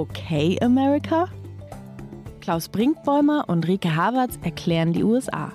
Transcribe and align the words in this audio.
Okay 0.00 0.58
America? 0.62 1.28
Klaus 2.40 2.70
Brinkbäumer 2.70 3.44
und 3.48 3.68
Rike 3.68 3.94
Havertz 3.94 4.38
erklären 4.42 4.94
die 4.94 5.04
USA. 5.04 5.52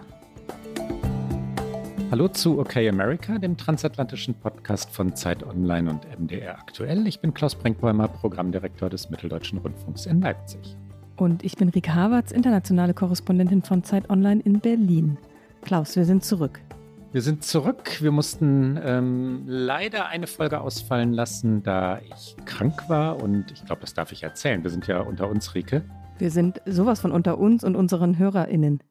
Hallo 2.11 2.27
zu 2.27 2.59
Okay 2.59 2.87
America, 2.87 3.39
dem 3.39 3.57
transatlantischen 3.57 4.35
Podcast 4.35 4.91
von 4.91 5.15
Zeit 5.15 5.41
Online 5.41 5.89
und 5.89 6.19
MDR 6.19 6.59
aktuell. 6.59 7.07
Ich 7.07 7.19
bin 7.21 7.33
Klaus 7.33 7.55
Brinkbäumer, 7.55 8.07
Programmdirektor 8.07 8.87
des 8.87 9.09
Mitteldeutschen 9.09 9.57
Rundfunks 9.57 10.05
in 10.05 10.21
Leipzig. 10.21 10.77
Und 11.15 11.43
ich 11.43 11.55
bin 11.55 11.69
Rike 11.69 11.95
Havertz, 11.95 12.31
internationale 12.31 12.93
Korrespondentin 12.93 13.63
von 13.63 13.83
Zeit 13.83 14.11
Online 14.11 14.41
in 14.41 14.59
Berlin. 14.59 15.17
Klaus, 15.63 15.95
wir 15.95 16.05
sind 16.05 16.23
zurück. 16.23 16.61
Wir 17.15 17.21
sind 17.21 17.45
zurück. 17.45 18.01
Wir 18.01 18.11
mussten 18.11 18.77
ähm, 18.83 19.45
leider 19.47 20.07
eine 20.09 20.27
Folge 20.27 20.59
ausfallen 20.59 21.13
lassen, 21.13 21.63
da 21.63 22.01
ich 22.01 22.35
krank 22.43 22.89
war. 22.89 23.23
Und 23.23 23.53
ich 23.53 23.63
glaube, 23.63 23.79
das 23.79 23.93
darf 23.93 24.11
ich 24.11 24.23
erzählen. 24.23 24.63
Wir 24.63 24.69
sind 24.69 24.85
ja 24.87 24.99
unter 24.99 25.29
uns, 25.29 25.55
Rike. 25.55 25.89
Wir 26.17 26.29
sind 26.29 26.61
sowas 26.65 26.99
von 26.99 27.13
unter 27.13 27.37
uns 27.37 27.63
und 27.63 27.77
unseren 27.77 28.17
HörerInnen. 28.17 28.83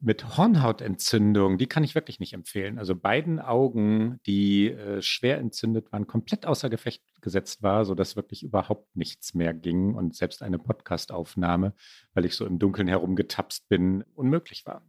Mit 0.00 0.38
Hornhautentzündung, 0.38 1.58
die 1.58 1.66
kann 1.66 1.84
ich 1.84 1.94
wirklich 1.94 2.18
nicht 2.18 2.32
empfehlen. 2.32 2.78
Also 2.78 2.96
beiden 2.96 3.40
Augen, 3.40 4.20
die 4.24 4.70
äh, 4.70 5.02
schwer 5.02 5.36
entzündet 5.36 5.92
waren, 5.92 6.06
komplett 6.06 6.46
außer 6.46 6.70
Gefecht 6.70 7.02
gesetzt 7.20 7.62
war, 7.62 7.84
sodass 7.84 8.16
wirklich 8.16 8.42
überhaupt 8.42 8.96
nichts 8.96 9.34
mehr 9.34 9.52
ging 9.52 9.94
und 9.94 10.16
selbst 10.16 10.42
eine 10.42 10.58
Podcastaufnahme, 10.58 11.74
weil 12.14 12.24
ich 12.24 12.36
so 12.36 12.46
im 12.46 12.58
Dunkeln 12.58 12.88
herumgetapst 12.88 13.68
bin, 13.68 14.02
unmöglich 14.14 14.64
war. 14.64 14.82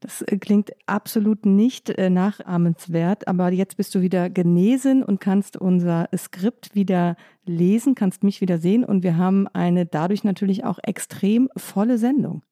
Das 0.00 0.22
äh, 0.22 0.38
klingt 0.38 0.72
absolut 0.86 1.46
nicht 1.46 1.90
äh, 1.90 2.10
nachahmenswert, 2.10 3.28
aber 3.28 3.52
jetzt 3.52 3.76
bist 3.76 3.94
du 3.94 4.00
wieder 4.00 4.30
genesen 4.30 5.02
und 5.02 5.20
kannst 5.20 5.56
unser 5.56 6.08
Skript 6.16 6.74
wieder 6.74 7.16
lesen, 7.44 7.94
kannst 7.94 8.24
mich 8.24 8.40
wieder 8.40 8.58
sehen 8.58 8.84
und 8.84 9.02
wir 9.02 9.16
haben 9.16 9.46
eine 9.48 9.86
dadurch 9.86 10.24
natürlich 10.24 10.64
auch 10.64 10.78
extrem 10.82 11.50
volle 11.56 11.98
Sendung. 11.98 12.42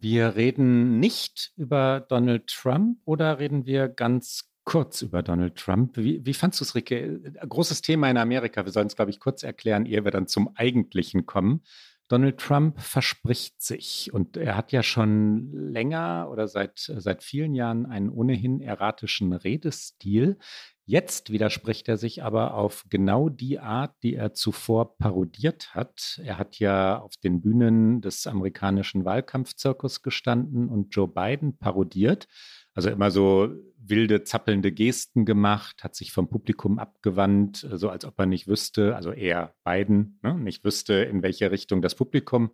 Wir 0.00 0.34
reden 0.36 0.98
nicht 0.98 1.52
über 1.56 2.04
Donald 2.08 2.46
Trump 2.48 2.98
oder 3.04 3.38
reden 3.38 3.64
wir 3.66 3.88
ganz 3.88 4.50
kurz 4.64 5.02
über 5.02 5.22
Donald 5.22 5.56
Trump? 5.56 5.96
Wie, 5.96 6.24
wie 6.24 6.34
fandst 6.34 6.60
du 6.60 6.64
es, 6.64 6.74
Ricke? 6.74 7.20
Großes 7.46 7.82
Thema 7.82 8.10
in 8.10 8.16
Amerika. 8.16 8.64
Wir 8.64 8.72
sollen 8.72 8.86
es, 8.86 8.96
glaube 8.96 9.10
ich, 9.10 9.20
kurz 9.20 9.42
erklären, 9.42 9.86
ehe 9.86 10.04
wir 10.04 10.10
dann 10.10 10.26
zum 10.26 10.50
Eigentlichen 10.56 11.26
kommen. 11.26 11.62
Donald 12.08 12.38
Trump 12.38 12.80
verspricht 12.80 13.62
sich 13.62 14.12
und 14.12 14.36
er 14.36 14.56
hat 14.56 14.72
ja 14.72 14.82
schon 14.82 15.50
länger 15.52 16.28
oder 16.30 16.48
seit, 16.48 16.78
seit 16.78 17.22
vielen 17.22 17.54
Jahren 17.54 17.86
einen 17.86 18.10
ohnehin 18.10 18.60
erratischen 18.60 19.32
Redestil. 19.32 20.38
Jetzt 20.86 21.30
widerspricht 21.30 21.88
er 21.88 21.96
sich 21.96 22.22
aber 22.22 22.54
auf 22.54 22.84
genau 22.90 23.30
die 23.30 23.58
Art, 23.58 23.94
die 24.02 24.14
er 24.16 24.34
zuvor 24.34 24.98
parodiert 24.98 25.74
hat. 25.74 26.20
Er 26.22 26.36
hat 26.36 26.58
ja 26.58 27.00
auf 27.00 27.16
den 27.16 27.40
Bühnen 27.40 28.02
des 28.02 28.26
amerikanischen 28.26 29.06
Wahlkampfzirkus 29.06 30.02
gestanden 30.02 30.68
und 30.68 30.94
Joe 30.94 31.08
Biden 31.08 31.56
parodiert. 31.56 32.28
Also 32.74 32.90
immer 32.90 33.10
so 33.10 33.48
wilde, 33.88 34.24
zappelnde 34.24 34.72
Gesten 34.72 35.24
gemacht, 35.24 35.84
hat 35.84 35.94
sich 35.94 36.12
vom 36.12 36.28
Publikum 36.28 36.78
abgewandt, 36.78 37.66
so 37.72 37.88
als 37.88 38.04
ob 38.04 38.18
er 38.18 38.26
nicht 38.26 38.48
wüsste, 38.48 38.96
also 38.96 39.12
er 39.12 39.54
Biden, 39.64 40.18
ne, 40.22 40.34
nicht 40.34 40.64
wüsste, 40.64 40.94
in 40.94 41.22
welche 41.22 41.50
Richtung 41.50 41.82
das 41.82 41.94
Publikum 41.94 42.50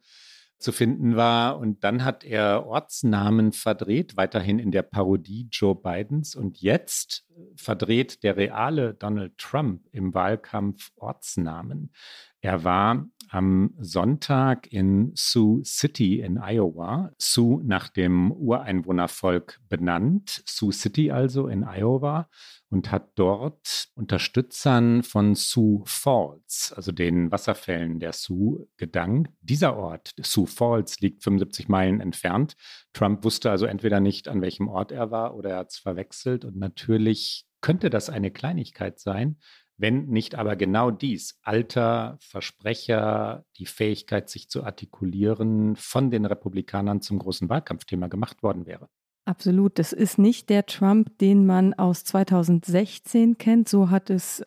zu 0.61 0.73
finden 0.73 1.17
war. 1.17 1.59
Und 1.59 1.85
dann 1.85 2.05
hat 2.05 2.23
er 2.23 2.67
Ortsnamen 2.67 3.53
verdreht, 3.53 4.17
weiterhin 4.17 4.59
in 4.59 4.71
der 4.71 4.83
Parodie 4.83 5.49
Joe 5.51 5.75
Bidens. 5.75 6.35
Und 6.35 6.61
jetzt 6.61 7.25
verdreht 7.57 8.23
der 8.23 8.37
reale 8.37 8.95
Donald 8.95 9.37
Trump 9.39 9.87
im 9.93 10.15
Wahlkampf 10.15 10.91
Ortsnamen. 10.97 11.93
Er 12.41 12.65
war 12.65 13.07
am 13.29 13.75
Sonntag 13.79 14.73
in 14.73 15.13
Sioux 15.15 15.63
City 15.63 16.21
in 16.21 16.39
Iowa. 16.39 17.13
Sioux 17.19 17.61
nach 17.63 17.89
dem 17.89 18.33
Ureinwohnervolk 18.33 19.61
benannt. 19.69 20.43
Sioux 20.47 20.73
City 20.73 21.11
also 21.11 21.47
in 21.47 21.65
Iowa 21.65 22.29
und 22.71 22.91
hat 22.91 23.11
dort 23.17 23.89
Unterstützern 23.95 25.03
von 25.03 25.35
Sioux 25.35 25.83
Falls, 25.87 26.73
also 26.75 26.93
den 26.93 27.31
Wasserfällen 27.31 27.99
der 27.99 28.13
Sioux, 28.13 28.69
gedankt. 28.77 29.33
Dieser 29.43 29.77
Ort, 29.77 30.13
Sioux 30.21 30.47
Falls, 30.47 31.01
liegt 31.01 31.23
75 31.23 31.69
Meilen 31.69 32.01
entfernt. 32.01 32.55
Trump 32.93 33.25
wusste 33.25 33.51
also 33.51 33.67
entweder 33.67 34.01
nicht, 34.01 34.29
an 34.29 34.41
welchem 34.41 34.69
Ort 34.69 34.93
er 34.93 35.11
war 35.11 35.37
oder 35.37 35.51
er 35.51 35.57
hat 35.59 35.71
es 35.71 35.79
verwechselt. 35.79 36.45
Und 36.45 36.57
natürlich 36.57 37.30
könnte 37.61 37.91
das 37.91 38.11
eine 38.11 38.31
Kleinigkeit 38.31 38.99
sein, 38.99 39.39
wenn 39.77 40.07
nicht 40.07 40.35
aber 40.35 40.57
genau 40.57 40.91
dies, 40.91 41.39
Alter, 41.43 42.19
Versprecher, 42.21 43.47
die 43.57 43.65
Fähigkeit, 43.65 44.29
sich 44.29 44.51
zu 44.51 44.63
artikulieren, 44.63 45.75
von 45.75 46.11
den 46.11 46.27
Republikanern 46.27 47.01
zum 47.01 47.19
großen 47.19 47.49
Wahlkampfthema 47.49 48.09
gemacht 48.09 48.43
worden 48.43 48.67
wäre. 48.67 48.89
Absolut. 49.25 49.79
Das 49.79 49.93
ist 49.93 50.19
nicht 50.19 50.51
der 50.51 50.67
Trump, 50.67 51.17
den 51.19 51.47
man 51.47 51.73
aus 51.73 52.05
2016 52.05 53.39
kennt. 53.39 53.69
So 53.69 53.89
hat 53.89 54.11
es 54.11 54.45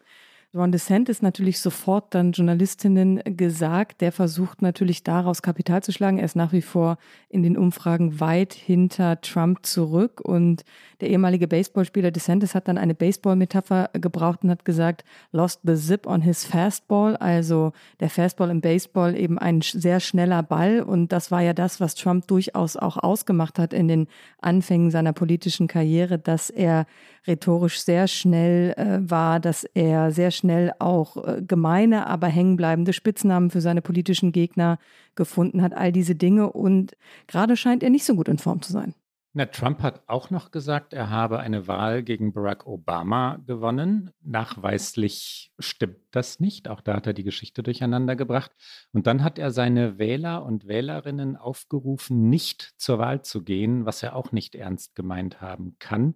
Ron 0.56 0.72
DeSantis 0.72 1.24
natürlich 1.24 1.60
sofort 1.60 2.14
dann 2.14 2.32
Journalistinnen 2.32 3.22
gesagt. 3.26 4.02
Der 4.02 4.12
versucht 4.12 4.62
natürlich 4.62 5.02
daraus 5.02 5.42
Kapital 5.42 5.82
zu 5.82 5.92
schlagen. 5.92 6.20
Er 6.20 6.26
ist 6.26 6.36
nach 6.36 6.52
wie 6.52 6.62
vor 6.62 6.98
in 7.30 7.42
den 7.42 7.58
Umfragen 7.58 8.20
weit 8.20 8.54
hinter 8.54 9.20
Trump 9.22 9.66
zurück. 9.66 10.22
Und 10.22 10.64
der 11.02 11.10
ehemalige 11.10 11.48
Baseballspieler 11.48 12.12
DeSantis 12.12 12.54
hat 12.54 12.68
dann 12.68 12.78
eine 12.78 12.94
Baseball-Metapher 12.94 13.90
gebraucht 13.94 14.44
und 14.44 14.52
hat 14.52 14.64
gesagt, 14.64 15.04
lost 15.32 15.62
the 15.64 15.76
zip 15.76 16.06
on 16.06 16.22
his 16.22 16.46
fastball. 16.46 17.18
Also 17.18 17.74
der 18.00 18.12
Fastball 18.12 18.52
im 18.52 18.62
Baseball 18.62 19.18
eben 19.18 19.40
ein 19.40 19.62
sehr 19.62 20.00
schneller 20.00 20.44
Ball. 20.44 20.82
Und 20.84 21.12
das 21.12 21.32
war 21.32 21.42
ja 21.42 21.54
das, 21.54 21.80
was 21.80 21.96
Trump 21.96 22.28
durchaus 22.28 22.78
auch 22.78 22.98
ausgemacht 22.98 23.58
hat 23.58 23.74
in 23.74 23.88
den 23.88 24.08
Anfängen 24.40 24.92
seiner 24.92 25.14
politischen 25.14 25.66
Karriere, 25.66 26.20
dass 26.20 26.52
er 26.52 26.86
rhetorisch 27.26 27.82
sehr 27.82 28.08
schnell 28.08 28.74
äh, 28.78 29.00
war, 29.10 29.40
dass 29.40 29.64
er 29.64 30.12
sehr 30.12 30.30
schnell 30.30 30.43
auch 30.80 31.18
äh, 31.26 31.42
gemeine, 31.42 32.08
aber 32.08 32.28
hängenbleibende 32.28 32.94
Spitznamen 32.94 33.50
für 33.50 33.62
seine 33.62 33.82
politischen 33.82 34.32
Gegner 34.32 34.78
gefunden 35.16 35.62
hat, 35.62 35.74
all 35.74 35.92
diese 35.92 36.16
Dinge. 36.16 36.52
Und 36.52 36.98
gerade 37.28 37.58
scheint 37.58 37.84
er 37.84 37.90
nicht 37.90 38.06
so 38.06 38.16
gut 38.16 38.28
in 38.28 38.38
Form 38.38 38.62
zu 38.62 38.72
sein. 38.72 38.94
Na, 39.36 39.48
Trump 39.48 39.82
hat 39.82 40.04
auch 40.06 40.30
noch 40.30 40.52
gesagt, 40.52 40.94
er 40.94 41.10
habe 41.10 41.40
eine 41.40 41.68
Wahl 41.68 42.04
gegen 42.04 42.34
Barack 42.34 42.68
Obama 42.68 43.40
gewonnen. 43.48 44.12
Nachweislich 44.22 45.52
stimmt 45.66 46.00
das 46.12 46.40
nicht. 46.40 46.68
Auch 46.68 46.82
da 46.82 46.96
hat 46.96 47.08
er 47.08 47.14
die 47.14 47.24
Geschichte 47.24 47.64
durcheinander 47.64 48.16
gebracht. 48.16 48.52
Und 48.92 49.08
dann 49.08 49.24
hat 49.24 49.40
er 49.40 49.52
seine 49.52 49.98
Wähler 49.98 50.44
und 50.44 50.68
Wählerinnen 50.68 51.36
aufgerufen, 51.36 52.30
nicht 52.30 52.74
zur 52.78 53.00
Wahl 53.00 53.22
zu 53.24 53.44
gehen, 53.44 53.86
was 53.86 54.04
er 54.04 54.16
auch 54.16 54.32
nicht 54.32 54.56
ernst 54.56 54.96
gemeint 54.96 55.42
haben 55.42 55.76
kann. 55.80 56.16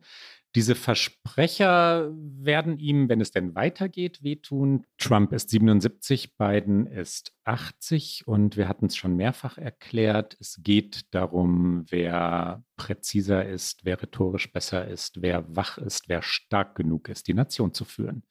Diese 0.57 0.73
Versprecher 0.73 2.09
werden 2.15 2.79
ihm, 2.79 3.09
wenn 3.09 3.21
es 3.21 3.29
denn 3.29 3.53
weitergeht, 3.53 4.23
wehtun. 4.23 4.85
Trump 4.97 5.31
ist 5.31 5.51
77, 5.51 6.35
Biden 6.35 6.87
ist 6.87 7.31
80 7.43 8.23
und 8.25 8.57
wir 8.57 8.67
hatten 8.67 8.87
es 8.87 8.95
schon 8.95 9.15
mehrfach 9.15 9.59
erklärt. 9.59 10.35
Es 10.39 10.59
geht 10.63 11.13
darum, 11.13 11.85
wer 11.89 12.63
präziser 12.75 13.47
ist, 13.47 13.85
wer 13.85 14.01
rhetorisch 14.01 14.51
besser 14.51 14.87
ist, 14.87 15.21
wer 15.21 15.55
wach 15.55 15.77
ist, 15.77 16.09
wer 16.09 16.23
stark 16.23 16.73
genug 16.73 17.07
ist, 17.09 17.27
die 17.27 17.35
Nation 17.35 17.73
zu 17.73 17.85
führen. 17.85 18.23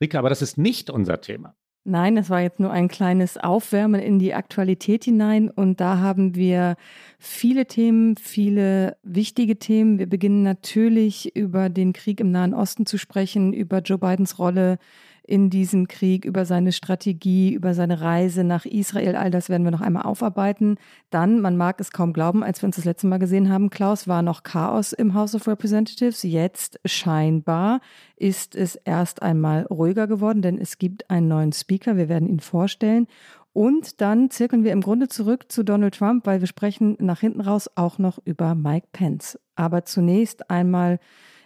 Rika, 0.00 0.18
aber 0.18 0.28
das 0.28 0.42
ist 0.42 0.58
nicht 0.58 0.90
unser 0.90 1.20
Thema. 1.20 1.54
Nein, 1.88 2.16
es 2.16 2.30
war 2.30 2.40
jetzt 2.40 2.58
nur 2.58 2.72
ein 2.72 2.88
kleines 2.88 3.38
Aufwärmen 3.38 4.00
in 4.00 4.18
die 4.18 4.34
Aktualität 4.34 5.04
hinein 5.04 5.48
und 5.48 5.80
da 5.80 5.98
haben 5.98 6.34
wir 6.34 6.74
viele 7.20 7.66
Themen, 7.66 8.16
viele 8.16 8.96
wichtige 9.04 9.56
Themen. 9.56 10.00
Wir 10.00 10.08
beginnen 10.08 10.42
natürlich 10.42 11.36
über 11.36 11.68
den 11.68 11.92
Krieg 11.92 12.18
im 12.18 12.32
Nahen 12.32 12.54
Osten 12.54 12.86
zu 12.86 12.98
sprechen, 12.98 13.52
über 13.52 13.78
Joe 13.82 13.98
Bidens 13.98 14.40
Rolle 14.40 14.78
in 15.26 15.50
diesem 15.50 15.88
Krieg, 15.88 16.24
über 16.24 16.44
seine 16.44 16.72
Strategie, 16.72 17.52
über 17.52 17.74
seine 17.74 18.00
Reise 18.00 18.44
nach 18.44 18.64
Israel. 18.64 19.16
All 19.16 19.30
das 19.30 19.48
werden 19.48 19.64
wir 19.64 19.70
noch 19.70 19.80
einmal 19.80 20.04
aufarbeiten. 20.04 20.76
Dann, 21.10 21.40
man 21.40 21.56
mag 21.56 21.80
es 21.80 21.90
kaum 21.90 22.12
glauben, 22.12 22.42
als 22.42 22.62
wir 22.62 22.66
uns 22.66 22.76
das 22.76 22.84
letzte 22.84 23.06
Mal 23.06 23.18
gesehen 23.18 23.50
haben, 23.50 23.70
Klaus, 23.70 24.06
war 24.06 24.22
noch 24.22 24.42
Chaos 24.42 24.92
im 24.92 25.14
House 25.14 25.34
of 25.34 25.48
Representatives. 25.48 26.22
Jetzt 26.22 26.80
scheinbar 26.84 27.80
ist 28.16 28.54
es 28.54 28.76
erst 28.76 29.22
einmal 29.22 29.64
ruhiger 29.64 30.06
geworden, 30.06 30.42
denn 30.42 30.58
es 30.58 30.78
gibt 30.78 31.10
einen 31.10 31.28
neuen 31.28 31.52
Speaker. 31.52 31.96
Wir 31.96 32.08
werden 32.08 32.28
ihn 32.28 32.40
vorstellen. 32.40 33.08
Und 33.52 34.02
dann 34.02 34.30
zirkeln 34.30 34.64
wir 34.64 34.72
im 34.72 34.82
Grunde 34.82 35.08
zurück 35.08 35.50
zu 35.50 35.62
Donald 35.62 35.94
Trump, 35.94 36.26
weil 36.26 36.40
wir 36.40 36.46
sprechen 36.46 36.96
nach 37.00 37.20
hinten 37.20 37.40
raus 37.40 37.70
auch 37.74 37.98
noch 37.98 38.18
über 38.24 38.54
Mike 38.54 38.88
Pence. 38.92 39.38
Aber 39.54 39.84
zunächst 39.86 40.50
einmal 40.50 41.00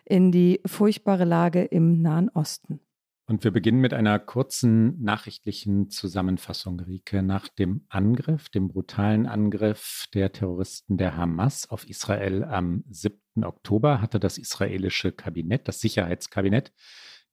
in 0.05 0.33
die 0.33 0.61
furchtbare 0.67 1.25
Lage 1.25 1.63
im 1.63 2.03
Nahen 2.03 2.29
Osten. 2.31 2.81
Und 3.31 3.45
wir 3.45 3.53
beginnen 3.53 3.81
mit 3.81 3.95
einer 3.95 4.19
kurzen 4.19 5.01
nachrichtlichen 5.01 5.89
Zusammenfassung, 5.89 6.81
Rike. 6.81 7.23
Nach 7.23 7.47
dem 7.47 7.85
Angriff, 7.89 8.49
dem 8.49 8.67
brutalen 8.67 9.27
Angriff 9.27 10.07
der 10.13 10.33
Terroristen 10.33 10.97
der 10.97 11.17
Hamas 11.17 11.71
auf 11.71 11.89
Israel 11.89 12.43
am 12.43 12.83
7. 12.91 13.21
Oktober 13.45 14.01
hatte 14.01 14.19
das 14.19 14.37
israelische 14.37 15.13
Kabinett, 15.13 15.69
das 15.69 15.79
Sicherheitskabinett, 15.79 16.73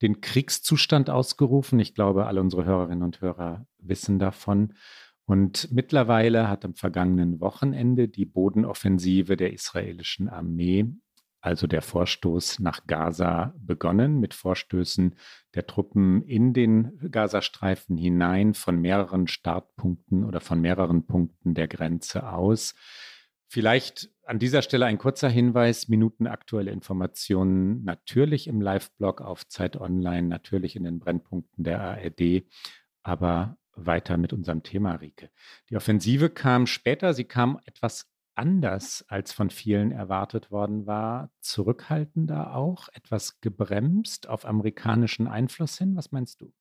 den 0.04 0.22
Kriegszustand 0.22 1.10
ausgerufen. 1.10 1.80
Ich 1.80 1.96
glaube, 1.96 2.28
alle 2.28 2.42
unsere 2.42 2.66
Hörerinnen 2.66 3.02
und 3.02 3.22
Hörer 3.22 3.66
wissen 3.80 4.20
davon. 4.20 4.76
Und 5.26 5.72
mittlerweile 5.72 6.48
hat 6.48 6.64
am 6.64 6.76
vergangenen 6.76 7.42
Wochenende 7.42 8.08
die 8.08 8.28
Bodenoffensive 8.28 9.36
der 9.36 9.52
israelischen 9.52 10.30
Armee, 10.30 10.94
also 11.48 11.66
der 11.66 11.82
Vorstoß 11.82 12.60
nach 12.60 12.88
Gaza, 12.88 13.54
begonnen 13.58 14.20
mit 14.20 14.34
Vorstößen 14.34 15.16
der 15.56 15.66
Truppen 15.66 16.22
in 16.24 16.52
den 16.52 17.00
Gazastreifen 17.10 17.96
hinein 17.96 18.54
von 18.54 18.82
mehreren 18.82 19.28
Startpunkten 19.28 20.26
oder 20.26 20.42
von 20.42 20.60
mehreren 20.60 21.06
Punkten 21.06 21.54
der 21.54 21.70
Grenze 21.70 22.30
aus. 22.30 22.76
Vielleicht 23.48 24.10
an 24.26 24.40
dieser 24.40 24.62
Stelle 24.62 24.88
ein 24.88 24.98
kurzer 24.98 25.30
Hinweis, 25.30 25.88
minutenaktuelle 25.88 26.72
Informationen 26.72 27.82
natürlich 27.86 28.48
im 28.48 28.60
Live-Blog 28.60 29.22
auf 29.22 29.48
Zeit 29.48 29.78
Online, 29.78 30.28
natürlich 30.28 30.76
in 30.76 30.84
den 30.84 31.00
Brennpunkten 31.00 31.64
der 31.64 31.80
ARD, 31.80 32.44
aber 33.04 33.56
weiter 33.74 34.18
mit 34.18 34.34
unserem 34.34 34.64
Thema, 34.64 34.96
Rike. 34.96 35.30
Die 35.70 35.78
Offensive 35.78 36.30
kam 36.30 36.68
später, 36.68 37.14
sie 37.14 37.24
kam 37.24 37.58
etwas 37.64 38.12
anders, 38.38 39.06
als 39.08 39.32
von 39.32 39.50
vielen 39.50 39.92
erwartet 39.92 40.52
worden 40.52 40.86
war, 40.86 41.32
zurückhaltender 41.40 42.56
auch, 42.56 42.90
etwas 42.94 43.42
gebremst 43.42 44.30
auf 44.30 44.46
amerikanischen 44.46 45.28
Einfluss 45.28 45.78
hin. 45.78 45.96
Was 45.96 46.12
meinst 46.12 46.42
du? 46.42 46.52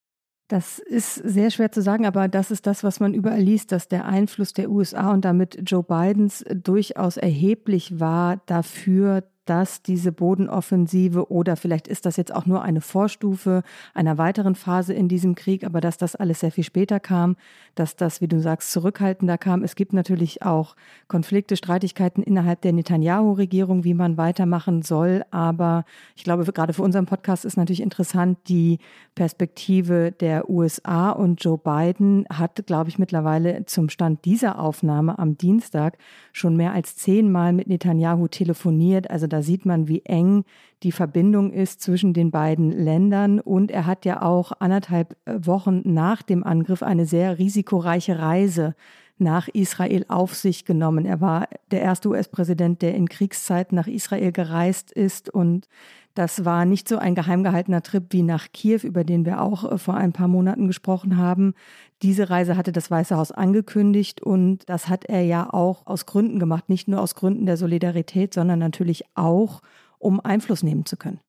Das 0.49 0.79
ist 0.79 1.17
sehr 1.17 1.51
schwer 1.51 1.73
zu 1.73 1.83
sagen, 1.83 2.07
aber 2.07 2.29
das 2.29 2.53
ist 2.53 2.69
das, 2.69 2.85
was 2.85 3.01
man 3.01 3.15
überall 3.15 3.41
liest, 3.41 3.73
dass 3.73 3.89
der 3.89 4.05
Einfluss 4.05 4.53
der 4.53 4.71
USA 4.71 5.13
und 5.13 5.25
damit 5.25 5.59
Joe 5.69 5.83
Bidens 5.83 6.45
durchaus 6.55 7.17
erheblich 7.17 7.99
war 7.99 8.37
dafür, 8.47 9.25
dass 9.47 9.83
diese 9.83 10.13
Bodenoffensive 10.13 11.31
oder 11.31 11.57
vielleicht 11.57 11.89
ist 11.89 12.05
das 12.05 12.17
jetzt 12.17 12.35
auch 12.35 12.47
nur 12.47 12.63
eine 12.63 12.81
Vorstufe 12.81 13.63
einer 13.95 14.19
weiteren 14.19 14.55
Phase 14.55 14.93
in 14.93 15.09
diesem 15.09 15.35
Krieg, 15.35 15.65
aber 15.65 15.81
dass 15.81 15.97
das 15.97 16.17
alles 16.17 16.41
sehr 16.41 16.53
viel 16.53 16.65
später 16.65 17.01
kam, 17.01 17.37
dass 17.75 17.97
das, 17.97 18.21
wie 18.21 18.29
du 18.29 18.41
sagst, 18.41 18.73
zurückhaltender 18.73 19.39
kam. 19.39 19.63
Es 19.63 19.77
gibt 19.77 19.93
natürlich 19.93 20.43
auch 20.43 20.77
Konflikte, 21.09 21.57
Streitigkeiten 21.57 22.23
innerhalb 22.23 22.61
der 22.63 22.73
Netanyahu-Regierung, 22.73 23.85
wie 23.85 23.95
man 23.95 24.17
weitermachen 24.17 24.83
soll. 24.83 25.25
Aber 25.31 25.85
ich 26.17 26.25
glaube, 26.25 26.45
gerade 26.53 26.73
für 26.73 26.83
unseren 26.83 27.07
Podcast 27.07 27.45
ist 27.45 27.57
natürlich 27.57 27.83
interessant, 27.83 28.39
die 28.49 28.79
Perspektive 29.15 30.13
der 30.13 30.51
USA 30.51 31.11
und 31.11 31.43
Joe 31.43 31.59
Biden 31.59 32.27
hat, 32.31 32.67
glaube 32.67 32.91
ich, 32.91 32.99
mittlerweile 32.99 33.65
zum 33.67 33.89
Stand 33.89 34.25
dieser 34.25 34.59
Aufnahme 34.59 35.19
am 35.19 35.39
Dienstag 35.39 35.99
schon 36.33 36.57
mehr 36.57 36.73
als 36.73 36.97
zehnmal 36.97 37.53
mit 37.53 37.69
Netanyahu 37.69 38.29
telefoniert. 38.29 39.11
Also 39.11 39.27
da 39.37 39.43
sieht 39.43 39.67
man, 39.67 39.87
wie 39.87 40.03
eng 40.07 40.45
die 40.83 40.93
Verbindung 40.93 41.53
ist 41.53 41.83
zwischen 41.83 42.15
den 42.15 42.31
beiden 42.31 42.71
Ländern. 42.71 43.39
Und 43.39 43.71
er 43.71 43.85
hat 43.85 44.07
ja 44.07 44.23
auch 44.23 44.53
anderthalb 44.61 45.15
äh, 45.27 45.35
Wochen 45.43 45.83
nach 45.85 46.23
dem 46.23 46.43
Angriff 46.43 46.83
eine 46.83 47.05
sehr 47.05 47.39
risikoreiche 47.39 48.19
Reise 48.19 48.75
nach 49.19 49.49
Israel 49.49 50.07
auf 50.09 50.35
sich 50.35 50.65
genommen. 50.65 51.05
Er 51.05 51.21
war 51.21 51.49
der 51.71 51.83
erste 51.83 52.09
US-Präsident, 52.09 52.81
der 52.81 52.95
in 52.95 53.11
Kriegszeiten 53.11 53.77
nach 53.77 53.89
Israel 53.89 54.33
gereist 54.33 54.91
ist. 54.91 55.29
Und 55.29 55.69
das 56.17 56.45
war 56.47 56.65
nicht 56.65 56.89
so 56.89 56.99
ein 56.99 57.15
geheim 57.15 57.45
gehaltener 57.45 57.83
Trip 57.83 58.05
wie 58.11 58.23
nach 58.23 58.49
Kiew, 58.53 58.81
über 58.83 59.05
den 59.05 59.27
wir 59.27 59.41
auch 59.41 59.71
äh, 59.71 59.79
vor 59.79 59.95
ein 59.95 60.13
paar 60.13 60.29
Monaten 60.29 60.67
gesprochen 60.67 61.17
haben. 61.17 61.55
Diese 62.03 62.31
Reise 62.31 62.57
hatte 62.57 62.73
das 62.73 62.91
Weiße 62.91 63.17
Haus 63.17 63.33
angekündigt 63.33 64.23
und 64.23 64.69
das 64.69 64.89
hat 64.89 65.05
er 65.05 65.23
ja 65.23 65.53
auch 65.53 65.87
aus 65.87 66.07
Gründen 66.07 66.39
gemacht, 66.39 66.69
nicht 66.69 66.89
nur 66.89 67.01
aus 67.01 67.15
Gründen 67.15 67.47
der 67.47 67.57
Solidarität, 67.57 68.35
sondern 68.35 68.59
natürlich 68.59 69.05
auch, 69.15 69.61
um 69.99 70.21
Einfluss 70.21 70.63
nehmen 70.63 70.87
zu 70.87 70.97
können. 70.97 71.21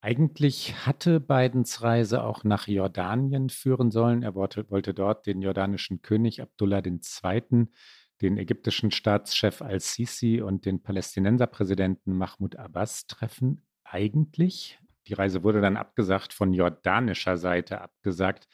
Eigentlich 0.00 0.86
hatte 0.86 1.18
Bidens 1.18 1.82
Reise 1.82 2.22
auch 2.22 2.44
nach 2.44 2.68
Jordanien 2.68 3.50
führen 3.50 3.90
sollen. 3.90 4.22
Er 4.22 4.36
wollte, 4.36 4.70
wollte 4.70 4.94
dort 4.94 5.26
den 5.26 5.42
jordanischen 5.42 6.02
König 6.02 6.40
Abdullah 6.40 6.82
II., 6.84 7.66
den 8.22 8.36
ägyptischen 8.36 8.90
Staatschef 8.90 9.62
al-Sisi 9.62 10.40
und 10.40 10.64
den 10.64 10.82
Palästinenserpräsidenten 10.82 12.16
Mahmoud 12.16 12.56
Abbas 12.56 13.06
treffen. 13.06 13.67
Eigentlich. 13.90 14.78
Die 15.06 15.14
Reise 15.14 15.42
wurde 15.42 15.60
dann 15.60 15.76
abgesagt, 15.76 16.34
von 16.34 16.52
jordanischer 16.52 17.38
Seite 17.38 17.80
abgesagt, 17.80 18.46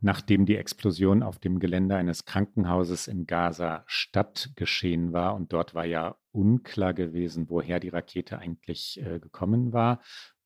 nachdem 0.00 0.46
die 0.46 0.56
Explosion 0.56 1.22
auf 1.22 1.38
dem 1.38 1.58
Gelände 1.58 1.96
eines 1.96 2.24
Krankenhauses 2.24 3.08
in 3.08 3.26
Gaza 3.26 3.84
Stadt 3.86 4.50
geschehen 4.56 5.12
war. 5.12 5.34
Und 5.34 5.52
dort 5.52 5.74
war 5.74 5.84
ja 5.84 6.16
unklar 6.32 6.94
gewesen, 6.94 7.50
woher 7.50 7.80
die 7.80 7.90
Rakete 7.90 8.38
eigentlich 8.38 9.00
äh, 9.04 9.18
gekommen 9.18 9.72
war. 9.72 10.00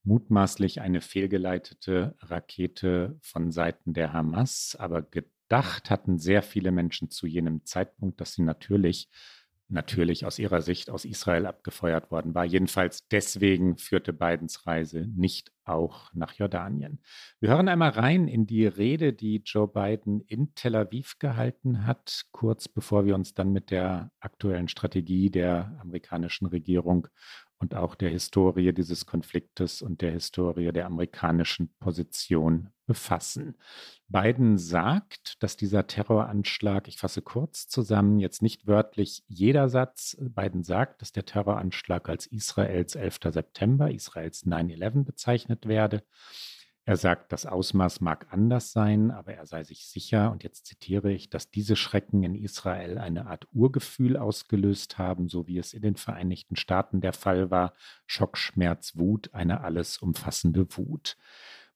Mutmaßlich 0.04 0.80
eine 0.80 1.00
fehlgeleitete 1.00 2.16
Rakete 2.20 3.16
von 3.20 3.52
Seiten 3.52 3.92
der 3.92 4.12
Hamas, 4.12 4.76
aber 4.76 5.02
gedacht 5.02 5.90
hatten 5.90 6.18
sehr 6.18 6.42
viele 6.42 6.72
Menschen 6.72 7.10
zu 7.10 7.28
jenem 7.28 7.64
Zeitpunkt, 7.64 8.20
dass 8.20 8.32
sie 8.32 8.42
natürlich 8.42 9.08
natürlich 9.72 10.24
aus 10.26 10.38
ihrer 10.38 10.62
Sicht 10.62 10.90
aus 10.90 11.04
Israel 11.04 11.46
abgefeuert 11.46 12.10
worden 12.10 12.34
war. 12.34 12.44
Jedenfalls 12.44 13.08
deswegen 13.08 13.78
führte 13.78 14.12
Bidens 14.12 14.66
Reise 14.66 15.08
nicht 15.16 15.50
auch 15.64 16.12
nach 16.12 16.34
Jordanien. 16.34 17.00
Wir 17.40 17.50
hören 17.50 17.68
einmal 17.68 17.90
rein 17.90 18.28
in 18.28 18.46
die 18.46 18.66
Rede, 18.66 19.12
die 19.12 19.42
Joe 19.44 19.68
Biden 19.68 20.20
in 20.20 20.54
Tel 20.54 20.74
Aviv 20.74 21.18
gehalten 21.18 21.86
hat, 21.86 22.24
kurz 22.32 22.68
bevor 22.68 23.06
wir 23.06 23.14
uns 23.14 23.34
dann 23.34 23.52
mit 23.52 23.70
der 23.70 24.10
aktuellen 24.20 24.68
Strategie 24.68 25.30
der 25.30 25.76
amerikanischen 25.80 26.46
Regierung 26.46 27.08
und 27.62 27.76
auch 27.76 27.94
der 27.94 28.10
Historie 28.10 28.72
dieses 28.72 29.06
Konfliktes 29.06 29.82
und 29.82 30.02
der 30.02 30.10
Historie 30.10 30.72
der 30.72 30.84
amerikanischen 30.84 31.72
Position 31.78 32.70
befassen. 32.86 33.56
Biden 34.08 34.58
sagt, 34.58 35.40
dass 35.42 35.56
dieser 35.56 35.86
Terroranschlag, 35.86 36.88
ich 36.88 36.98
fasse 36.98 37.22
kurz 37.22 37.68
zusammen, 37.68 38.18
jetzt 38.18 38.42
nicht 38.42 38.66
wörtlich 38.66 39.22
jeder 39.28 39.68
Satz, 39.68 40.16
Biden 40.20 40.64
sagt, 40.64 41.00
dass 41.00 41.12
der 41.12 41.24
Terroranschlag 41.24 42.08
als 42.08 42.26
Israels 42.26 42.96
11. 42.96 43.20
September, 43.30 43.92
Israels 43.92 44.44
9-11 44.44 45.04
bezeichnet 45.04 45.66
werde. 45.66 46.02
Er 46.84 46.96
sagt, 46.96 47.32
das 47.32 47.46
Ausmaß 47.46 48.00
mag 48.00 48.26
anders 48.30 48.72
sein, 48.72 49.12
aber 49.12 49.34
er 49.34 49.46
sei 49.46 49.62
sich 49.62 49.86
sicher, 49.86 50.32
und 50.32 50.42
jetzt 50.42 50.66
zitiere 50.66 51.12
ich, 51.12 51.30
dass 51.30 51.48
diese 51.48 51.76
Schrecken 51.76 52.24
in 52.24 52.34
Israel 52.34 52.98
eine 52.98 53.26
Art 53.26 53.46
Urgefühl 53.52 54.16
ausgelöst 54.16 54.98
haben, 54.98 55.28
so 55.28 55.46
wie 55.46 55.58
es 55.58 55.74
in 55.74 55.82
den 55.82 55.94
Vereinigten 55.94 56.56
Staaten 56.56 57.00
der 57.00 57.12
Fall 57.12 57.52
war. 57.52 57.74
Schock, 58.06 58.36
Schmerz, 58.36 58.96
Wut, 58.96 59.32
eine 59.32 59.60
alles 59.60 59.98
umfassende 59.98 60.66
Wut. 60.76 61.16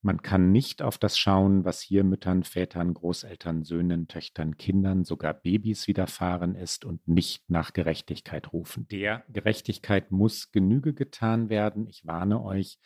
Man 0.02 0.22
kann 0.22 0.52
nicht 0.52 0.82
auf 0.82 0.98
das 0.98 1.16
schauen, 1.18 1.64
was 1.64 1.80
hier 1.80 2.04
Müttern, 2.04 2.42
Vätern, 2.42 2.92
Großeltern, 2.92 3.64
Söhnen, 3.64 4.08
Töchtern, 4.08 4.56
Kindern, 4.56 5.04
sogar 5.04 5.34
Babys 5.34 5.86
widerfahren 5.86 6.54
ist 6.54 6.84
und 6.84 7.06
nicht 7.08 7.48
nach 7.48 7.72
Gerechtigkeit 7.72 8.52
rufen. 8.52 8.86
Der 8.88 9.24
Gerechtigkeit 9.28 10.10
muss 10.10 10.52
Genüge 10.52 10.94
getan 10.94 11.48
werden. 11.48 11.86
Ich 11.88 12.06
warne 12.06 12.42
euch, 12.42 12.78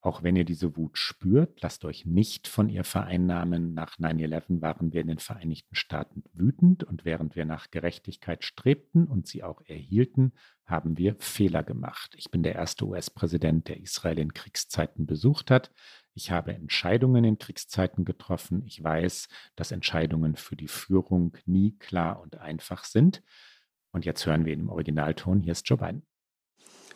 auch 0.00 0.22
wenn 0.22 0.36
ihr 0.36 0.44
diese 0.44 0.76
Wut 0.76 0.96
spürt, 0.96 1.60
lasst 1.60 1.84
euch 1.84 2.06
nicht 2.06 2.46
von 2.46 2.68
ihr 2.68 2.84
vereinnahmen. 2.84 3.74
Nach 3.74 3.98
9-11 3.98 4.60
waren 4.60 4.92
wir 4.92 5.00
in 5.00 5.08
den 5.08 5.18
Vereinigten 5.18 5.74
Staaten 5.74 6.22
wütend 6.32 6.84
und 6.84 7.04
während 7.04 7.34
wir 7.34 7.44
nach 7.44 7.70
Gerechtigkeit 7.70 8.44
strebten 8.44 9.06
und 9.06 9.26
sie 9.26 9.42
auch 9.42 9.60
erhielten, 9.66 10.32
haben 10.64 10.98
wir 10.98 11.16
Fehler 11.18 11.64
gemacht. 11.64 12.14
Ich 12.16 12.30
bin 12.30 12.42
der 12.42 12.54
erste 12.54 12.86
US-Präsident, 12.86 13.68
der 13.68 13.80
Israel 13.80 14.18
in 14.18 14.34
Kriegszeiten 14.34 15.06
besucht 15.06 15.50
hat. 15.50 15.72
Ich 16.14 16.30
habe 16.30 16.52
Entscheidungen 16.52 17.24
in 17.24 17.38
Kriegszeiten 17.38 18.04
getroffen. 18.04 18.62
Ich 18.66 18.82
weiß, 18.82 19.28
dass 19.56 19.72
Entscheidungen 19.72 20.36
für 20.36 20.56
die 20.56 20.68
Führung 20.68 21.36
nie 21.46 21.76
klar 21.78 22.20
und 22.20 22.36
einfach 22.36 22.84
sind. 22.84 23.22
Und 23.92 24.04
jetzt 24.04 24.26
hören 24.26 24.44
wir 24.44 24.52
ihn 24.52 24.60
im 24.60 24.68
Originalton. 24.68 25.42
Hier 25.42 25.52
ist 25.52 25.68
Joe 25.68 25.78
Biden. 25.78 26.02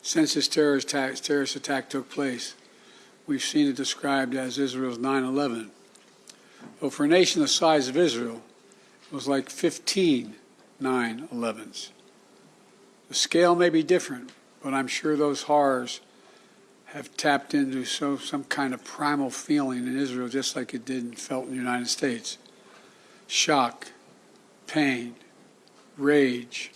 Since 0.01 0.33
this 0.33 0.49
terrorist 0.49 0.93
attack, 0.93 1.15
terrorist 1.23 1.55
attack 1.55 1.89
took 1.89 2.09
place, 2.09 2.55
we've 3.27 3.43
seen 3.43 3.67
it 3.67 3.75
described 3.75 4.35
as 4.35 4.57
Israel's 4.57 4.97
9 4.97 5.23
11. 5.23 5.71
Well, 6.79 6.91
for 6.91 7.05
a 7.05 7.07
nation 7.07 7.41
the 7.41 7.47
size 7.47 7.87
of 7.87 7.97
Israel, 7.97 8.41
it 9.07 9.13
was 9.13 9.27
like 9.27 9.49
15 9.49 10.35
9 10.79 11.27
11s. 11.33 11.89
The 13.07 13.13
scale 13.13 13.55
may 13.55 13.69
be 13.69 13.83
different, 13.83 14.31
but 14.61 14.73
I'm 14.73 14.87
sure 14.87 15.15
those 15.15 15.43
horrors 15.43 16.01
have 16.87 17.15
tapped 17.17 17.53
into 17.53 17.85
so, 17.85 18.17
some 18.17 18.43
kind 18.43 18.73
of 18.73 18.83
primal 18.83 19.29
feeling 19.29 19.87
in 19.87 19.97
Israel, 19.97 20.27
just 20.27 20.55
like 20.55 20.73
it 20.73 20.85
did 20.85 21.03
and 21.03 21.17
felt 21.17 21.45
in 21.45 21.51
the 21.51 21.57
United 21.57 21.87
States 21.87 22.37
shock, 23.27 23.87
pain, 24.67 25.15
rage, 25.97 26.71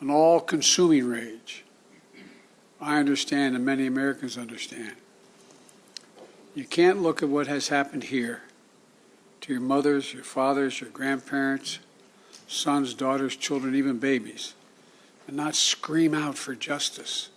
an 0.00 0.10
all 0.10 0.40
consuming 0.40 1.06
rage. 1.06 1.64
I 2.80 2.98
understand, 2.98 3.54
and 3.54 3.64
many 3.64 3.86
Americans 3.86 4.36
understand. 4.36 4.96
You 6.56 6.64
can't 6.64 7.02
look 7.02 7.22
at 7.22 7.28
what 7.28 7.48
has 7.48 7.68
happened 7.68 8.04
here 8.04 8.40
to 9.42 9.52
your 9.52 9.60
mothers, 9.60 10.14
your 10.14 10.24
fathers, 10.24 10.80
your 10.80 10.88
grandparents, 10.88 11.80
sons, 12.48 12.94
daughters, 12.94 13.36
children, 13.36 13.74
even 13.74 13.98
babies, 13.98 14.54
and 15.28 15.36
not 15.36 15.54
scream 15.54 16.14
out 16.14 16.38
for 16.38 16.54
justice. 16.54 17.28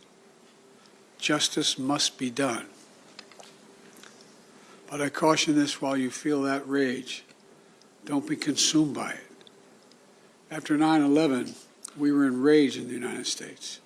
Justice 1.18 1.78
must 1.78 2.18
be 2.18 2.30
done. 2.30 2.68
But 4.90 5.02
I 5.02 5.10
caution 5.10 5.54
this 5.54 5.82
while 5.82 5.98
you 5.98 6.10
feel 6.12 6.44
that 6.44 6.66
rage, 6.66 7.26
don't 8.06 8.26
be 8.26 8.38
consumed 8.38 8.96
by 8.96 9.12
it. 9.12 9.50
After 10.50 10.78
9 10.78 11.02
11, 11.02 11.56
we 11.98 12.14
were 12.14 12.26
enraged 12.26 12.78
in 12.78 12.88
the 12.88 12.94
United 12.94 13.28
States. 13.28 13.82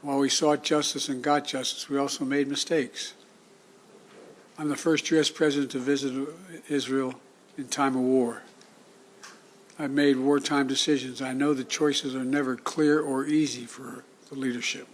While 0.00 0.18
we 0.18 0.30
sought 0.30 0.64
justice 0.64 1.10
and 1.10 1.22
got 1.22 1.46
justice, 1.46 1.90
we 1.90 1.98
also 1.98 2.24
made 2.24 2.48
mistakes. 2.48 3.12
I'm 4.60 4.68
the 4.68 4.76
first 4.76 5.08
U.S. 5.12 5.30
president 5.30 5.70
to 5.70 5.78
visit 5.78 6.28
Israel 6.68 7.14
in 7.56 7.68
time 7.68 7.94
of 7.94 8.02
war. 8.02 8.42
I've 9.78 9.92
made 9.92 10.16
wartime 10.16 10.66
decisions. 10.66 11.22
I 11.22 11.32
know 11.32 11.54
the 11.54 11.62
choices 11.62 12.16
are 12.16 12.24
never 12.24 12.56
clear 12.56 13.00
or 13.00 13.24
easy 13.24 13.66
for 13.66 14.02
the 14.28 14.34
leadership. 14.34 14.88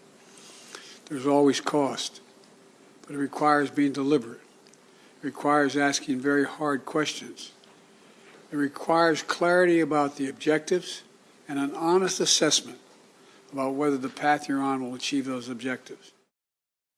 There's 1.06 1.26
always 1.26 1.62
cost, 1.62 2.20
but 3.06 3.14
it 3.14 3.18
requires 3.18 3.70
being 3.70 3.92
deliberate. 3.92 4.42
It 5.22 5.26
requires 5.26 5.78
asking 5.78 6.20
very 6.20 6.44
hard 6.44 6.84
questions. 6.84 7.52
It 8.52 8.56
requires 8.56 9.22
clarity 9.22 9.80
about 9.80 10.16
the 10.16 10.28
objectives 10.28 11.04
and 11.48 11.58
an 11.58 11.74
honest 11.74 12.20
assessment 12.20 12.80
about 13.50 13.72
whether 13.74 13.96
the 13.96 14.10
path 14.10 14.46
you're 14.46 14.60
on 14.60 14.82
will 14.82 14.94
achieve 14.94 15.24
those 15.24 15.48
objectives. 15.48 16.13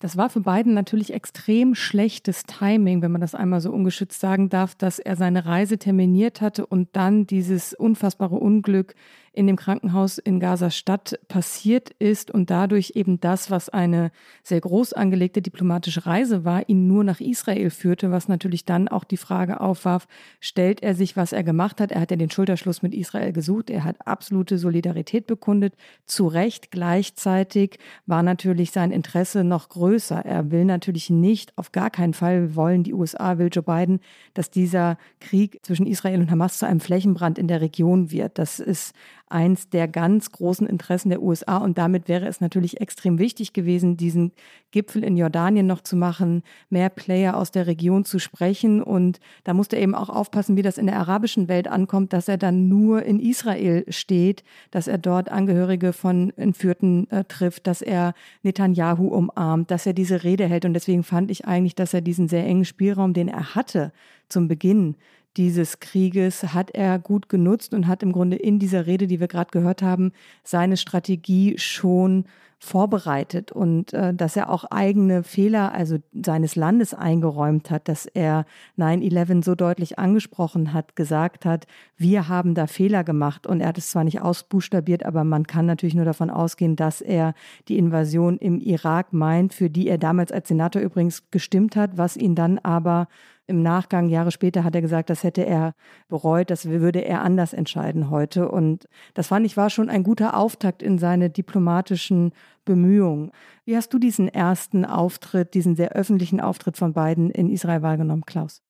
Das 0.06 0.16
war 0.16 0.30
für 0.30 0.38
Biden 0.38 0.72
natürlich 0.72 1.12
extrem 1.12 1.74
schlechtes 1.74 2.44
Timing, 2.44 3.02
wenn 3.02 3.10
man 3.10 3.20
das 3.20 3.34
einmal 3.34 3.60
so 3.60 3.72
ungeschützt 3.72 4.20
sagen 4.20 4.48
darf, 4.48 4.76
dass 4.76 5.00
er 5.00 5.16
seine 5.16 5.46
Reise 5.46 5.78
terminiert 5.78 6.40
hatte 6.40 6.64
und 6.64 6.90
dann 6.92 7.26
dieses 7.26 7.74
unfassbare 7.74 8.36
Unglück 8.36 8.94
in 9.36 9.46
dem 9.46 9.56
Krankenhaus 9.56 10.16
in 10.16 10.40
Gaza-Stadt 10.40 11.20
passiert 11.28 11.90
ist 11.98 12.30
und 12.30 12.48
dadurch 12.48 12.92
eben 12.94 13.20
das, 13.20 13.50
was 13.50 13.68
eine 13.68 14.10
sehr 14.42 14.60
groß 14.60 14.94
angelegte 14.94 15.42
diplomatische 15.42 16.06
Reise 16.06 16.44
war, 16.44 16.68
ihn 16.68 16.86
nur 16.86 17.04
nach 17.04 17.20
Israel 17.20 17.68
führte, 17.68 18.10
was 18.10 18.28
natürlich 18.28 18.64
dann 18.64 18.88
auch 18.88 19.04
die 19.04 19.18
Frage 19.18 19.60
aufwarf, 19.60 20.08
stellt 20.40 20.82
er 20.82 20.94
sich, 20.94 21.16
was 21.16 21.32
er 21.32 21.44
gemacht 21.44 21.82
hat? 21.82 21.92
Er 21.92 22.00
hat 22.00 22.10
ja 22.10 22.16
den 22.16 22.30
Schulterschluss 22.30 22.80
mit 22.80 22.94
Israel 22.94 23.32
gesucht, 23.32 23.68
er 23.68 23.84
hat 23.84 24.06
absolute 24.06 24.56
Solidarität 24.56 25.26
bekundet, 25.26 25.74
zu 26.06 26.26
Recht. 26.28 26.70
Gleichzeitig 26.70 27.78
war 28.06 28.22
natürlich 28.22 28.70
sein 28.70 28.90
Interesse 28.90 29.44
noch 29.44 29.68
größer. 29.68 30.24
Er 30.24 30.50
will 30.50 30.64
natürlich 30.64 31.10
nicht, 31.10 31.56
auf 31.58 31.72
gar 31.72 31.90
keinen 31.90 32.14
Fall 32.14 32.56
wollen 32.56 32.84
die 32.84 32.94
USA, 32.94 33.36
will 33.36 33.50
Joe 33.52 33.62
Biden, 33.62 34.00
dass 34.32 34.50
dieser 34.50 34.96
Krieg 35.20 35.58
zwischen 35.62 35.86
Israel 35.86 36.20
und 36.20 36.30
Hamas 36.30 36.58
zu 36.58 36.66
einem 36.66 36.80
Flächenbrand 36.80 37.38
in 37.38 37.48
der 37.48 37.60
Region 37.60 38.10
wird. 38.10 38.38
Das 38.38 38.60
ist 38.60 38.94
eins 39.28 39.68
der 39.68 39.88
ganz 39.88 40.30
großen 40.30 40.66
Interessen 40.66 41.10
der 41.10 41.22
USA. 41.22 41.58
Und 41.58 41.78
damit 41.78 42.08
wäre 42.08 42.26
es 42.26 42.40
natürlich 42.40 42.80
extrem 42.80 43.18
wichtig 43.18 43.52
gewesen, 43.52 43.96
diesen 43.96 44.32
Gipfel 44.70 45.02
in 45.02 45.16
Jordanien 45.16 45.66
noch 45.66 45.80
zu 45.80 45.96
machen, 45.96 46.42
mehr 46.70 46.88
Player 46.90 47.36
aus 47.36 47.50
der 47.50 47.66
Region 47.66 48.04
zu 48.04 48.18
sprechen. 48.18 48.82
Und 48.82 49.18
da 49.44 49.54
musste 49.54 49.76
er 49.76 49.82
eben 49.82 49.94
auch 49.94 50.08
aufpassen, 50.08 50.56
wie 50.56 50.62
das 50.62 50.78
in 50.78 50.86
der 50.86 50.98
arabischen 50.98 51.48
Welt 51.48 51.68
ankommt, 51.68 52.12
dass 52.12 52.28
er 52.28 52.36
dann 52.36 52.68
nur 52.68 53.02
in 53.02 53.18
Israel 53.18 53.84
steht, 53.88 54.44
dass 54.70 54.86
er 54.86 54.98
dort 54.98 55.30
Angehörige 55.30 55.92
von 55.92 56.32
Entführten 56.36 57.10
äh, 57.10 57.24
trifft, 57.24 57.66
dass 57.66 57.82
er 57.82 58.14
Netanyahu 58.42 59.08
umarmt, 59.08 59.70
dass 59.70 59.86
er 59.86 59.92
diese 59.92 60.22
Rede 60.24 60.46
hält. 60.46 60.64
Und 60.64 60.74
deswegen 60.74 61.02
fand 61.02 61.30
ich 61.30 61.46
eigentlich, 61.46 61.74
dass 61.74 61.94
er 61.94 62.00
diesen 62.00 62.28
sehr 62.28 62.44
engen 62.44 62.64
Spielraum, 62.64 63.12
den 63.12 63.28
er 63.28 63.54
hatte 63.54 63.92
zum 64.28 64.48
Beginn 64.48 64.96
dieses 65.36 65.80
Krieges 65.80 66.54
hat 66.54 66.70
er 66.70 66.98
gut 66.98 67.28
genutzt 67.28 67.74
und 67.74 67.86
hat 67.86 68.02
im 68.02 68.12
Grunde 68.12 68.36
in 68.36 68.58
dieser 68.58 68.86
Rede, 68.86 69.06
die 69.06 69.20
wir 69.20 69.28
gerade 69.28 69.50
gehört 69.50 69.82
haben, 69.82 70.12
seine 70.42 70.76
Strategie 70.76 71.58
schon 71.58 72.24
vorbereitet. 72.58 73.52
Und 73.52 73.92
äh, 73.92 74.14
dass 74.14 74.36
er 74.36 74.50
auch 74.50 74.64
eigene 74.64 75.22
Fehler, 75.22 75.72
also 75.72 75.98
seines 76.12 76.56
Landes 76.56 76.94
eingeräumt 76.94 77.70
hat, 77.70 77.88
dass 77.88 78.06
er 78.06 78.46
9-11 78.78 79.44
so 79.44 79.54
deutlich 79.54 79.98
angesprochen 79.98 80.72
hat, 80.72 80.96
gesagt 80.96 81.44
hat, 81.44 81.66
wir 81.96 82.28
haben 82.28 82.54
da 82.54 82.66
Fehler 82.66 83.04
gemacht. 83.04 83.46
Und 83.46 83.60
er 83.60 83.68
hat 83.68 83.78
es 83.78 83.90
zwar 83.90 84.04
nicht 84.04 84.22
ausbuchstabiert, 84.22 85.04
aber 85.04 85.24
man 85.24 85.46
kann 85.46 85.66
natürlich 85.66 85.94
nur 85.94 86.04
davon 86.04 86.30
ausgehen, 86.30 86.76
dass 86.76 87.00
er 87.00 87.34
die 87.68 87.78
Invasion 87.78 88.38
im 88.38 88.60
Irak 88.60 89.12
meint, 89.12 89.52
für 89.52 89.68
die 89.68 89.88
er 89.88 89.98
damals 89.98 90.32
als 90.32 90.48
Senator 90.48 90.80
übrigens 90.80 91.30
gestimmt 91.30 91.76
hat, 91.76 91.98
was 91.98 92.16
ihn 92.16 92.34
dann 92.34 92.58
aber 92.58 93.08
im 93.46 93.62
Nachgang, 93.62 94.08
Jahre 94.08 94.30
später, 94.30 94.64
hat 94.64 94.74
er 94.74 94.82
gesagt, 94.82 95.10
das 95.10 95.22
hätte 95.22 95.44
er 95.44 95.74
bereut, 96.08 96.50
das 96.50 96.66
würde 96.66 97.04
er 97.04 97.22
anders 97.22 97.52
entscheiden 97.52 98.10
heute. 98.10 98.48
Und 98.48 98.86
das 99.14 99.28
fand 99.28 99.46
ich 99.46 99.56
war 99.56 99.70
schon 99.70 99.88
ein 99.88 100.02
guter 100.02 100.36
Auftakt 100.36 100.82
in 100.82 100.98
seine 100.98 101.30
diplomatischen 101.30 102.32
Bemühungen. 102.64 103.30
Wie 103.64 103.76
hast 103.76 103.92
du 103.94 103.98
diesen 103.98 104.28
ersten 104.28 104.84
Auftritt, 104.84 105.54
diesen 105.54 105.76
sehr 105.76 105.92
öffentlichen 105.92 106.40
Auftritt 106.40 106.76
von 106.76 106.92
beiden 106.92 107.30
in 107.30 107.50
Israel 107.50 107.82
wahrgenommen, 107.82 108.24
Klaus? 108.26 108.62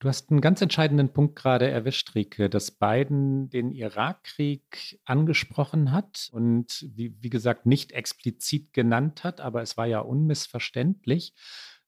Du 0.00 0.08
hast 0.08 0.30
einen 0.30 0.40
ganz 0.40 0.62
entscheidenden 0.62 1.12
Punkt 1.12 1.36
gerade 1.36 1.68
erwischt, 1.68 2.14
Rike, 2.14 2.48
dass 2.48 2.70
Biden 2.70 3.50
den 3.50 3.70
Irakkrieg 3.70 4.98
angesprochen 5.04 5.92
hat 5.92 6.30
und 6.32 6.86
wie, 6.94 7.14
wie 7.20 7.28
gesagt 7.28 7.66
nicht 7.66 7.92
explizit 7.92 8.72
genannt 8.72 9.24
hat, 9.24 9.42
aber 9.42 9.60
es 9.60 9.76
war 9.76 9.86
ja 9.86 10.00
unmissverständlich 10.00 11.34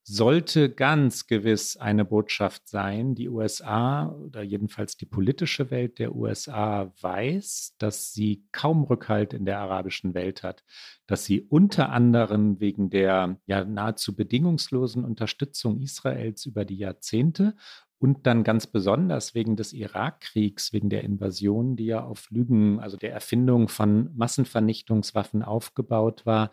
sollte 0.04 0.68
ganz 0.71 1.26
gewiss 1.26 1.76
eine 1.76 2.04
Botschaft 2.04 2.68
sein. 2.68 3.14
Die 3.14 3.28
USA 3.28 4.09
oder 4.09 4.42
jedenfalls 4.42 4.97
die 4.97 5.06
politische 5.06 5.71
Welt 5.71 5.99
der 5.99 6.14
USA 6.14 6.92
weiß, 7.00 7.76
dass 7.78 8.12
sie 8.12 8.44
kaum 8.50 8.82
Rückhalt 8.85 9.32
in 9.32 9.44
der 9.44 9.61
arabischen 9.61 10.14
Welt 10.14 10.42
hat, 10.42 10.64
dass 11.06 11.25
sie 11.25 11.42
unter 11.42 11.90
anderem 11.90 12.59
wegen 12.59 12.90
der 12.90 13.38
ja 13.47 13.64
nahezu 13.64 14.16
bedingungslosen 14.16 15.04
Unterstützung 15.04 15.80
Israels 15.80 16.47
über 16.47 16.64
die 16.64 16.78
Jahrzehnte 16.78 17.54
und 18.02 18.26
dann 18.26 18.42
ganz 18.42 18.66
besonders 18.66 19.37
wegen 19.37 19.54
des 19.54 19.73
Irakkriegs, 19.73 20.73
wegen 20.73 20.90
der 20.90 21.04
Invasion, 21.04 21.76
die 21.76 21.87
ja 21.87 22.02
auf 22.02 22.28
Lügen, 22.30 22.80
also 22.80 22.97
der 22.97 23.12
Erfindung 23.12 23.68
von 23.68 24.11
Massenvernichtungswaffen 24.16 25.44
aufgebaut 25.44 26.26
war, 26.26 26.50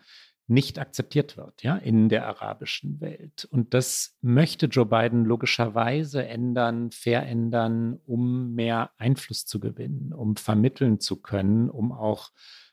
nicht 0.50 0.78
akzeptiert 0.78 1.36
wird, 1.36 1.62
ja, 1.62 1.76
in 1.76 2.08
der 2.08 2.26
arabischen 2.26 3.00
Welt. 3.00 3.46
Und 3.50 3.72
das 3.72 4.16
möchte 4.20 4.66
Joe 4.66 4.84
Biden 4.84 5.24
logischerweise 5.24 6.26
ändern, 6.26 6.90
verändern, 6.90 8.00
um 8.04 8.52
mehr 8.54 8.90
Einfluss 8.98 9.46
zu 9.46 9.60
gewinnen, 9.60 10.12
um 10.12 10.36
vermitteln 10.36 10.98
zu 10.98 11.22
können, 11.22 11.70
um 11.70 11.92
auch 11.92 12.30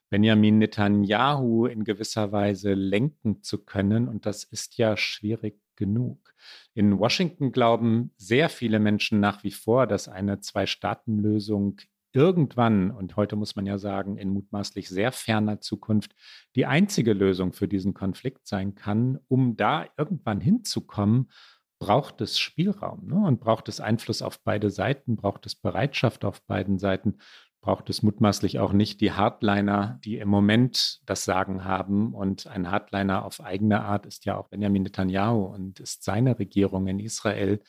Benjamin 0.10 0.57
Netanyahu 0.57 1.67
in 1.67 1.84
gewisser 1.84 2.31
Weise 2.31 2.74
lenken 2.74 3.43
zu 3.43 3.63
können. 3.63 4.07
Und 4.07 4.25
das 4.25 4.43
ist 4.43 4.77
ja 4.77 4.98
schwierig 4.98 5.60
genug. 5.75 6.34
In 6.74 6.98
Washington 6.98 7.51
glauben 7.51 8.12
sehr 8.17 8.50
viele 8.50 8.79
Menschen 8.79 9.19
nach 9.19 9.43
wie 9.43 9.51
vor, 9.51 9.86
dass 9.86 10.07
eine 10.07 10.39
Zwei-Staaten-Lösung 10.39 11.79
irgendwann, 12.17 12.89
und 12.89 13.15
heute 13.15 13.36
muss 13.36 13.55
man 13.55 13.67
ja 13.67 13.77
sagen, 13.77 14.17
in 14.17 14.29
mutmaßlich 14.29 14.89
sehr 14.89 15.12
ferner 15.12 15.62
Zukunft, 15.62 16.15
die 16.55 16.65
einzige 16.65 17.13
Lösung 17.13 17.53
für 17.53 17.67
diesen 17.67 17.93
Konflikt 17.93 18.47
sein 18.47 18.74
kann, 18.74 19.19
um 19.27 19.55
da 19.55 19.86
irgendwann 19.97 20.41
hinzukommen, 20.41 21.29
braucht 21.77 22.19
es 22.21 22.39
Spielraum 22.39 23.05
ne? 23.05 23.27
und 23.27 23.39
braucht 23.39 23.69
es 23.69 23.79
Einfluss 23.79 24.24
auf 24.24 24.43
beide 24.43 24.71
Seiten, 24.71 25.15
braucht 25.15 25.45
es 25.45 25.53
Bereitschaft 25.53 26.25
auf 26.25 26.41
beiden 26.47 26.79
Seiten, 26.79 27.19
braucht 27.62 27.88
es 27.91 28.01
mutmaßlich 28.01 28.57
auch 28.57 28.74
nicht 28.74 29.00
die 29.00 29.12
Hardliner, 29.12 30.00
die 30.03 30.17
im 30.17 30.29
Moment 30.29 31.01
das 31.05 31.24
Sagen 31.24 31.65
haben. 31.65 32.15
Und 32.15 32.47
ein 32.47 32.71
Hardliner 32.71 33.25
auf 33.25 33.41
eigene 33.41 33.83
Art 33.83 34.07
ist 34.07 34.25
ja 34.25 34.38
auch 34.38 34.47
Benjamin 34.47 34.83
Netanyahu 34.83 35.43
und 35.45 35.79
ist 35.79 36.03
seine 36.03 36.39
Regierung 36.39 36.88
in 36.88 36.97
Israel 36.97 37.62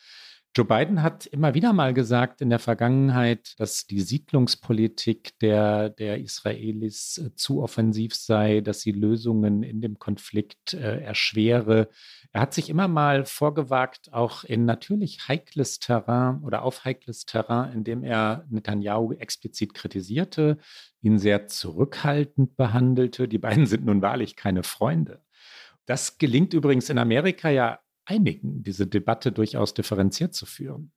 Joe 0.57 0.65
Biden 0.65 1.03
hat 1.03 1.27
immer 1.27 1.55
wieder 1.55 1.73
mal 1.73 1.95
gesagt 1.95 2.41
in 2.41 2.51
der 2.51 2.59
Vergangenheit, 2.59 3.55
dass 3.59 3.87
die 3.87 4.01
Siedlungspolitik 4.01 5.39
der, 5.39 5.91
der 5.91 6.19
Israelis 6.19 7.19
äh, 7.19 7.35
zu 7.35 7.63
offensiv 7.63 8.15
sei, 8.15 8.61
dass 8.61 8.81
sie 8.81 8.93
Lösungen 8.93 9.63
in 9.63 9.81
dem 9.81 9.99
Konflikt 9.99 10.75
äh, 10.75 11.01
erschwere. 11.01 11.89
Er 12.33 12.41
hat 12.41 12.55
sich 12.55 12.71
immer 12.71 12.89
mal 12.89 13.25
vorgewagt, 13.25 14.13
auch 14.13 14.43
in 14.43 14.65
natürlich 14.65 15.29
heikles 15.29 15.79
Terrain 15.79 16.43
oder 16.43 16.63
auf 16.63 16.85
heikles 16.85 17.25
Terrain, 17.25 17.73
indem 17.73 18.03
er 18.03 18.45
Netanyahu 18.49 19.13
explizit 19.13 19.75
kritisierte, 19.75 20.59
ihn 21.03 21.19
sehr 21.19 21.47
zurückhaltend 21.47 22.57
behandelte. 22.57 23.29
Die 23.29 23.39
beiden 23.39 23.67
sind 23.67 23.85
nun 23.85 24.03
wahrlich 24.03 24.35
keine 24.35 24.65
Freunde. 24.65 25.23
Das 25.87 26.19
gelingt 26.19 26.53
übrigens 26.53 26.91
in 26.91 26.99
Amerika 26.99 27.49
ja 27.49 27.79
einigen, 28.09 28.63
diese 28.63 28.87
Debatte 28.87 29.33
durchaus 29.33 29.75
differenziert 29.75 30.35
zu 30.35 30.47
führen. 30.47 30.93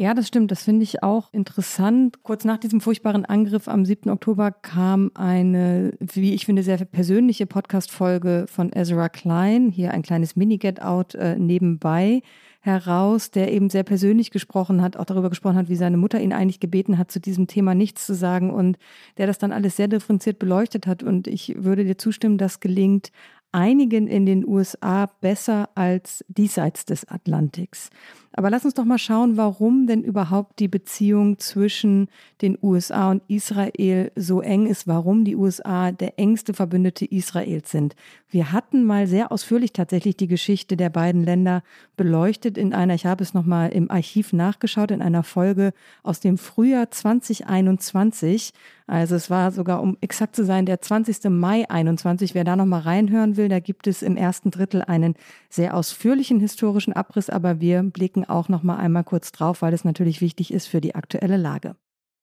Ja, 0.00 0.14
das 0.14 0.28
stimmt. 0.28 0.52
Das 0.52 0.62
finde 0.62 0.84
ich 0.84 1.02
auch 1.02 1.32
interessant. 1.32 2.22
Kurz 2.22 2.44
nach 2.44 2.58
diesem 2.58 2.80
furchtbaren 2.80 3.24
Angriff 3.24 3.66
am 3.66 3.84
7. 3.84 4.10
Oktober 4.10 4.52
kam 4.52 5.10
eine, 5.14 5.92
wie 5.98 6.34
ich 6.34 6.46
finde, 6.46 6.62
sehr 6.62 6.84
persönliche 6.84 7.46
Podcast-Folge 7.46 8.46
von 8.48 8.72
Ezra 8.72 9.08
Klein, 9.08 9.70
hier 9.70 9.90
ein 9.90 10.02
kleines 10.02 10.36
Mini-Get-Out 10.36 11.16
äh, 11.16 11.36
nebenbei 11.36 12.22
heraus, 12.60 13.32
der 13.32 13.52
eben 13.52 13.70
sehr 13.70 13.82
persönlich 13.82 14.30
gesprochen 14.30 14.82
hat, 14.82 14.96
auch 14.96 15.04
darüber 15.04 15.30
gesprochen 15.30 15.56
hat, 15.56 15.68
wie 15.68 15.74
seine 15.74 15.96
Mutter 15.96 16.20
ihn 16.20 16.32
eigentlich 16.32 16.60
gebeten 16.60 16.96
hat, 16.98 17.10
zu 17.10 17.18
diesem 17.18 17.48
Thema 17.48 17.74
nichts 17.74 18.06
zu 18.06 18.14
sagen 18.14 18.50
und 18.52 18.78
der 19.16 19.26
das 19.26 19.38
dann 19.38 19.52
alles 19.52 19.76
sehr 19.76 19.88
differenziert 19.88 20.38
beleuchtet 20.38 20.86
hat. 20.86 21.02
Und 21.02 21.26
ich 21.26 21.54
würde 21.56 21.84
dir 21.84 21.98
zustimmen, 21.98 22.38
das 22.38 22.60
gelingt 22.60 23.10
einigen 23.52 24.06
in 24.06 24.26
den 24.26 24.46
USA 24.46 25.06
besser 25.20 25.70
als 25.74 26.24
diesseits 26.28 26.84
des 26.84 27.06
Atlantiks. 27.06 27.90
Aber 28.38 28.50
lass 28.50 28.64
uns 28.64 28.74
doch 28.74 28.84
mal 28.84 28.98
schauen, 28.98 29.36
warum 29.36 29.88
denn 29.88 30.04
überhaupt 30.04 30.60
die 30.60 30.68
Beziehung 30.68 31.40
zwischen 31.40 32.06
den 32.40 32.56
USA 32.62 33.10
und 33.10 33.20
Israel 33.26 34.12
so 34.14 34.40
eng 34.42 34.68
ist, 34.68 34.86
warum 34.86 35.24
die 35.24 35.34
USA 35.34 35.90
der 35.90 36.20
engste 36.20 36.54
Verbündete 36.54 37.04
Israels 37.04 37.72
sind. 37.72 37.96
Wir 38.30 38.52
hatten 38.52 38.84
mal 38.84 39.08
sehr 39.08 39.32
ausführlich 39.32 39.72
tatsächlich 39.72 40.16
die 40.16 40.28
Geschichte 40.28 40.76
der 40.76 40.88
beiden 40.88 41.24
Länder 41.24 41.64
beleuchtet 41.96 42.56
in 42.56 42.74
einer, 42.74 42.94
ich 42.94 43.06
habe 43.06 43.24
es 43.24 43.34
nochmal 43.34 43.70
im 43.70 43.90
Archiv 43.90 44.32
nachgeschaut, 44.32 44.92
in 44.92 45.02
einer 45.02 45.24
Folge 45.24 45.72
aus 46.04 46.20
dem 46.20 46.38
Frühjahr 46.38 46.92
2021. 46.92 48.52
Also 48.86 49.16
es 49.16 49.28
war 49.28 49.50
sogar, 49.50 49.82
um 49.82 49.98
exakt 50.00 50.36
zu 50.36 50.44
sein, 50.44 50.64
der 50.64 50.80
20. 50.80 51.24
Mai 51.30 51.68
21. 51.68 52.34
Wer 52.34 52.44
da 52.44 52.54
nochmal 52.54 52.80
reinhören 52.80 53.36
will, 53.36 53.48
da 53.48 53.60
gibt 53.60 53.86
es 53.86 54.02
im 54.02 54.16
ersten 54.16 54.50
Drittel 54.50 54.82
einen 54.82 55.14
sehr 55.50 55.74
ausführlichen 55.74 56.38
historischen 56.38 56.92
Abriss, 56.92 57.28
aber 57.28 57.60
wir 57.60 57.82
blicken 57.82 58.24
auch 58.28 58.48
nochmal 58.48 58.78
einmal 58.78 59.04
kurz 59.04 59.32
drauf, 59.32 59.62
weil 59.62 59.72
es 59.74 59.84
natürlich 59.84 60.20
wichtig 60.20 60.52
ist 60.52 60.66
für 60.66 60.80
die 60.80 60.94
aktuelle 60.94 61.36
Lage. 61.36 61.76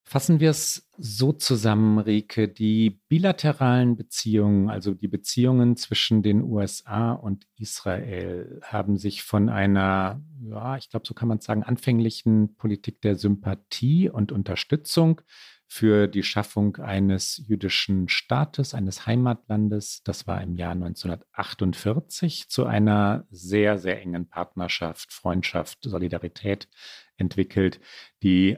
Fassen 0.08 0.40
wir 0.40 0.52
es 0.52 0.88
so 1.00 1.34
zusammen, 1.34 1.98
Rike, 1.98 2.48
die 2.48 3.02
bilateralen 3.08 3.96
Beziehungen, 3.96 4.70
also 4.70 4.94
die 4.94 5.08
Beziehungen 5.08 5.78
zwischen 5.78 6.22
den 6.22 6.44
USA 6.44 7.14
und 7.14 7.48
Israel, 7.58 8.62
haben 8.64 8.98
sich 8.98 9.24
von 9.24 9.50
einer, 9.50 10.22
ja, 10.42 10.78
ich 10.78 10.92
glaube, 10.92 11.08
so 11.08 11.16
kann 11.16 11.28
man 11.28 11.40
sagen, 11.40 11.64
anfänglichen 11.64 12.56
Politik 12.56 13.02
der 13.02 13.16
Sympathie 13.16 14.08
und 14.08 14.32
Unterstützung 14.32 15.22
für 15.68 16.08
die 16.08 16.24
Schaffung 16.24 16.78
eines 16.78 17.42
jüdischen 17.48 18.08
Staates, 18.08 18.74
eines 18.74 19.06
Heimatlandes. 19.06 20.02
Das 20.04 20.28
war 20.28 20.42
im 20.42 20.56
Jahr 20.56 20.72
1948 20.72 22.50
zu 22.50 22.66
einer 22.66 23.26
sehr, 23.30 23.78
sehr 23.78 24.02
engen 24.02 24.28
Partnerschaft, 24.28 25.12
Freundschaft, 25.12 25.80
Solidarität 25.82 26.70
entwickelt, 27.18 27.80
die 28.24 28.58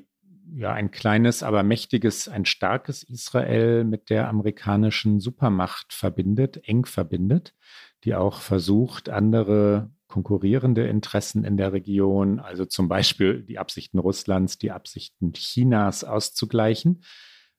ja 0.53 0.73
ein 0.73 0.91
kleines, 0.91 1.43
aber 1.43 1.63
mächtiges, 1.63 2.27
ein 2.27 2.45
starkes 2.45 3.03
Israel 3.03 3.83
mit 3.83 4.09
der 4.09 4.29
amerikanischen 4.29 5.19
Supermacht 5.19 5.93
verbindet, 5.93 6.67
eng 6.67 6.85
verbindet, 6.85 7.53
die 8.03 8.15
auch 8.15 8.39
versucht, 8.41 9.09
andere 9.09 9.91
konkurrierende 10.23 10.87
Interessen 10.87 11.43
in 11.43 11.57
der 11.57 11.73
Region, 11.73 12.39
also 12.39 12.65
zum 12.65 12.87
Beispiel 12.87 13.43
die 13.43 13.59
Absichten 13.59 13.99
Russlands, 13.99 14.57
die 14.57 14.71
Absichten 14.71 15.31
Chinas 15.33 16.03
auszugleichen. 16.03 17.03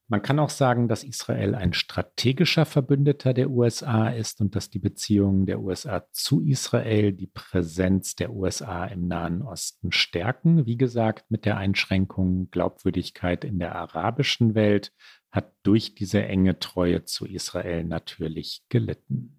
Man 0.09 0.23
kann 0.23 0.41
auch 0.41 0.51
sagen, 0.51 0.89
dass 0.89 1.05
Israel 1.05 1.55
ein 1.55 1.73
strategischer 1.73 2.65
Verbündeter 2.65 3.33
der 3.33 3.51
USA 3.51 4.09
ist 4.09 4.41
und 4.41 4.57
dass 4.57 4.71
die 4.71 4.81
Beziehungen 4.81 5.47
der 5.47 5.61
USA 5.61 6.05
zu 6.11 6.43
Israel 6.43 7.13
die 7.13 7.29
Präsenz 7.29 8.17
der 8.17 8.33
USA 8.33 8.87
im 8.87 9.07
Nahen 9.07 9.43
Osten 9.43 9.93
stärken. 9.93 10.67
Wie 10.67 10.79
gesagt, 10.79 11.31
mit 11.31 11.45
der 11.45 11.59
Einschränkung 11.59 12.51
Glaubwürdigkeit 12.51 13.45
in 13.45 13.61
der 13.61 13.77
arabischen 13.77 14.57
Welt 14.57 14.93
hat 15.31 15.53
durch 15.63 15.95
diese 15.95 16.25
enge 16.25 16.59
Treue 16.59 17.05
zu 17.05 17.25
Israel 17.25 17.85
natürlich 17.85 18.63
gelitten. 18.69 19.38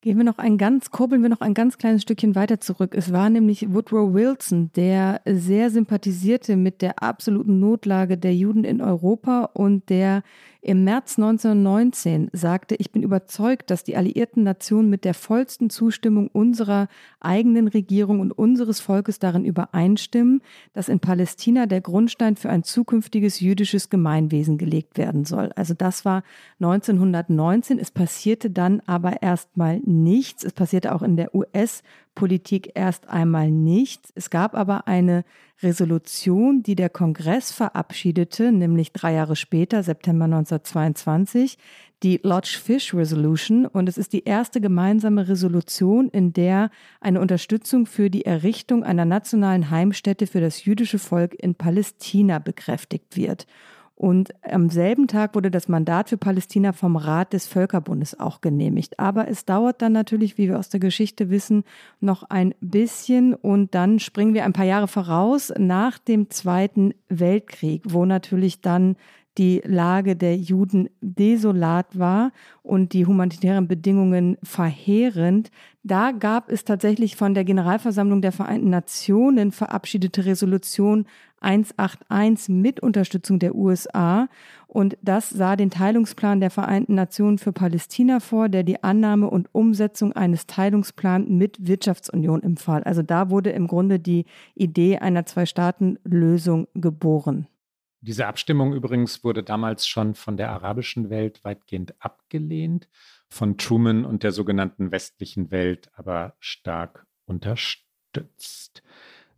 Gehen 0.00 0.16
wir 0.16 0.24
noch 0.24 0.38
ein 0.38 0.58
ganz, 0.58 0.92
kurbeln 0.92 1.22
wir 1.22 1.28
noch 1.28 1.40
ein 1.40 1.54
ganz 1.54 1.76
kleines 1.76 2.02
Stückchen 2.02 2.36
weiter 2.36 2.60
zurück. 2.60 2.94
Es 2.94 3.12
war 3.12 3.30
nämlich 3.30 3.74
Woodrow 3.74 4.14
Wilson, 4.14 4.70
der 4.76 5.20
sehr 5.26 5.70
sympathisierte 5.70 6.54
mit 6.54 6.82
der 6.82 7.02
absoluten 7.02 7.58
Notlage 7.58 8.16
der 8.16 8.32
Juden 8.32 8.62
in 8.62 8.80
Europa 8.80 9.50
und 9.54 9.90
der 9.90 10.22
im 10.60 10.82
März 10.82 11.18
1919 11.18 12.30
sagte, 12.32 12.74
ich 12.74 12.90
bin 12.90 13.04
überzeugt, 13.04 13.70
dass 13.70 13.84
die 13.84 13.96
alliierten 13.96 14.42
Nationen 14.42 14.90
mit 14.90 15.04
der 15.04 15.14
vollsten 15.14 15.70
Zustimmung 15.70 16.26
unserer 16.28 16.88
eigenen 17.20 17.68
Regierung 17.68 18.18
und 18.18 18.32
unseres 18.32 18.80
Volkes 18.80 19.20
darin 19.20 19.44
übereinstimmen, 19.44 20.42
dass 20.72 20.88
in 20.88 20.98
Palästina 20.98 21.66
der 21.66 21.80
Grundstein 21.80 22.34
für 22.34 22.50
ein 22.50 22.64
zukünftiges 22.64 23.38
jüdisches 23.38 23.88
Gemeinwesen 23.88 24.58
gelegt 24.58 24.98
werden 24.98 25.24
soll. 25.24 25.52
Also 25.54 25.74
das 25.74 26.04
war 26.04 26.24
1919. 26.60 27.78
Es 27.78 27.92
passierte 27.92 28.50
dann 28.50 28.80
aber 28.84 29.22
erstmal 29.22 29.80
nichts. 29.88 30.44
Es 30.44 30.52
passierte 30.52 30.94
auch 30.94 31.02
in 31.02 31.16
der 31.16 31.34
US 31.34 31.82
Politik 32.14 32.72
erst 32.74 33.08
einmal 33.08 33.50
nichts. 33.50 34.12
Es 34.16 34.28
gab 34.28 34.54
aber 34.54 34.88
eine 34.88 35.24
Resolution, 35.62 36.64
die 36.64 36.74
der 36.74 36.90
Kongress 36.90 37.52
verabschiedete, 37.52 38.50
nämlich 38.50 38.92
drei 38.92 39.14
Jahre 39.14 39.36
später, 39.36 39.84
September 39.84 40.24
1922, 40.24 41.58
die 42.02 42.20
Lodge 42.22 42.58
Fish 42.60 42.92
Resolution. 42.92 43.66
Und 43.66 43.88
es 43.88 43.98
ist 43.98 44.12
die 44.12 44.24
erste 44.24 44.60
gemeinsame 44.60 45.28
Resolution, 45.28 46.08
in 46.08 46.32
der 46.32 46.70
eine 47.00 47.20
Unterstützung 47.20 47.86
für 47.86 48.10
die 48.10 48.24
Errichtung 48.24 48.82
einer 48.82 49.04
nationalen 49.04 49.70
Heimstätte 49.70 50.26
für 50.26 50.40
das 50.40 50.64
jüdische 50.64 50.98
Volk 50.98 51.34
in 51.34 51.54
Palästina 51.54 52.40
bekräftigt 52.40 53.16
wird. 53.16 53.46
Und 53.98 54.30
am 54.48 54.70
selben 54.70 55.08
Tag 55.08 55.34
wurde 55.34 55.50
das 55.50 55.66
Mandat 55.66 56.08
für 56.08 56.16
Palästina 56.16 56.72
vom 56.72 56.94
Rat 56.94 57.32
des 57.32 57.48
Völkerbundes 57.48 58.20
auch 58.20 58.40
genehmigt. 58.40 59.00
Aber 59.00 59.26
es 59.26 59.44
dauert 59.44 59.82
dann 59.82 59.92
natürlich, 59.92 60.38
wie 60.38 60.48
wir 60.48 60.56
aus 60.56 60.68
der 60.68 60.78
Geschichte 60.78 61.30
wissen, 61.30 61.64
noch 61.98 62.22
ein 62.22 62.54
bisschen. 62.60 63.34
Und 63.34 63.74
dann 63.74 63.98
springen 63.98 64.34
wir 64.34 64.44
ein 64.44 64.52
paar 64.52 64.66
Jahre 64.66 64.86
voraus 64.86 65.52
nach 65.58 65.98
dem 65.98 66.30
Zweiten 66.30 66.94
Weltkrieg, 67.08 67.82
wo 67.88 68.04
natürlich 68.04 68.60
dann 68.60 68.94
die 69.38 69.62
Lage 69.64 70.16
der 70.16 70.36
Juden 70.36 70.88
desolat 71.00 71.98
war 71.98 72.32
und 72.62 72.92
die 72.92 73.06
humanitären 73.06 73.68
Bedingungen 73.68 74.36
verheerend. 74.42 75.50
Da 75.84 76.10
gab 76.10 76.50
es 76.50 76.64
tatsächlich 76.64 77.16
von 77.16 77.34
der 77.34 77.44
Generalversammlung 77.44 78.20
der 78.20 78.32
Vereinten 78.32 78.70
Nationen 78.70 79.52
verabschiedete 79.52 80.26
Resolution 80.26 81.06
181 81.40 82.48
mit 82.48 82.80
Unterstützung 82.80 83.38
der 83.38 83.54
USA. 83.54 84.28
Und 84.66 84.98
das 85.02 85.30
sah 85.30 85.56
den 85.56 85.70
Teilungsplan 85.70 86.40
der 86.40 86.50
Vereinten 86.50 86.94
Nationen 86.94 87.38
für 87.38 87.52
Palästina 87.52 88.20
vor, 88.20 88.48
der 88.48 88.64
die 88.64 88.82
Annahme 88.82 89.30
und 89.30 89.48
Umsetzung 89.52 90.12
eines 90.12 90.46
Teilungsplans 90.46 91.28
mit 91.28 91.66
Wirtschaftsunion 91.66 92.42
empfahl. 92.42 92.82
Also 92.82 93.02
da 93.02 93.30
wurde 93.30 93.50
im 93.50 93.66
Grunde 93.66 93.98
die 93.98 94.24
Idee 94.54 94.98
einer 94.98 95.24
Zwei-Staaten-Lösung 95.24 96.66
geboren. 96.74 97.46
Diese 98.00 98.26
Abstimmung 98.26 98.74
übrigens 98.74 99.24
wurde 99.24 99.42
damals 99.42 99.86
schon 99.86 100.14
von 100.14 100.36
der 100.36 100.50
arabischen 100.50 101.10
Welt 101.10 101.44
weitgehend 101.44 101.94
abgelehnt, 101.98 102.88
von 103.28 103.58
Truman 103.58 104.04
und 104.04 104.22
der 104.22 104.32
sogenannten 104.32 104.92
westlichen 104.92 105.50
Welt 105.50 105.90
aber 105.94 106.34
stark 106.38 107.06
unterstützt. 107.26 108.82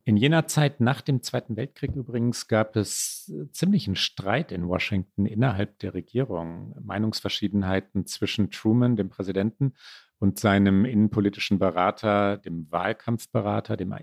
In 0.05 0.17
jener 0.17 0.47
Zeit 0.47 0.81
nach 0.81 1.03
dem 1.03 1.23
Zweiten 1.23 1.57
Weltkrieg 1.57 1.95
übrigens 1.95 2.49
gab 2.49 2.75
es 2.77 3.33
äh, 3.35 3.51
ziemlichen 3.53 3.97
Streit 3.97 4.51
in 4.51 4.67
Washington 4.67 5.27
innerhalb 5.27 5.79
der 5.79 5.95
Regierung, 5.95 6.75
Meinungsverschiedenheiten 6.83 8.07
zwischen 8.07 8.51
Truman, 8.51 8.97
dem 8.97 9.11
Präsidenten, 9.11 9.75
und 10.19 10.39
seinem 10.39 10.85
innenpolitischen 10.85 11.59
Berater, 11.59 12.37
dem 12.37 12.71
Wahlkampfberater, 12.71 13.77
dem, 13.77 13.95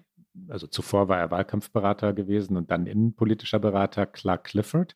also 0.50 0.67
zuvor 0.67 1.08
war 1.08 1.19
er 1.19 1.32
Wahlkampfberater 1.32 2.13
gewesen 2.13 2.58
und 2.58 2.71
dann 2.71 2.86
innenpolitischer 2.86 3.60
Berater 3.60 4.06
Clark 4.06 4.45
Clifford, 4.45 4.95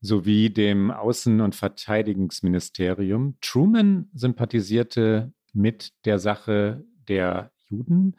sowie 0.00 0.50
dem 0.50 0.90
Außen- 0.90 1.42
und 1.42 1.54
Verteidigungsministerium. 1.54 3.36
Truman 3.40 4.10
sympathisierte 4.12 5.32
mit 5.52 5.92
der 6.04 6.18
Sache 6.18 6.84
der 7.08 7.52
Juden 7.68 8.16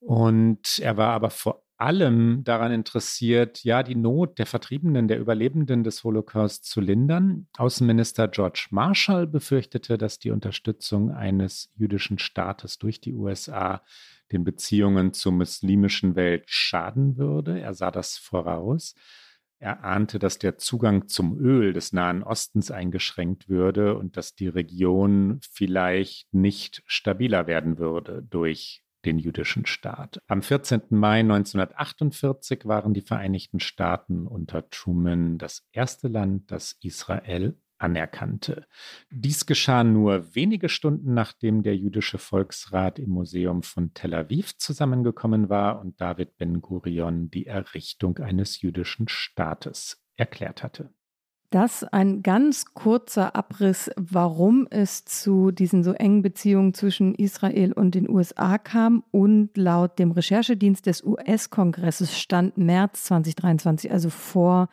und 0.00 0.78
er 0.78 0.96
war 0.96 1.12
aber 1.12 1.30
vor 1.30 1.62
allem 1.80 2.44
daran 2.44 2.72
interessiert, 2.72 3.64
ja, 3.64 3.82
die 3.82 3.94
Not 3.94 4.38
der 4.38 4.46
Vertriebenen, 4.46 5.08
der 5.08 5.18
Überlebenden 5.18 5.84
des 5.84 6.04
Holocaust 6.04 6.64
zu 6.64 6.80
lindern. 6.80 7.46
Außenminister 7.56 8.28
George 8.28 8.66
Marshall 8.70 9.26
befürchtete, 9.26 9.98
dass 9.98 10.18
die 10.18 10.30
Unterstützung 10.30 11.10
eines 11.10 11.70
jüdischen 11.76 12.18
Staates 12.18 12.78
durch 12.78 13.00
die 13.00 13.14
USA 13.14 13.82
den 14.32 14.44
Beziehungen 14.44 15.12
zur 15.12 15.32
muslimischen 15.32 16.16
Welt 16.16 16.44
schaden 16.46 17.16
würde. 17.16 17.60
Er 17.60 17.74
sah 17.74 17.90
das 17.90 18.16
voraus. 18.16 18.94
Er 19.58 19.84
ahnte, 19.84 20.18
dass 20.18 20.38
der 20.38 20.56
Zugang 20.56 21.08
zum 21.08 21.38
Öl 21.38 21.72
des 21.72 21.92
Nahen 21.92 22.22
Ostens 22.22 22.70
eingeschränkt 22.70 23.48
würde 23.48 23.96
und 23.98 24.16
dass 24.16 24.34
die 24.34 24.48
Region 24.48 25.40
vielleicht 25.50 26.32
nicht 26.32 26.82
stabiler 26.86 27.46
werden 27.46 27.78
würde 27.78 28.22
durch 28.22 28.82
den 29.04 29.18
jüdischen 29.18 29.66
Staat. 29.66 30.20
Am 30.26 30.42
14. 30.42 30.82
Mai 30.90 31.20
1948 31.20 32.66
waren 32.66 32.94
die 32.94 33.00
Vereinigten 33.00 33.60
Staaten 33.60 34.26
unter 34.26 34.68
Truman 34.70 35.38
das 35.38 35.66
erste 35.72 36.08
Land, 36.08 36.50
das 36.50 36.76
Israel 36.82 37.56
anerkannte. 37.80 38.66
Dies 39.10 39.46
geschah 39.46 39.84
nur 39.84 40.34
wenige 40.34 40.68
Stunden 40.68 41.14
nachdem 41.14 41.62
der 41.62 41.76
jüdische 41.76 42.18
Volksrat 42.18 42.98
im 42.98 43.10
Museum 43.10 43.62
von 43.62 43.94
Tel 43.94 44.14
Aviv 44.14 44.56
zusammengekommen 44.58 45.48
war 45.48 45.80
und 45.80 46.00
David 46.00 46.36
Ben 46.36 46.60
Gurion 46.60 47.30
die 47.30 47.46
Errichtung 47.46 48.18
eines 48.18 48.60
jüdischen 48.60 49.08
Staates 49.08 50.04
erklärt 50.16 50.62
hatte. 50.62 50.92
Das 51.50 51.82
ein 51.82 52.22
ganz 52.22 52.74
kurzer 52.74 53.34
Abriss, 53.34 53.90
warum 53.96 54.68
es 54.70 55.04
zu 55.04 55.50
diesen 55.50 55.82
so 55.82 55.92
engen 55.92 56.22
Beziehungen 56.22 56.74
zwischen 56.74 57.12
Israel 57.16 57.72
und 57.72 57.96
den 57.96 58.08
USA 58.08 58.56
kam. 58.56 59.02
Und 59.10 59.56
laut 59.56 59.98
dem 59.98 60.12
Recherchedienst 60.12 60.86
des 60.86 61.02
US-Kongresses 61.02 62.16
stand 62.16 62.56
März 62.56 63.04
2023, 63.04 63.90
also 63.90 64.10
vor 64.10 64.68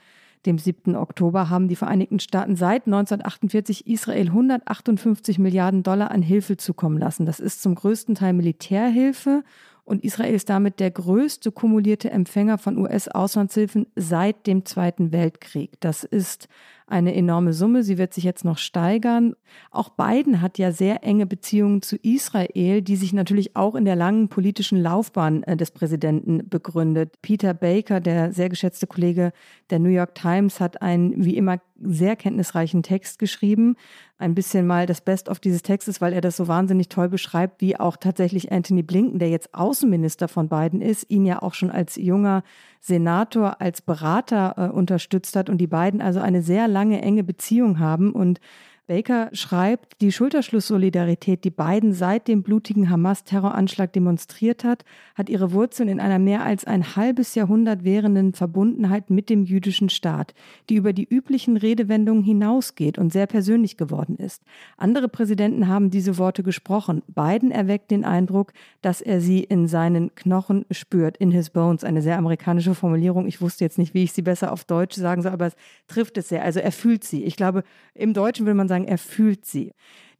dem 0.46 0.60
7. 0.60 0.96
Oktober, 0.96 1.50
haben 1.50 1.68
die 1.68 1.76
Vereinigten 1.76 2.20
Staaten 2.20 2.56
seit 2.56 2.86
1948 2.86 3.88
Israel 3.88 4.28
158 4.28 5.40
Milliarden 5.40 5.82
Dollar 5.82 6.12
an 6.12 6.22
Hilfe 6.22 6.58
zukommen 6.58 7.00
lassen. 7.00 7.26
Das 7.26 7.40
ist 7.40 7.63
zum 7.63 7.74
größten 7.74 8.13
Teil 8.13 8.34
Militärhilfe 8.34 9.44
und 9.88 10.04
Israel 10.04 10.36
ist 10.36 10.50
damit 10.50 10.82
der 10.82 10.91
größte 10.91 11.50
kumulierte 11.50 12.12
Empfänger 12.12 12.58
von 12.58 12.78
US-Auslandshilfen 12.78 13.88
seit 13.95 14.45
dem 14.45 14.65
Zweiten 14.65 15.13
Weltkrieg. 15.13 15.80
Das 15.80 16.04
ist 16.04 16.50
eine 16.88 17.13
enorme 17.13 17.54
Summe. 17.54 17.84
Sie 17.84 17.97
wird 17.97 18.13
sich 18.13 18.23
jetzt 18.23 18.45
noch 18.45 18.58
steigern. 18.58 19.36
Auch 19.71 19.89
Biden 19.89 20.41
hat 20.41 20.58
ja 20.58 20.71
sehr 20.71 21.04
enge 21.04 21.26
Beziehungen 21.26 21.82
zu 21.82 21.97
Israel, 21.97 22.82
die 22.82 22.95
sich 22.95 23.12
natürlich 23.12 23.56
auch 23.58 23.76
in 23.76 23.84
der 23.84 23.97
langen 23.97 24.30
politischen 24.30 24.82
Laufbahn 24.82 25.43
äh, 25.43 25.58
des 25.58 25.71
Präsidenten 25.71 26.50
begründet. 26.50 27.21
Peter 27.21 27.54
Baker, 27.54 28.00
der 28.00 28.32
sehr 28.32 28.47
geschätzte 28.47 28.88
Kollege 28.88 29.34
der 29.69 29.80
New 29.80 29.89
York 29.89 30.15
Times, 30.15 30.62
hat 30.62 30.82
einen 30.82 31.26
wie 31.26 31.36
immer 31.36 31.60
sehr 31.82 32.15
kenntnisreichen 32.15 32.84
Text 32.84 33.19
geschrieben. 33.19 33.76
Ein 34.17 34.34
bisschen 34.34 34.65
mal 34.65 34.88
das 34.88 35.02
Best 35.02 35.30
of 35.30 35.39
dieses 35.39 35.62
Textes, 35.62 36.02
weil 36.02 36.13
er 36.13 36.21
das 36.21 36.38
so 36.38 36.47
wahnsinnig 36.47 36.89
toll 36.89 37.08
beschreibt, 37.08 37.62
wie 37.62 37.80
auch 37.80 37.97
tatsächlich 37.97 38.52
Anthony 38.52 38.82
Blinken, 38.82 39.19
der 39.19 39.30
jetzt 39.30 39.54
Außenminister 39.54 40.28
von 40.28 40.50
Biden 40.50 40.82
ist, 40.82 41.10
ihn 41.10 41.26
ja 41.26 41.41
auch 41.41 41.54
schon 41.54 41.69
als 41.69 41.95
junger 41.95 42.43
Senator, 42.80 43.62
als 43.62 43.82
Berater 43.82 44.56
äh, 44.58 44.73
unterstützt 44.73 45.36
hat 45.36 45.50
und 45.50 45.60
die 45.60 45.67
beiden 45.67 46.02
also 46.02 46.19
eine 46.19 46.41
sehr 46.41 46.67
lange 46.78 47.02
enge 47.02 47.24
Beziehung 47.24 47.80
haben 47.80 48.12
und 48.12 48.40
Baker 48.88 49.30
schreibt, 49.34 50.02
die 50.02 50.13
Schulterschlusssolidarität, 50.13 51.43
die 51.43 51.50
Biden 51.50 51.91
seit 51.91 52.30
dem 52.30 52.41
blutigen 52.41 52.89
Hamas-Terroranschlag 52.89 53.91
demonstriert 53.91 54.63
hat, 54.63 54.86
hat 55.13 55.30
ihre 55.30 55.52
Wurzeln 55.52 55.89
in 55.89 56.00
einer 56.00 56.19
mehr 56.19 56.43
als 56.43 56.63
ein 56.63 56.95
halbes 56.95 57.36
Jahrhundert 57.36 57.84
währenden 57.84 58.34
Verbundenheit 58.34 59.10
mit 59.10 59.30
dem 59.30 59.43
jüdischen 59.43 59.89
Staat, 59.89 60.34
die 60.69 60.76
über 60.76 60.93
die 60.93 61.04
üblichen 61.04 61.58
Redewendungen 61.58 62.23
hinausgeht 62.23 62.97
und 62.97 63.12
sehr 63.12 63.28
persönlich 63.28 63.76
geworden 63.76 64.15
ist. 64.15 64.41
Andere 64.78 65.10
Präsidenten 65.10 65.67
haben 65.67 65.89
diese 65.89 66.17
Worte 66.17 66.41
gesprochen. 66.41 67.04
Biden 67.08 67.52
erweckt 67.52 67.91
den 67.91 68.06
Eindruck, 68.06 68.54
dass 68.82 69.02
er 69.02 69.19
sie 69.19 69.43
in 69.43 69.67
seinen 69.67 70.15
Knochen 70.15 70.65
spürt, 70.71 71.17
in 71.17 71.32
his 71.32 71.50
bones, 71.50 71.84
eine 71.84 72.02
sehr 72.02 72.17
amerikanische 72.17 72.73
Formulierung. 72.73 73.28
Ich 73.28 73.41
wusste 73.41 73.65
jetzt 73.65 73.78
nicht, 73.78 73.93
wie 73.93 74.04
ich 74.04 74.13
sie 74.13 74.21
besser 74.21 74.54
auf 74.54 74.63
Deutsch 74.63 74.95
sagen 74.95 75.21
soll, 75.23 75.34
aber 75.34 75.47
es 75.47 75.56
trifft 75.88 76.17
es 76.17 76.30
sehr. 76.30 76.43
Also 76.43 76.62
er 76.62 76.71
fühlt 76.71 77.04
sie. 77.04 77.26
Ich 77.26 77.36
glaube, 77.36 77.63
im 77.93 78.13
Deutschen 78.13 78.45
will 78.45 78.54
man 78.54 78.69
sagen, 78.69 78.77
sagen, 78.78 78.88
er 78.88 78.98
fühlt 78.98 79.46
sie. 79.46 79.72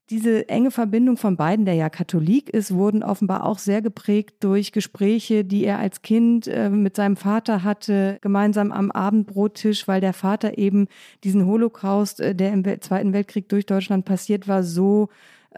Diese 0.10 0.48
enge 0.48 0.72
Verbindung 0.72 1.18
von 1.18 1.36
beiden, 1.36 1.66
der 1.66 1.74
ja 1.74 1.90
Katholik 1.90 2.50
ist, 2.50 2.74
wurden 2.74 3.04
offenbar 3.04 3.46
auch 3.46 3.60
sehr 3.60 3.82
geprägt 3.82 4.36
durch 4.40 4.72
Gespräche, 4.72 5.44
die 5.44 5.66
er 5.66 5.80
als 5.80 6.02
Kind 6.02 6.48
äh, 6.48 6.70
mit 6.70 6.96
seinem 6.96 7.18
Vater 7.18 7.62
hatte, 7.66 8.18
gemeinsam 8.22 8.72
am 8.72 8.90
Abendbrottisch, 8.90 9.86
weil 9.86 10.00
der 10.00 10.14
Vater 10.14 10.58
eben 10.58 10.88
diesen 11.26 11.46
Holocaust, 11.46 12.22
äh, 12.22 12.34
der 12.34 12.54
im 12.54 12.64
Zweiten 12.80 13.12
Weltkrieg 13.12 13.50
durch 13.50 13.66
Deutschland 13.66 14.06
passiert 14.06 14.48
war, 14.48 14.64
so 14.64 15.10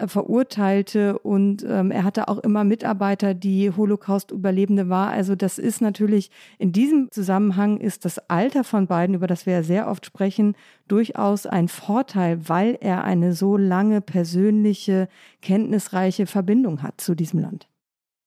verurteilte 0.08 1.18
und 1.18 1.64
ähm, 1.68 1.90
er 1.90 2.04
hatte 2.04 2.28
auch 2.28 2.38
immer 2.38 2.64
Mitarbeiter, 2.64 3.34
die 3.34 3.70
Holocaust-Überlebende 3.70 4.88
war. 4.88 5.10
Also 5.10 5.34
das 5.34 5.58
ist 5.58 5.80
natürlich 5.80 6.30
in 6.58 6.72
diesem 6.72 7.10
Zusammenhang 7.10 7.78
ist 7.78 8.04
das 8.04 8.18
Alter 8.30 8.64
von 8.64 8.86
beiden, 8.86 9.14
über 9.14 9.26
das 9.26 9.46
wir 9.46 9.54
ja 9.54 9.62
sehr 9.62 9.88
oft 9.88 10.06
sprechen, 10.06 10.56
durchaus 10.88 11.46
ein 11.46 11.68
Vorteil, 11.68 12.48
weil 12.48 12.76
er 12.80 13.04
eine 13.04 13.32
so 13.32 13.56
lange 13.56 14.00
persönliche, 14.00 15.08
kenntnisreiche 15.42 16.26
Verbindung 16.26 16.82
hat 16.82 17.00
zu 17.00 17.14
diesem 17.14 17.40
Land. 17.40 17.68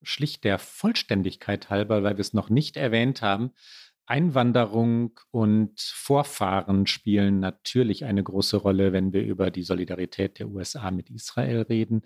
Schlicht 0.03 0.43
der 0.43 0.59
Vollständigkeit 0.59 1.69
halber, 1.69 2.03
weil 2.03 2.17
wir 2.17 2.21
es 2.21 2.33
noch 2.33 2.49
nicht 2.49 2.77
erwähnt 2.77 3.21
haben, 3.21 3.51
Einwanderung 4.05 5.19
und 5.31 5.79
Vorfahren 5.79 6.87
spielen 6.87 7.39
natürlich 7.39 8.05
eine 8.05 8.23
große 8.23 8.57
Rolle, 8.57 8.91
wenn 8.91 9.13
wir 9.13 9.23
über 9.23 9.49
die 9.49 9.63
Solidarität 9.63 10.39
der 10.39 10.49
USA 10.49 10.91
mit 10.91 11.09
Israel 11.09 11.61
reden. 11.61 12.01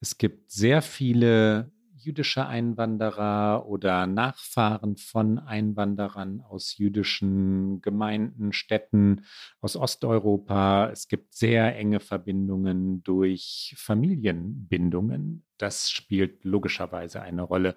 Es 0.00 0.18
gibt 0.18 0.50
sehr 0.50 0.82
viele 0.82 1.72
jüdische 1.98 2.46
Einwanderer 2.46 3.66
oder 3.66 4.06
Nachfahren 4.06 4.96
von 4.96 5.38
Einwanderern 5.38 6.40
aus 6.40 6.78
jüdischen 6.78 7.82
Gemeinden, 7.82 8.52
Städten 8.52 9.24
aus 9.60 9.76
Osteuropa. 9.76 10.90
Es 10.90 11.08
gibt 11.08 11.34
sehr 11.34 11.76
enge 11.76 12.00
Verbindungen 12.00 13.02
durch 13.02 13.74
Familienbindungen. 13.76 15.44
Das 15.58 15.90
spielt 15.90 16.44
logischerweise 16.44 17.20
eine 17.20 17.42
Rolle. 17.42 17.76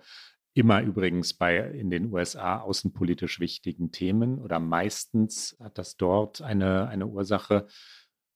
Immer 0.53 0.81
übrigens 0.81 1.33
bei 1.33 1.57
in 1.57 1.89
den 1.89 2.11
USA 2.11 2.59
außenpolitisch 2.59 3.39
wichtigen 3.39 3.91
Themen 3.91 4.39
oder 4.39 4.59
meistens 4.59 5.55
hat 5.59 5.77
das 5.77 5.95
dort 5.95 6.41
eine, 6.41 6.89
eine 6.89 7.07
Ursache 7.07 7.67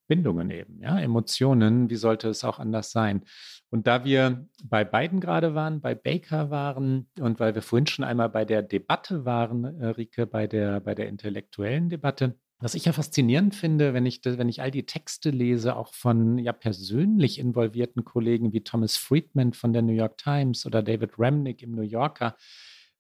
Bindungen 0.08 0.52
eben, 0.52 0.82
ja, 0.82 1.00
Emotionen, 1.00 1.90
wie 1.90 1.96
sollte 1.96 2.30
es 2.30 2.44
auch 2.44 2.60
anders 2.60 2.92
sein? 2.92 3.24
Und 3.70 3.88
da 3.88 4.06
wir 4.06 4.48
bei 4.64 4.84
beiden 4.86 5.20
gerade 5.20 5.56
waren, 5.56 5.82
bei 5.82 5.96
Baker 5.96 6.52
waren 6.52 7.10
und 7.20 7.40
weil 7.40 7.56
wir 7.56 7.62
vorhin 7.62 7.88
schon 7.88 8.06
einmal 8.06 8.30
bei 8.30 8.46
der 8.46 8.62
Debatte 8.62 9.26
waren, 9.26 9.66
äh, 9.82 9.88
Rike, 9.88 10.28
bei 10.28 10.48
der, 10.48 10.80
bei 10.80 10.96
der 10.96 11.10
intellektuellen 11.10 11.90
Debatte, 11.90 12.38
was 12.60 12.74
ich 12.74 12.86
ja 12.86 12.94
faszinierend 12.94 13.54
finde, 13.54 13.94
wenn 13.94 14.06
ich, 14.06 14.22
wenn 14.24 14.50
ich 14.50 14.62
all 14.62 14.72
die 14.72 14.86
Texte 14.86 15.30
lese, 15.30 15.76
auch 15.76 15.94
von 15.94 16.38
ja 16.38 16.54
persönlich 16.54 17.38
involvierten 17.40 18.06
Kollegen 18.06 18.54
wie 18.54 18.64
Thomas 18.64 18.96
Friedman 18.98 19.54
von 19.54 19.74
der 19.74 19.82
New 19.82 19.94
York 19.94 20.18
Times 20.18 20.66
oder 20.66 20.82
David 20.82 21.20
Remnick 21.20 21.62
im 21.62 21.72
New 21.72 21.82
Yorker, 21.82 22.38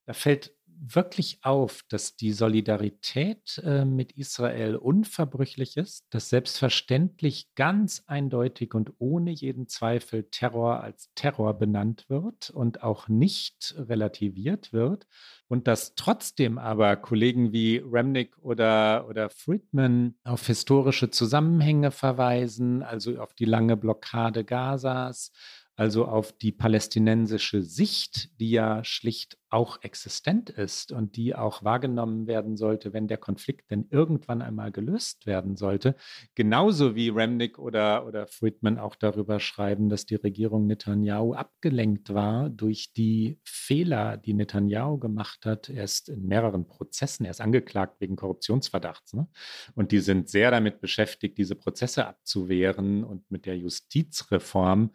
da 0.06 0.14
fällt 0.14 0.55
wirklich 0.80 1.40
auf, 1.44 1.82
dass 1.90 2.16
die 2.16 2.32
Solidarität 2.32 3.62
äh, 3.64 3.86
mit 3.86 4.12
Israel 4.14 4.76
unverbrüchlich 4.76 5.78
ist, 5.78 6.06
dass 6.10 6.30
selbstverständlich 6.30 7.50
ganz 7.56 8.04
eindeutig 8.08 8.74
und 8.74 8.94
ohne 9.00 9.32
jeden 9.32 9.68
Zweifel 9.68 10.24
Terror 10.30 10.82
als 10.82 11.10
Terror 11.16 11.54
benannt 11.58 12.06
wird 12.08 12.50
und 12.50 12.84
auch 12.84 13.08
nicht 13.08 13.76
relativiert 13.78 14.74
wird 14.74 15.08
und 15.48 15.68
dass 15.68 15.96
trotzdem 15.96 16.58
aber 16.58 16.96
Kollegen 16.96 17.52
wie 17.52 17.78
Remnick 17.78 18.38
oder, 18.40 19.08
oder 19.08 19.30
Friedman 19.30 20.16
auf 20.24 20.48
historische 20.48 21.10
Zusammenhänge 21.10 21.92
verweisen, 21.92 22.84
also 22.84 23.20
auf 23.20 23.34
die 23.34 23.46
lange 23.46 23.78
Blockade 23.78 24.44
Gazas, 24.44 25.32
also 25.76 26.06
auf 26.06 26.32
die 26.32 26.52
palästinensische 26.52 27.62
Sicht, 27.62 28.30
die 28.40 28.52
ja 28.52 28.84
schlicht 28.84 29.38
auch 29.50 29.82
existent 29.84 30.50
ist 30.50 30.92
und 30.92 31.16
die 31.16 31.34
auch 31.34 31.64
wahrgenommen 31.64 32.28
werden 32.28 32.58
sollte, 32.58 32.94
wenn 32.94 33.08
der 33.08 33.18
Konflikt 33.18 33.72
denn 33.72 33.88
irgendwann 33.90 34.42
einmal 34.42 34.72
gelöst 34.72 35.26
werden 35.26 35.56
sollte. 35.56 35.96
Genauso 36.34 36.96
wie 36.96 37.10
Remnick 37.10 37.58
oder, 37.58 38.06
oder 38.06 38.28
Friedman 38.28 38.78
auch 38.78 38.96
darüber 38.96 39.40
schreiben, 39.40 39.88
dass 39.88 40.06
die 40.06 40.16
Regierung 40.16 40.68
Netanyahu 40.68 41.34
abgelenkt 41.34 42.14
war 42.14 42.50
durch 42.50 42.92
die 42.92 43.40
Fehler, 43.44 44.18
die 44.18 44.34
Netanyahu 44.34 44.98
gemacht 44.98 45.46
hat. 45.46 45.70
Er 45.70 45.86
ist 45.86 46.10
in 46.10 46.28
mehreren 46.28 46.68
Prozessen, 46.68 47.26
er 47.26 47.32
ist 47.32 47.42
angeklagt 47.42 48.02
wegen 48.02 48.18
Korruptionsverdachts. 48.18 49.14
Ne? 49.14 49.28
Und 49.74 49.92
die 49.92 50.00
sind 50.00 50.30
sehr 50.30 50.52
damit 50.52 50.82
beschäftigt, 50.82 51.38
diese 51.38 51.56
Prozesse 51.56 52.08
abzuwehren 52.08 53.04
und 53.04 53.30
mit 53.32 53.46
der 53.46 53.58
Justizreform 53.58 54.92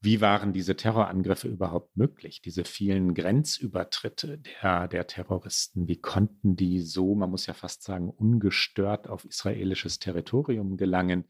wie 0.00 0.20
waren 0.20 0.52
diese 0.52 0.76
Terrorangriffe 0.76 1.48
überhaupt 1.48 1.96
möglich? 1.96 2.40
Diese 2.40 2.64
vielen 2.64 3.14
Grenzübertritte 3.14 4.38
der, 4.38 4.86
der 4.86 5.06
Terroristen, 5.08 5.88
wie 5.88 6.00
konnten 6.00 6.54
die 6.54 6.80
so, 6.80 7.14
man 7.16 7.30
muss 7.30 7.46
ja 7.46 7.54
fast 7.54 7.82
sagen, 7.82 8.08
ungestört 8.08 9.08
auf 9.08 9.24
israelisches 9.24 9.98
Territorium 9.98 10.76
gelangen? 10.76 11.24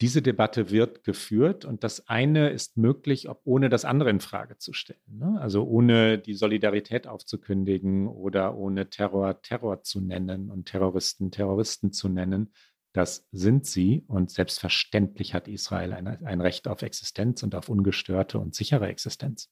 Diese 0.00 0.20
Debatte 0.20 0.70
wird 0.70 1.04
geführt 1.04 1.64
und 1.64 1.84
das 1.84 2.08
eine 2.08 2.50
ist 2.50 2.76
möglich, 2.76 3.28
ob 3.28 3.40
ohne 3.44 3.68
das 3.68 3.84
andere 3.84 4.10
in 4.10 4.18
Frage 4.18 4.58
zu 4.58 4.72
stellen. 4.72 4.98
Ne? 5.06 5.40
Also 5.40 5.62
ohne 5.62 6.18
die 6.18 6.34
Solidarität 6.34 7.06
aufzukündigen 7.06 8.08
oder 8.08 8.56
ohne 8.56 8.90
Terror 8.90 9.42
Terror 9.42 9.82
zu 9.82 10.00
nennen 10.00 10.50
und 10.50 10.66
Terroristen 10.66 11.30
Terroristen 11.30 11.92
zu 11.92 12.08
nennen, 12.08 12.52
das 12.92 13.26
sind 13.32 13.66
sie 13.66 14.04
und 14.06 14.30
selbstverständlich 14.30 15.34
hat 15.34 15.48
Israel 15.48 15.92
ein, 15.92 16.06
ein 16.06 16.40
Recht 16.40 16.68
auf 16.68 16.82
Existenz 16.82 17.42
und 17.42 17.54
auf 17.54 17.68
ungestörte 17.68 18.38
und 18.38 18.54
sichere 18.54 18.88
Existenz. 18.88 19.50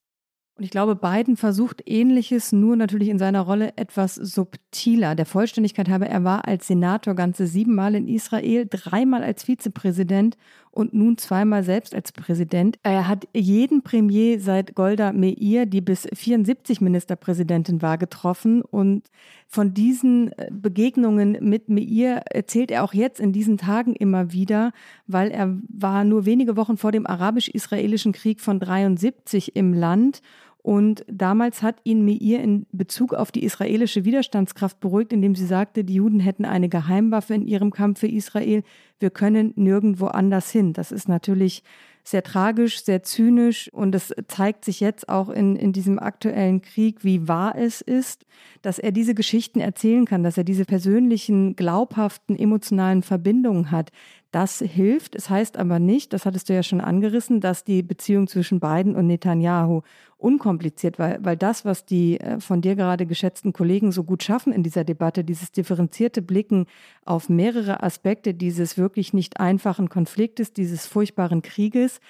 Und 0.60 0.64
ich 0.64 0.70
glaube, 0.70 0.94
Biden 0.94 1.38
versucht 1.38 1.82
ähnliches, 1.86 2.52
nur 2.52 2.76
natürlich 2.76 3.08
in 3.08 3.18
seiner 3.18 3.40
Rolle 3.40 3.72
etwas 3.76 4.14
subtiler. 4.14 5.14
Der 5.14 5.24
Vollständigkeit 5.24 5.88
habe, 5.88 6.06
er 6.06 6.22
war 6.22 6.46
als 6.46 6.66
Senator 6.66 7.14
ganze 7.14 7.46
siebenmal 7.46 7.94
in 7.94 8.06
Israel, 8.06 8.66
dreimal 8.68 9.22
als 9.22 9.44
Vizepräsident 9.44 10.36
und 10.70 10.92
nun 10.92 11.16
zweimal 11.16 11.64
selbst 11.64 11.94
als 11.94 12.12
Präsident. 12.12 12.78
Er 12.82 13.08
hat 13.08 13.26
jeden 13.34 13.82
Premier 13.82 14.38
seit 14.38 14.74
Golda 14.74 15.14
Meir, 15.14 15.64
die 15.64 15.80
bis 15.80 16.06
74 16.12 16.82
Ministerpräsidentin 16.82 17.80
war, 17.80 17.96
getroffen. 17.96 18.60
Und 18.60 19.08
von 19.52 19.74
diesen 19.74 20.30
äh, 20.38 20.48
Begegnungen 20.52 21.36
mit 21.40 21.68
Meir 21.68 22.22
erzählt 22.30 22.70
er 22.70 22.84
auch 22.84 22.94
jetzt 22.94 23.18
in 23.18 23.32
diesen 23.32 23.58
Tagen 23.58 23.96
immer 23.96 24.32
wieder, 24.32 24.70
weil 25.08 25.32
er 25.32 25.58
war 25.68 26.04
nur 26.04 26.24
wenige 26.24 26.56
Wochen 26.56 26.76
vor 26.76 26.92
dem 26.92 27.04
arabisch-israelischen 27.04 28.12
Krieg 28.12 28.40
von 28.40 28.60
73 28.60 29.56
im 29.56 29.74
Land 29.74 30.22
und 30.62 31.04
damals 31.08 31.62
hat 31.62 31.80
ihn 31.84 32.04
Meir 32.04 32.40
in 32.42 32.66
Bezug 32.70 33.12
auf 33.14 33.32
die 33.32 33.42
israelische 33.42 34.04
Widerstandskraft 34.04 34.78
beruhigt, 34.78 35.12
indem 35.12 35.34
sie 35.34 35.46
sagte, 35.46 35.82
die 35.82 35.94
Juden 35.94 36.20
hätten 36.20 36.44
eine 36.44 36.68
Geheimwaffe 36.68 37.34
in 37.34 37.46
ihrem 37.46 37.72
Kampf 37.72 38.00
für 38.00 38.08
Israel. 38.08 38.62
Wir 39.00 39.10
können 39.10 39.52
nirgendwo 39.56 40.06
anders 40.06 40.50
hin. 40.50 40.74
Das 40.74 40.92
ist 40.92 41.08
natürlich 41.08 41.64
sehr 42.04 42.22
tragisch, 42.22 42.84
sehr 42.84 43.02
zynisch 43.02 43.72
und 43.72 43.94
es 43.94 44.14
zeigt 44.28 44.64
sich 44.64 44.80
jetzt 44.80 45.08
auch 45.08 45.28
in, 45.28 45.56
in 45.56 45.72
diesem 45.72 45.98
aktuellen 45.98 46.62
Krieg, 46.62 47.04
wie 47.04 47.28
wahr 47.28 47.54
es 47.56 47.80
ist, 47.80 48.26
dass 48.62 48.78
er 48.78 48.92
diese 48.92 49.14
Geschichten 49.14 49.60
erzählen 49.60 50.04
kann, 50.04 50.22
dass 50.22 50.38
er 50.38 50.44
diese 50.44 50.64
persönlichen, 50.64 51.56
glaubhaften, 51.56 52.38
emotionalen 52.38 53.02
Verbindungen 53.02 53.70
hat. 53.70 53.90
Das 54.30 54.60
hilft. 54.60 55.16
Es 55.16 55.28
heißt 55.28 55.56
aber 55.56 55.80
nicht, 55.80 56.12
das 56.12 56.24
hattest 56.24 56.48
du 56.48 56.54
ja 56.54 56.62
schon 56.62 56.80
angerissen, 56.80 57.40
dass 57.40 57.64
die 57.64 57.82
Beziehung 57.82 58.28
zwischen 58.28 58.60
Biden 58.60 58.94
und 58.94 59.08
Netanyahu 59.08 59.82
unkompliziert, 60.18 60.98
weil, 61.00 61.18
weil 61.24 61.36
das, 61.36 61.64
was 61.64 61.84
die 61.84 62.20
äh, 62.20 62.38
von 62.38 62.60
dir 62.60 62.76
gerade 62.76 63.06
geschätzten 63.06 63.52
Kollegen 63.52 63.90
so 63.90 64.04
gut 64.04 64.22
schaffen 64.22 64.52
in 64.52 64.62
dieser 64.62 64.84
Debatte, 64.84 65.24
dieses 65.24 65.50
differenzierte 65.50 66.22
Blicken 66.22 66.66
auf 67.04 67.28
mehrere 67.28 67.82
Aspekte 67.82 68.32
dieses 68.34 68.78
wirklich 68.78 69.12
nicht 69.12 69.40
einfachen 69.40 69.88
Konfliktes, 69.88 70.52
dieses 70.52 70.86
furchtbaren 70.86 71.42
Krieges, 71.42 72.00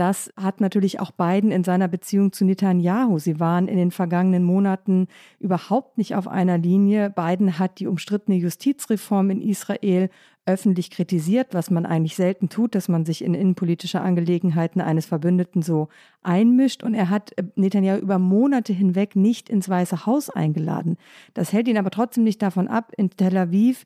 das 0.00 0.32
hat 0.34 0.62
natürlich 0.62 0.98
auch 0.98 1.10
Biden 1.10 1.50
in 1.52 1.62
seiner 1.62 1.86
Beziehung 1.86 2.32
zu 2.32 2.46
Netanyahu. 2.46 3.18
Sie 3.18 3.38
waren 3.38 3.68
in 3.68 3.76
den 3.76 3.90
vergangenen 3.90 4.44
Monaten 4.44 5.08
überhaupt 5.38 5.98
nicht 5.98 6.14
auf 6.14 6.26
einer 6.26 6.56
Linie. 6.56 7.10
Biden 7.10 7.58
hat 7.58 7.80
die 7.80 7.86
umstrittene 7.86 8.38
Justizreform 8.38 9.28
in 9.28 9.42
Israel 9.42 10.08
öffentlich 10.46 10.90
kritisiert, 10.90 11.48
was 11.52 11.70
man 11.70 11.86
eigentlich 11.86 12.16
selten 12.16 12.48
tut, 12.48 12.74
dass 12.74 12.88
man 12.88 13.04
sich 13.04 13.22
in 13.22 13.34
innenpolitische 13.34 14.00
Angelegenheiten 14.00 14.80
eines 14.80 15.06
Verbündeten 15.06 15.62
so 15.62 15.88
einmischt. 16.22 16.82
Und 16.82 16.94
er 16.94 17.10
hat 17.10 17.36
äh, 17.38 17.44
Netanyahu 17.54 17.98
über 17.98 18.18
Monate 18.18 18.72
hinweg 18.72 19.16
nicht 19.16 19.48
ins 19.48 19.68
Weiße 19.68 20.06
Haus 20.06 20.30
eingeladen. 20.30 20.96
Das 21.34 21.52
hält 21.52 21.68
ihn 21.68 21.78
aber 21.78 21.90
trotzdem 21.90 22.24
nicht 22.24 22.42
davon 22.42 22.68
ab, 22.68 22.92
in 22.96 23.10
Tel 23.10 23.36
Aviv 23.36 23.84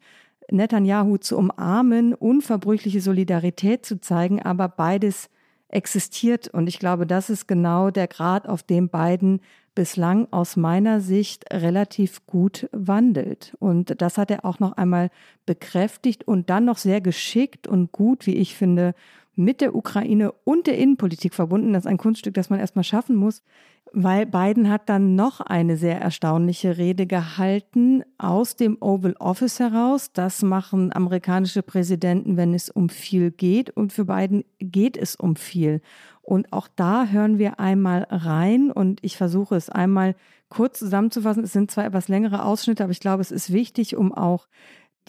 Netanyahu 0.51 1.17
zu 1.17 1.39
umarmen, 1.39 2.15
unverbrüchliche 2.15 3.01
Solidarität 3.01 3.87
zu 3.87 4.01
zeigen, 4.01 4.43
aber 4.43 4.69
beides 4.69 5.31
existiert. 5.69 6.49
Und 6.49 6.69
ich 6.69 6.79
glaube, 6.79 7.07
das 7.07 7.31
ist 7.31 7.49
genau 7.49 7.91
der 7.91 8.09
Grad, 8.09 8.49
auf 8.49 8.63
dem 8.63 8.89
Biden 8.89 9.41
bislang 9.75 10.29
aus 10.31 10.57
meiner 10.57 11.01
Sicht 11.01 11.45
relativ 11.53 12.27
gut 12.27 12.69
wandelt. 12.73 13.57
Und 13.59 14.01
das 14.01 14.19
hat 14.19 14.31
er 14.31 14.45
auch 14.45 14.59
noch 14.59 14.73
einmal 14.73 15.11
bekräftigt 15.47 16.27
und 16.27 16.51
dann 16.51 16.65
noch 16.65 16.79
sehr 16.79 17.01
geschickt 17.01 17.67
und 17.67 17.93
gut, 17.93 18.27
wie 18.27 18.37
ich 18.37 18.55
finde, 18.55 18.95
mit 19.37 19.61
der 19.61 19.75
Ukraine 19.75 20.33
und 20.45 20.67
der 20.67 20.79
Innenpolitik 20.79 21.35
verbunden. 21.35 21.73
Das 21.73 21.85
ist 21.85 21.91
ein 21.91 21.99
Kunststück, 21.99 22.35
das 22.35 22.51
man 22.51 22.61
erstmal 22.61 22.85
schaffen 22.85 23.17
muss, 23.17 23.43
weil 23.93 24.27
Biden 24.27 24.71
hat 24.71 24.89
dann 24.89 25.15
noch 25.15 25.41
eine 25.41 25.77
sehr 25.77 26.01
erstaunliche 26.01 26.79
Rede 26.79 27.07
gehalten 27.07 28.03
aus 28.19 28.57
dem 28.57 28.77
Oval 28.81 29.15
Office 29.19 29.61
heraus. 29.61 30.13
Das 30.13 30.43
machen 30.43 30.93
amerikanische 30.93 31.63
Präsidenten, 31.63 32.37
wenn 32.37 32.55
es 32.55 32.71
um 32.71 32.89
viel 32.89 33.31
geht. 33.31 33.71
Und 33.71 33.93
für 33.93 34.05
Biden 34.05 34.45
geht 34.59 34.97
es 34.97 35.17
um 35.17 35.37
viel. 35.37 35.81
Und 36.25 36.53
auch 36.53 36.69
da 36.75 37.07
hören 37.07 37.39
wir 37.39 37.61
einmal 37.61 38.07
rein 38.11 38.71
und 38.71 38.99
ich 39.05 39.17
versuche 39.17 39.57
es 39.57 39.69
einmal 39.69 40.15
kurz 40.49 40.79
zusammenzufassen. 40.79 41.45
Es 41.45 41.53
sind 41.53 41.71
zwar 41.71 41.85
etwas 41.85 42.09
längere 42.09 42.45
Ausschnitte, 42.45 42.83
aber 42.83 42.93
ich 42.93 43.01
glaube, 43.01 43.21
es 43.21 43.31
ist 43.31 43.53
wichtig, 43.53 43.97
um 43.97 44.13
auch 44.13 44.49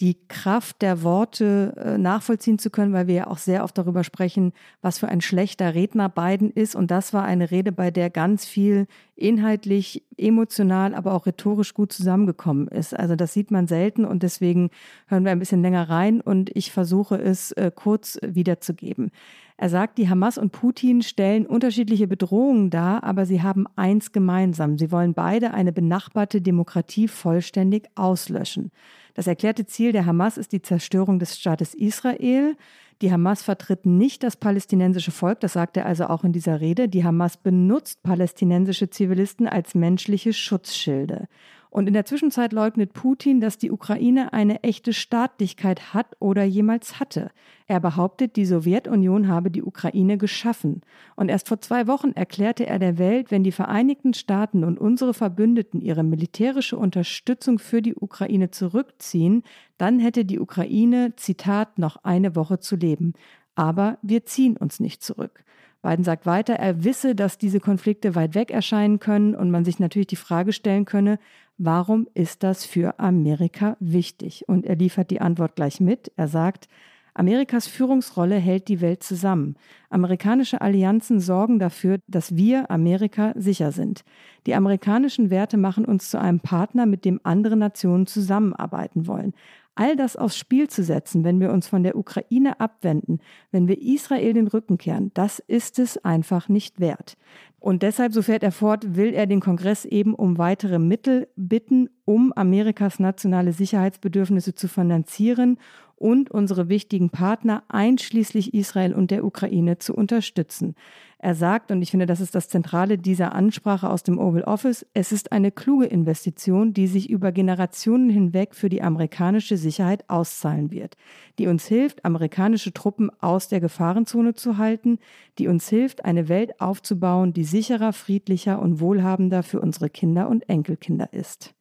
die 0.00 0.18
Kraft 0.28 0.82
der 0.82 1.02
Worte 1.02 1.72
äh, 1.76 1.98
nachvollziehen 1.98 2.58
zu 2.58 2.68
können, 2.68 2.92
weil 2.92 3.06
wir 3.06 3.14
ja 3.14 3.26
auch 3.28 3.38
sehr 3.38 3.64
oft 3.64 3.78
darüber 3.78 4.04
sprechen, 4.04 4.52
was 4.82 4.98
für 4.98 5.08
ein 5.08 5.22
schlechter 5.22 5.74
Redner 5.74 6.10
Biden 6.10 6.50
ist. 6.50 6.74
Und 6.74 6.90
das 6.90 7.14
war 7.14 7.24
eine 7.24 7.50
Rede, 7.50 7.72
bei 7.72 7.90
der 7.90 8.10
ganz 8.10 8.44
viel 8.44 8.86
inhaltlich, 9.14 10.04
emotional, 10.18 10.94
aber 10.94 11.14
auch 11.14 11.24
rhetorisch 11.24 11.72
gut 11.72 11.92
zusammengekommen 11.92 12.68
ist. 12.68 12.94
Also 12.94 13.16
das 13.16 13.32
sieht 13.32 13.50
man 13.50 13.66
selten 13.66 14.04
und 14.04 14.22
deswegen 14.22 14.70
hören 15.06 15.24
wir 15.24 15.32
ein 15.32 15.38
bisschen 15.38 15.62
länger 15.62 15.88
rein 15.88 16.20
und 16.20 16.54
ich 16.54 16.72
versuche 16.72 17.16
es 17.16 17.52
äh, 17.52 17.70
kurz 17.74 18.18
wiederzugeben. 18.22 19.10
Er 19.58 19.70
sagt, 19.70 19.96
die 19.96 20.10
Hamas 20.10 20.36
und 20.36 20.52
Putin 20.52 21.00
stellen 21.00 21.46
unterschiedliche 21.46 22.06
Bedrohungen 22.06 22.68
dar, 22.68 23.02
aber 23.04 23.24
sie 23.24 23.42
haben 23.42 23.66
eins 23.74 24.12
gemeinsam. 24.12 24.76
Sie 24.76 24.92
wollen 24.92 25.14
beide 25.14 25.54
eine 25.54 25.72
benachbarte 25.72 26.42
Demokratie 26.42 27.08
vollständig 27.08 27.88
auslöschen. 27.94 28.70
Das 29.16 29.26
erklärte 29.26 29.64
Ziel 29.64 29.92
der 29.92 30.04
Hamas 30.04 30.36
ist 30.36 30.52
die 30.52 30.60
Zerstörung 30.60 31.18
des 31.18 31.38
Staates 31.38 31.72
Israel. 31.72 32.54
Die 33.00 33.10
Hamas 33.10 33.42
vertritt 33.42 33.86
nicht 33.86 34.22
das 34.22 34.36
palästinensische 34.36 35.10
Volk, 35.10 35.40
das 35.40 35.54
sagt 35.54 35.78
er 35.78 35.86
also 35.86 36.08
auch 36.08 36.22
in 36.22 36.32
dieser 36.32 36.60
Rede. 36.60 36.86
Die 36.86 37.02
Hamas 37.02 37.38
benutzt 37.38 38.02
palästinensische 38.02 38.90
Zivilisten 38.90 39.48
als 39.48 39.74
menschliche 39.74 40.34
Schutzschilde. 40.34 41.28
Und 41.76 41.88
in 41.88 41.92
der 41.92 42.06
Zwischenzeit 42.06 42.54
leugnet 42.54 42.94
Putin, 42.94 43.38
dass 43.42 43.58
die 43.58 43.70
Ukraine 43.70 44.32
eine 44.32 44.62
echte 44.62 44.94
Staatlichkeit 44.94 45.92
hat 45.92 46.16
oder 46.20 46.42
jemals 46.42 47.00
hatte. 47.00 47.30
Er 47.66 47.80
behauptet, 47.80 48.36
die 48.36 48.46
Sowjetunion 48.46 49.28
habe 49.28 49.50
die 49.50 49.62
Ukraine 49.62 50.16
geschaffen. 50.16 50.80
Und 51.16 51.28
erst 51.28 51.48
vor 51.48 51.60
zwei 51.60 51.86
Wochen 51.86 52.12
erklärte 52.12 52.64
er 52.64 52.78
der 52.78 52.96
Welt, 52.96 53.30
wenn 53.30 53.44
die 53.44 53.52
Vereinigten 53.52 54.14
Staaten 54.14 54.64
und 54.64 54.80
unsere 54.80 55.12
Verbündeten 55.12 55.82
ihre 55.82 56.02
militärische 56.02 56.78
Unterstützung 56.78 57.58
für 57.58 57.82
die 57.82 57.94
Ukraine 57.94 58.50
zurückziehen, 58.50 59.42
dann 59.76 60.00
hätte 60.00 60.24
die 60.24 60.40
Ukraine, 60.40 61.12
Zitat, 61.16 61.78
noch 61.78 62.02
eine 62.04 62.34
Woche 62.36 62.58
zu 62.58 62.76
leben. 62.76 63.12
Aber 63.54 63.98
wir 64.00 64.24
ziehen 64.24 64.56
uns 64.56 64.80
nicht 64.80 65.02
zurück. 65.02 65.44
Biden 65.86 66.04
sagt 66.04 66.26
weiter, 66.26 66.54
er 66.54 66.82
wisse, 66.82 67.14
dass 67.14 67.38
diese 67.38 67.60
Konflikte 67.60 68.16
weit 68.16 68.34
weg 68.34 68.50
erscheinen 68.50 68.98
können 68.98 69.36
und 69.36 69.52
man 69.52 69.64
sich 69.64 69.78
natürlich 69.78 70.08
die 70.08 70.16
Frage 70.16 70.52
stellen 70.52 70.84
könne, 70.84 71.20
Warum 71.58 72.06
ist 72.12 72.42
das 72.42 72.66
für 72.66 72.98
Amerika 72.98 73.76
wichtig? 73.80 74.46
Und 74.48 74.66
er 74.66 74.76
liefert 74.76 75.10
die 75.10 75.20
Antwort 75.20 75.56
gleich 75.56 75.80
mit. 75.80 76.12
Er 76.16 76.28
sagt, 76.28 76.68
Amerikas 77.16 77.66
Führungsrolle 77.66 78.36
hält 78.36 78.68
die 78.68 78.82
Welt 78.82 79.02
zusammen. 79.02 79.56
Amerikanische 79.88 80.60
Allianzen 80.60 81.18
sorgen 81.18 81.58
dafür, 81.58 81.98
dass 82.06 82.36
wir, 82.36 82.70
Amerika, 82.70 83.32
sicher 83.36 83.72
sind. 83.72 84.04
Die 84.44 84.54
amerikanischen 84.54 85.30
Werte 85.30 85.56
machen 85.56 85.86
uns 85.86 86.10
zu 86.10 86.20
einem 86.20 86.40
Partner, 86.40 86.84
mit 86.84 87.06
dem 87.06 87.18
andere 87.22 87.56
Nationen 87.56 88.06
zusammenarbeiten 88.06 89.06
wollen 89.06 89.32
all 89.76 89.94
das 89.94 90.16
aufs 90.16 90.36
Spiel 90.36 90.68
zu 90.68 90.82
setzen, 90.82 91.22
wenn 91.22 91.38
wir 91.38 91.52
uns 91.52 91.68
von 91.68 91.82
der 91.82 91.96
Ukraine 91.96 92.58
abwenden, 92.58 93.20
wenn 93.52 93.68
wir 93.68 93.80
Israel 93.80 94.32
den 94.32 94.48
Rücken 94.48 94.78
kehren, 94.78 95.12
das 95.14 95.38
ist 95.38 95.78
es 95.78 96.02
einfach 96.02 96.48
nicht 96.48 96.80
wert. 96.80 97.16
Und 97.60 97.82
deshalb, 97.82 98.12
so 98.12 98.22
fährt 98.22 98.42
er 98.42 98.52
fort, 98.52 98.96
will 98.96 99.12
er 99.12 99.26
den 99.26 99.40
Kongress 99.40 99.84
eben 99.84 100.14
um 100.14 100.38
weitere 100.38 100.78
Mittel 100.78 101.28
bitten, 101.36 101.90
um 102.04 102.32
Amerikas 102.34 102.98
nationale 102.98 103.52
Sicherheitsbedürfnisse 103.52 104.54
zu 104.54 104.66
finanzieren 104.66 105.58
und 105.96 106.30
unsere 106.30 106.68
wichtigen 106.68 107.10
Partner 107.10 107.64
einschließlich 107.68 108.54
Israel 108.54 108.94
und 108.94 109.10
der 109.10 109.24
Ukraine 109.24 109.78
zu 109.78 109.94
unterstützen. 109.94 110.74
Er 111.18 111.34
sagt, 111.34 111.70
und 111.70 111.80
ich 111.80 111.90
finde, 111.90 112.04
das 112.04 112.20
ist 112.20 112.34
das 112.34 112.50
Zentrale 112.50 112.98
dieser 112.98 113.34
Ansprache 113.34 113.88
aus 113.88 114.02
dem 114.02 114.18
Oval 114.18 114.44
Office, 114.44 114.84
es 114.92 115.12
ist 115.12 115.32
eine 115.32 115.50
kluge 115.50 115.86
Investition, 115.86 116.74
die 116.74 116.86
sich 116.86 117.08
über 117.08 117.32
Generationen 117.32 118.10
hinweg 118.10 118.54
für 118.54 118.68
die 118.68 118.82
amerikanische 118.82 119.56
Sicherheit 119.56 120.04
auszahlen 120.08 120.70
wird, 120.70 120.96
die 121.38 121.46
uns 121.46 121.66
hilft, 121.66 122.04
amerikanische 122.04 122.74
Truppen 122.74 123.10
aus 123.20 123.48
der 123.48 123.60
Gefahrenzone 123.60 124.34
zu 124.34 124.58
halten, 124.58 124.98
die 125.38 125.48
uns 125.48 125.68
hilft, 125.68 126.04
eine 126.04 126.28
Welt 126.28 126.60
aufzubauen, 126.60 127.32
die 127.32 127.44
sicherer, 127.44 127.94
friedlicher 127.94 128.60
und 128.60 128.80
wohlhabender 128.80 129.42
für 129.42 129.60
unsere 129.60 129.88
Kinder 129.88 130.28
und 130.28 130.46
Enkelkinder 130.50 131.14
ist. 131.14 131.54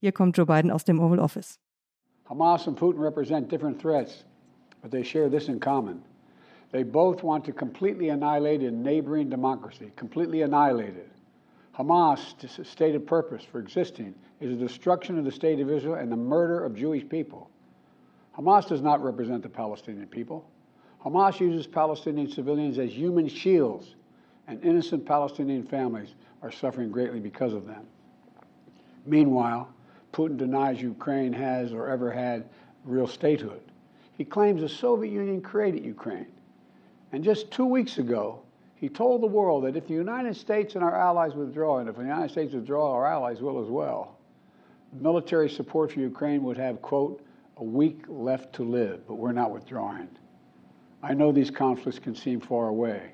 Hier 0.00 0.12
kommt 0.12 0.36
Joe 0.36 0.46
Biden 0.46 0.70
aus 0.70 0.84
dem 0.84 1.00
Oval 1.00 1.18
Office. 1.18 1.58
Hamas 2.30 2.66
and 2.66 2.76
Putin 2.76 2.98
represent 2.98 3.48
different 3.48 3.80
threats, 3.80 4.24
but 4.80 4.90
they 4.90 5.02
share 5.02 5.28
this 5.28 5.48
in 5.48 5.60
common. 5.60 6.02
They 6.70 6.82
both 6.82 7.22
want 7.22 7.44
to 7.44 7.52
completely 7.52 8.08
annihilate 8.08 8.62
a 8.62 8.70
neighboring 8.70 9.28
democracy, 9.28 9.92
completely 9.96 10.42
annihilate 10.42 10.96
it. 10.96 11.10
Hamas' 11.78 12.66
stated 12.66 13.06
purpose 13.06 13.44
for 13.44 13.58
existing 13.58 14.14
is 14.40 14.58
the 14.58 14.66
destruction 14.66 15.18
of 15.18 15.24
the 15.24 15.32
state 15.32 15.60
of 15.60 15.70
Israel 15.70 15.94
and 15.94 16.10
the 16.10 16.16
murder 16.16 16.64
of 16.64 16.74
Jewish 16.74 17.08
people. 17.08 17.50
Hamas 18.36 18.66
does 18.68 18.80
not 18.80 19.02
represent 19.02 19.42
the 19.42 19.48
Palestinian 19.48 20.06
people. 20.06 20.48
Hamas 21.04 21.40
uses 21.40 21.66
Palestinian 21.66 22.28
civilians 22.28 22.78
as 22.78 22.90
human 22.90 23.28
shields, 23.28 23.94
and 24.46 24.62
innocent 24.64 25.04
Palestinian 25.04 25.62
families 25.62 26.14
are 26.42 26.50
suffering 26.50 26.90
greatly 26.90 27.20
because 27.20 27.52
of 27.52 27.66
them. 27.66 27.86
Meanwhile, 29.04 29.68
Putin 30.12 30.36
denies 30.36 30.80
Ukraine 30.80 31.32
has 31.32 31.72
or 31.72 31.88
ever 31.88 32.10
had 32.10 32.44
real 32.84 33.06
statehood. 33.06 33.62
He 34.16 34.24
claims 34.24 34.60
the 34.60 34.68
Soviet 34.68 35.10
Union 35.10 35.40
created 35.40 35.84
Ukraine. 35.84 36.26
And 37.12 37.24
just 37.24 37.50
two 37.50 37.66
weeks 37.66 37.98
ago, 37.98 38.42
he 38.74 38.88
told 38.88 39.22
the 39.22 39.26
world 39.26 39.64
that 39.64 39.76
if 39.76 39.86
the 39.86 39.94
United 39.94 40.36
States 40.36 40.74
and 40.74 40.82
our 40.82 40.96
allies 40.96 41.34
withdraw, 41.34 41.78
and 41.78 41.88
if 41.88 41.96
the 41.96 42.02
United 42.02 42.30
States 42.30 42.52
withdraw, 42.52 42.92
our 42.92 43.06
allies 43.06 43.40
will 43.40 43.62
as 43.62 43.68
well, 43.68 44.18
military 44.92 45.48
support 45.48 45.92
for 45.92 46.00
Ukraine 46.00 46.42
would 46.42 46.58
have, 46.58 46.82
quote, 46.82 47.24
a 47.58 47.64
week 47.64 48.02
left 48.08 48.52
to 48.54 48.64
live, 48.64 49.06
but 49.06 49.14
we're 49.14 49.32
not 49.32 49.50
withdrawing. 49.50 50.08
I 51.02 51.14
know 51.14 51.32
these 51.32 51.50
conflicts 51.50 51.98
can 51.98 52.14
seem 52.14 52.40
far 52.40 52.68
away, 52.68 53.12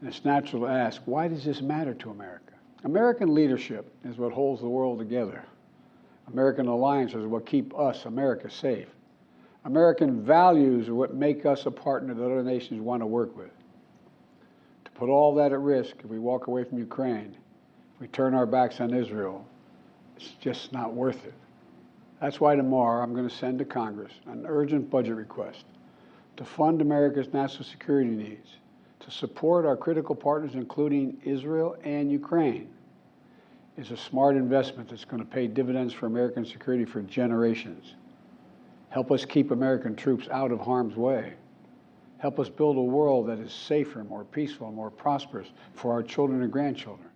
and 0.00 0.08
it's 0.08 0.24
natural 0.24 0.62
to 0.62 0.68
ask, 0.68 1.02
why 1.04 1.28
does 1.28 1.44
this 1.44 1.60
matter 1.60 1.94
to 1.94 2.10
America? 2.10 2.54
American 2.84 3.34
leadership 3.34 3.92
is 4.04 4.16
what 4.16 4.32
holds 4.32 4.60
the 4.60 4.68
world 4.68 4.98
together. 4.98 5.44
American 6.32 6.66
alliances 6.66 7.24
are 7.24 7.28
what 7.28 7.46
keep 7.46 7.76
us, 7.76 8.04
America, 8.04 8.50
safe. 8.50 8.88
American 9.64 10.22
values 10.22 10.88
are 10.88 10.94
what 10.94 11.14
make 11.14 11.44
us 11.44 11.66
a 11.66 11.70
partner 11.70 12.14
that 12.14 12.24
other 12.24 12.42
nations 12.42 12.80
want 12.80 13.02
to 13.02 13.06
work 13.06 13.36
with. 13.36 13.50
To 14.84 14.90
put 14.92 15.08
all 15.08 15.34
that 15.34 15.52
at 15.52 15.60
risk 15.60 15.96
if 15.98 16.06
we 16.06 16.18
walk 16.18 16.46
away 16.46 16.64
from 16.64 16.78
Ukraine, 16.78 17.36
if 17.94 18.00
we 18.00 18.08
turn 18.08 18.34
our 18.34 18.46
backs 18.46 18.80
on 18.80 18.94
Israel, 18.94 19.46
it's 20.16 20.30
just 20.40 20.72
not 20.72 20.94
worth 20.94 21.24
it. 21.26 21.34
That's 22.20 22.40
why 22.40 22.54
tomorrow 22.54 23.02
I'm 23.02 23.14
going 23.14 23.28
to 23.28 23.34
send 23.34 23.58
to 23.58 23.64
Congress 23.64 24.12
an 24.26 24.44
urgent 24.46 24.90
budget 24.90 25.16
request 25.16 25.64
to 26.36 26.44
fund 26.44 26.80
America's 26.80 27.32
national 27.32 27.64
security 27.64 28.10
needs, 28.10 28.56
to 29.00 29.10
support 29.10 29.66
our 29.66 29.76
critical 29.76 30.14
partners, 30.14 30.52
including 30.54 31.20
Israel 31.24 31.76
and 31.84 32.10
Ukraine, 32.10 32.68
is 33.76 33.90
a 33.90 33.96
smart 33.96 34.36
investment 34.36 34.88
that's 34.88 35.04
going 35.04 35.22
to 35.22 35.28
pay 35.28 35.46
dividends 35.46 35.92
for 35.94 36.06
American 36.06 36.44
security 36.44 36.84
for 36.84 37.02
generations. 37.02 37.94
Help 38.90 39.10
us 39.10 39.24
keep 39.24 39.50
American 39.50 39.94
troops 39.94 40.28
out 40.30 40.50
of 40.50 40.60
harm's 40.60 40.96
way. 40.96 41.34
Help 42.18 42.38
us 42.38 42.48
build 42.48 42.76
a 42.76 42.80
world 42.80 43.28
that 43.28 43.38
is 43.38 43.52
safer, 43.52 44.04
more 44.04 44.24
peaceful, 44.24 44.70
more 44.70 44.90
prosperous 44.90 45.48
for 45.74 45.92
our 45.92 46.02
children 46.02 46.42
and 46.42 46.52
grandchildren. 46.52 47.08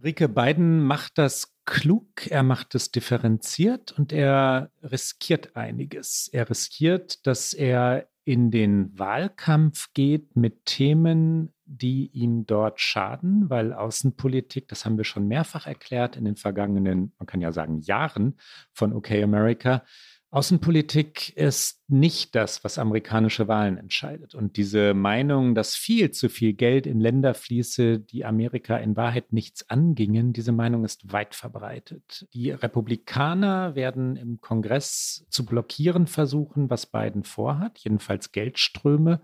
Rike 0.00 0.28
Biden 0.28 0.80
macht 0.80 1.18
das 1.18 1.56
klug, 1.64 2.30
er 2.30 2.42
macht 2.44 2.74
es 2.74 2.92
differenziert 2.92 3.92
und 3.98 4.12
er 4.12 4.70
riskiert 4.82 5.56
einiges. 5.56 6.28
Er 6.32 6.48
riskiert, 6.48 7.26
dass 7.26 7.52
er 7.52 8.08
in 8.24 8.50
den 8.50 8.96
Wahlkampf 8.96 9.92
geht 9.94 10.36
mit 10.36 10.66
Themen, 10.66 11.52
die 11.68 12.10
ihm 12.12 12.46
dort 12.46 12.80
schaden, 12.80 13.50
weil 13.50 13.72
Außenpolitik, 13.72 14.68
das 14.68 14.84
haben 14.84 14.96
wir 14.96 15.04
schon 15.04 15.28
mehrfach 15.28 15.66
erklärt 15.66 16.16
in 16.16 16.24
den 16.24 16.36
vergangenen, 16.36 17.12
man 17.18 17.26
kann 17.26 17.40
ja 17.40 17.52
sagen, 17.52 17.80
Jahren 17.80 18.38
von 18.72 18.92
OK 18.92 19.10
America, 19.12 19.84
Außenpolitik 20.30 21.34
ist 21.38 21.82
nicht 21.88 22.34
das, 22.34 22.62
was 22.62 22.78
amerikanische 22.78 23.48
Wahlen 23.48 23.78
entscheidet. 23.78 24.34
Und 24.34 24.58
diese 24.58 24.92
Meinung, 24.92 25.54
dass 25.54 25.74
viel 25.74 26.10
zu 26.10 26.28
viel 26.28 26.52
Geld 26.52 26.86
in 26.86 27.00
Länder 27.00 27.32
fließe, 27.32 27.98
die 28.00 28.26
Amerika 28.26 28.76
in 28.76 28.94
Wahrheit 28.94 29.32
nichts 29.32 29.70
angingen, 29.70 30.34
diese 30.34 30.52
Meinung 30.52 30.84
ist 30.84 31.12
weit 31.12 31.34
verbreitet. 31.34 32.26
Die 32.34 32.50
Republikaner 32.50 33.74
werden 33.74 34.16
im 34.16 34.42
Kongress 34.42 35.26
zu 35.30 35.46
blockieren 35.46 36.06
versuchen, 36.06 36.68
was 36.68 36.84
Biden 36.84 37.24
vorhat, 37.24 37.78
jedenfalls 37.78 38.30
Geldströme 38.30 39.22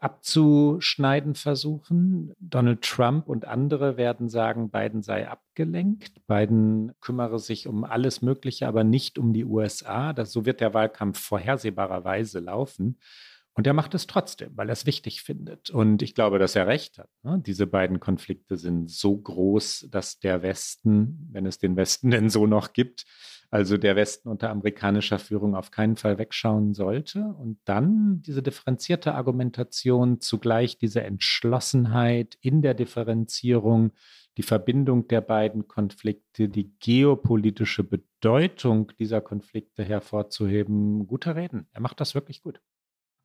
abzuschneiden 0.00 1.34
versuchen. 1.34 2.32
Donald 2.38 2.82
Trump 2.82 3.28
und 3.28 3.44
andere 3.46 3.96
werden 3.96 4.28
sagen, 4.28 4.70
Biden 4.70 5.02
sei 5.02 5.28
abgelenkt. 5.28 6.26
Biden 6.26 6.92
kümmere 7.00 7.38
sich 7.38 7.66
um 7.66 7.84
alles 7.84 8.22
Mögliche, 8.22 8.66
aber 8.68 8.84
nicht 8.84 9.18
um 9.18 9.32
die 9.32 9.44
USA. 9.44 10.12
Das, 10.12 10.32
so 10.32 10.46
wird 10.46 10.60
der 10.60 10.74
Wahlkampf 10.74 11.20
vorhersehbarerweise 11.20 12.40
laufen. 12.40 12.98
Und 13.56 13.68
er 13.68 13.72
macht 13.72 13.94
es 13.94 14.08
trotzdem, 14.08 14.50
weil 14.56 14.68
er 14.68 14.72
es 14.72 14.84
wichtig 14.84 15.22
findet. 15.22 15.70
Und 15.70 16.02
ich 16.02 16.16
glaube, 16.16 16.40
dass 16.40 16.56
er 16.56 16.66
recht 16.66 16.98
hat. 16.98 17.08
Ne? 17.22 17.40
Diese 17.46 17.68
beiden 17.68 18.00
Konflikte 18.00 18.56
sind 18.56 18.90
so 18.90 19.16
groß, 19.16 19.86
dass 19.90 20.18
der 20.18 20.42
Westen, 20.42 21.28
wenn 21.30 21.46
es 21.46 21.58
den 21.58 21.76
Westen 21.76 22.10
denn 22.10 22.30
so 22.30 22.46
noch 22.46 22.72
gibt, 22.72 23.06
also 23.50 23.76
der 23.76 23.96
Westen 23.96 24.28
unter 24.28 24.50
amerikanischer 24.50 25.18
Führung 25.18 25.54
auf 25.54 25.70
keinen 25.70 25.96
Fall 25.96 26.18
wegschauen 26.18 26.74
sollte. 26.74 27.20
Und 27.38 27.58
dann 27.64 28.22
diese 28.22 28.42
differenzierte 28.42 29.14
Argumentation, 29.14 30.20
zugleich 30.20 30.78
diese 30.78 31.02
Entschlossenheit 31.02 32.36
in 32.40 32.62
der 32.62 32.74
Differenzierung, 32.74 33.92
die 34.36 34.42
Verbindung 34.42 35.06
der 35.08 35.20
beiden 35.20 35.68
Konflikte, 35.68 36.48
die 36.48 36.72
geopolitische 36.80 37.84
Bedeutung 37.84 38.92
dieser 38.98 39.20
Konflikte 39.20 39.84
hervorzuheben. 39.84 41.06
Gute 41.06 41.36
Reden. 41.36 41.68
Er 41.72 41.80
macht 41.80 42.00
das 42.00 42.14
wirklich 42.14 42.42
gut. 42.42 42.60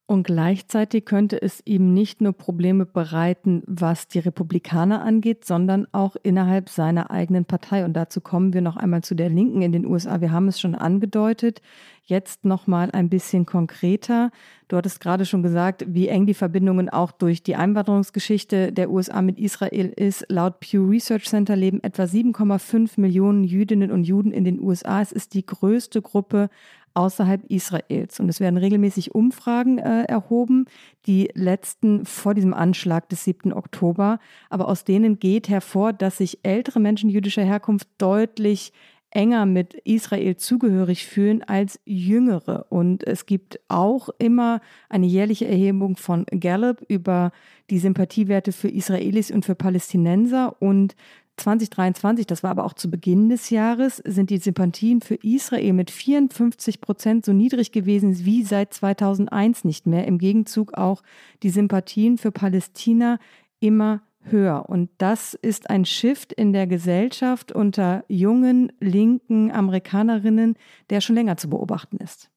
Und 0.09 0.23
gleichzeitig 0.23 1.05
könnte 1.05 1.39
es 1.39 1.61
ihm 1.65 1.93
nicht 1.93 2.19
nur 2.19 2.33
Probleme 2.33 2.87
bereiten, 2.87 3.61
was 3.67 4.07
die 4.07 4.17
Republikaner 4.17 5.03
angeht, 5.03 5.45
sondern 5.45 5.85
auch 5.91 6.15
innerhalb 6.23 6.69
seiner 6.69 7.11
eigenen 7.11 7.45
Partei. 7.45 7.85
Und 7.85 7.93
dazu 7.93 8.19
kommen 8.19 8.51
wir 8.53 8.61
noch 8.61 8.75
einmal 8.75 9.03
zu 9.03 9.13
der 9.13 9.29
Linken 9.29 9.61
in 9.61 9.71
den 9.71 9.85
USA. 9.85 10.19
Wir 10.19 10.31
haben 10.31 10.47
es 10.47 10.59
schon 10.59 10.73
angedeutet. 10.73 11.61
Jetzt 12.05 12.43
noch 12.43 12.65
mal 12.65 12.89
ein 12.89 13.07
bisschen 13.07 13.45
konkreter. 13.45 14.31
Du 14.67 14.77
hattest 14.77 14.99
gerade 14.99 15.27
schon 15.27 15.43
gesagt, 15.43 15.85
wie 15.87 16.07
eng 16.07 16.25
die 16.25 16.33
Verbindungen 16.33 16.89
auch 16.89 17.11
durch 17.11 17.43
die 17.43 17.55
Einwanderungsgeschichte 17.55 18.71
der 18.71 18.89
USA 18.89 19.21
mit 19.21 19.37
Israel 19.37 19.93
ist. 19.95 20.25
Laut 20.27 20.59
Pew 20.59 20.89
Research 20.89 21.25
Center 21.25 21.55
leben 21.55 21.83
etwa 21.83 22.05
7,5 22.05 22.99
Millionen 22.99 23.43
Jüdinnen 23.43 23.91
und 23.91 24.05
Juden 24.05 24.31
in 24.31 24.43
den 24.43 24.59
USA. 24.59 25.01
Es 25.01 25.11
ist 25.11 25.35
die 25.35 25.45
größte 25.45 26.01
Gruppe 26.01 26.49
außerhalb 26.93 27.43
Israels. 27.49 28.19
Und 28.19 28.29
es 28.29 28.39
werden 28.39 28.57
regelmäßig 28.57 29.15
Umfragen 29.15 29.77
äh, 29.77 30.03
erhoben, 30.03 30.65
die 31.05 31.29
letzten 31.33 32.05
vor 32.05 32.33
diesem 32.33 32.53
Anschlag 32.53 33.09
des 33.09 33.23
7. 33.23 33.53
Oktober. 33.53 34.19
Aber 34.49 34.67
aus 34.67 34.83
denen 34.83 35.19
geht 35.19 35.49
hervor, 35.49 35.93
dass 35.93 36.17
sich 36.17 36.39
ältere 36.43 36.79
Menschen 36.79 37.09
jüdischer 37.09 37.43
Herkunft 37.43 37.87
deutlich 37.97 38.73
enger 39.11 39.45
mit 39.45 39.73
Israel 39.73 40.35
zugehörig 40.37 41.05
fühlen 41.05 41.43
als 41.43 41.79
jüngere. 41.85 42.65
Und 42.69 43.05
es 43.05 43.25
gibt 43.25 43.59
auch 43.67 44.09
immer 44.19 44.61
eine 44.87 45.07
jährliche 45.07 45.47
Erhebung 45.47 45.97
von 45.97 46.25
Gallup 46.29 46.83
über 46.87 47.31
die 47.69 47.79
Sympathiewerte 47.79 48.51
für 48.51 48.69
Israelis 48.69 49.31
und 49.31 49.45
für 49.45 49.55
Palästinenser. 49.55 50.61
Und 50.61 50.95
2023, 51.39 52.27
das 52.27 52.43
war 52.43 52.51
aber 52.51 52.65
auch 52.65 52.73
zu 52.73 52.89
Beginn 52.89 53.29
des 53.29 53.49
Jahres, 53.49 53.97
sind 54.05 54.29
die 54.29 54.37
Sympathien 54.37 55.01
für 55.01 55.15
Israel 55.15 55.73
mit 55.73 55.91
54 55.91 56.81
Prozent 56.81 57.25
so 57.25 57.33
niedrig 57.33 57.71
gewesen 57.71 58.25
wie 58.25 58.43
seit 58.43 58.73
2001 58.73 59.63
nicht 59.63 59.87
mehr. 59.87 60.05
Im 60.05 60.17
Gegenzug 60.17 60.73
auch 60.73 61.01
die 61.43 61.49
Sympathien 61.49 62.17
für 62.17 62.31
Palästina 62.31 63.19
immer 63.59 64.01
höher. 64.21 64.69
Und 64.69 64.89
das 64.97 65.33
ist 65.33 65.69
ein 65.69 65.85
Shift 65.85 66.33
in 66.33 66.53
der 66.53 66.67
Gesellschaft 66.67 67.51
unter 67.51 68.03
jungen, 68.07 68.71
linken 68.79 69.51
Amerikanerinnen, 69.51 70.55
der 70.89 71.01
schon 71.01 71.15
länger 71.15 71.37
zu 71.37 71.49
beobachten 71.49 71.97
ist. 71.97 72.29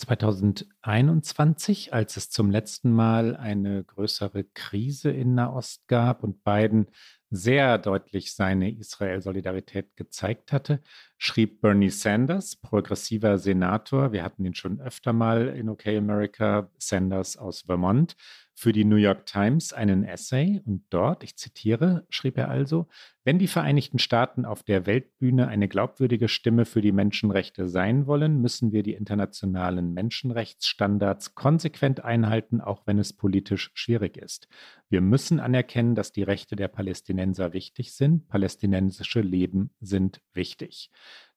2021, 0.00 1.92
als 1.92 2.16
es 2.16 2.30
zum 2.30 2.50
letzten 2.50 2.90
Mal 2.90 3.36
eine 3.36 3.84
größere 3.84 4.44
Krise 4.44 5.10
in 5.10 5.34
Nahost 5.34 5.86
gab 5.88 6.24
und 6.24 6.42
Biden 6.42 6.86
sehr 7.30 7.76
deutlich 7.78 8.34
seine 8.34 8.70
Israel-Solidarität 8.70 9.96
gezeigt 9.96 10.52
hatte, 10.52 10.80
schrieb 11.18 11.60
Bernie 11.60 11.90
Sanders, 11.90 12.56
progressiver 12.56 13.38
Senator, 13.38 14.12
wir 14.12 14.24
hatten 14.24 14.44
ihn 14.44 14.54
schon 14.54 14.80
öfter 14.80 15.12
mal 15.12 15.48
in 15.48 15.68
OK 15.68 15.86
America, 15.86 16.70
Sanders 16.78 17.36
aus 17.36 17.60
Vermont, 17.62 18.16
für 18.54 18.72
die 18.72 18.84
New 18.84 18.96
York 18.96 19.26
Times 19.26 19.72
einen 19.72 20.04
Essay 20.04 20.60
und 20.64 20.84
dort, 20.90 21.24
ich 21.24 21.36
zitiere, 21.36 22.04
schrieb 22.10 22.36
er 22.36 22.48
also, 22.48 22.88
wenn 23.24 23.38
die 23.38 23.46
Vereinigten 23.46 23.98
Staaten 23.98 24.44
auf 24.44 24.62
der 24.62 24.86
Weltbühne 24.86 25.48
eine 25.48 25.68
glaubwürdige 25.68 26.28
Stimme 26.28 26.64
für 26.64 26.80
die 26.80 26.92
Menschenrechte 26.92 27.68
sein 27.68 28.06
wollen, 28.06 28.40
müssen 28.40 28.72
wir 28.72 28.82
die 28.82 28.94
internationalen 28.94 29.94
Menschenrechtsstandards 29.94 31.34
konsequent 31.34 32.04
einhalten, 32.04 32.60
auch 32.60 32.86
wenn 32.86 32.98
es 32.98 33.12
politisch 33.12 33.70
schwierig 33.74 34.16
ist. 34.16 34.48
Wir 34.88 35.00
müssen 35.00 35.40
anerkennen, 35.40 35.94
dass 35.94 36.12
die 36.12 36.22
Rechte 36.22 36.56
der 36.56 36.68
Palästinenser 36.68 37.52
wichtig 37.52 37.94
sind. 37.94 38.28
Palästinensische 38.28 39.20
Leben 39.20 39.70
sind 39.80 40.20
wichtig. 40.34 40.90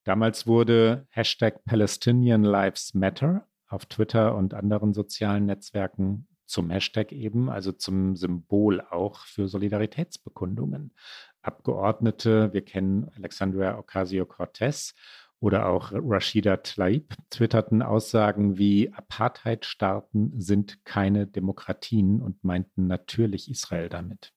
Damals 0.04 0.46
wurde 0.46 1.08
Hashtag 1.10 1.64
Palestinian 1.64 2.44
Lives 2.44 2.94
Matter 2.94 3.48
auf 3.68 3.86
Twitter 3.86 4.36
und 4.36 4.54
anderen 4.54 4.94
sozialen 4.94 5.46
Netzwerken 5.46 6.28
zum 6.54 6.70
Hashtag 6.70 7.12
eben, 7.12 7.50
also 7.50 7.72
zum 7.72 8.16
Symbol 8.16 8.80
auch 8.80 9.26
für 9.26 9.48
Solidaritätsbekundungen. 9.48 10.94
Abgeordnete, 11.42 12.54
wir 12.54 12.64
kennen 12.64 13.10
Alexandria 13.16 13.78
Ocasio-Cortez 13.80 14.94
oder 15.40 15.68
auch 15.68 15.92
Rashida 15.92 16.58
Tlaib, 16.58 17.16
twitterten 17.32 17.82
Aussagen 17.82 18.58
wie 18.60 18.94
Apartheidstaaten 18.94 20.40
sind 20.40 20.86
keine 20.86 21.26
Demokratien 21.26 22.22
und 22.22 22.44
meinten 22.44 22.86
natürlich 22.86 23.50
Israel 23.50 23.90
damit. 23.90 24.33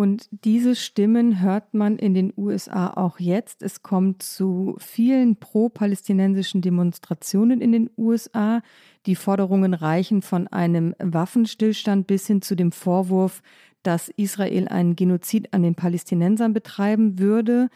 Und 0.00 0.30
diese 0.30 0.76
Stimmen 0.76 1.42
hört 1.42 1.74
man 1.74 1.98
in 1.98 2.14
den 2.14 2.32
USA 2.34 2.94
auch 2.94 3.20
jetzt. 3.20 3.60
Es 3.60 3.82
kommt 3.82 4.22
zu 4.22 4.74
vielen 4.78 5.36
pro-palästinensischen 5.36 6.62
Demonstrationen 6.62 7.60
in 7.60 7.70
den 7.70 7.90
USA. 7.98 8.62
Die 9.04 9.14
Forderungen 9.14 9.74
reichen 9.74 10.22
von 10.22 10.48
einem 10.48 10.94
Waffenstillstand 10.98 12.06
bis 12.06 12.26
hin 12.26 12.40
zu 12.40 12.56
dem 12.56 12.72
Vorwurf, 12.72 13.42
dass 13.82 14.08
Israel 14.08 14.68
einen 14.68 14.96
Genozid 14.96 15.52
an 15.52 15.62
den 15.62 15.74
Palästinensern 15.74 16.54
betreiben 16.54 17.18
würde. 17.18 17.68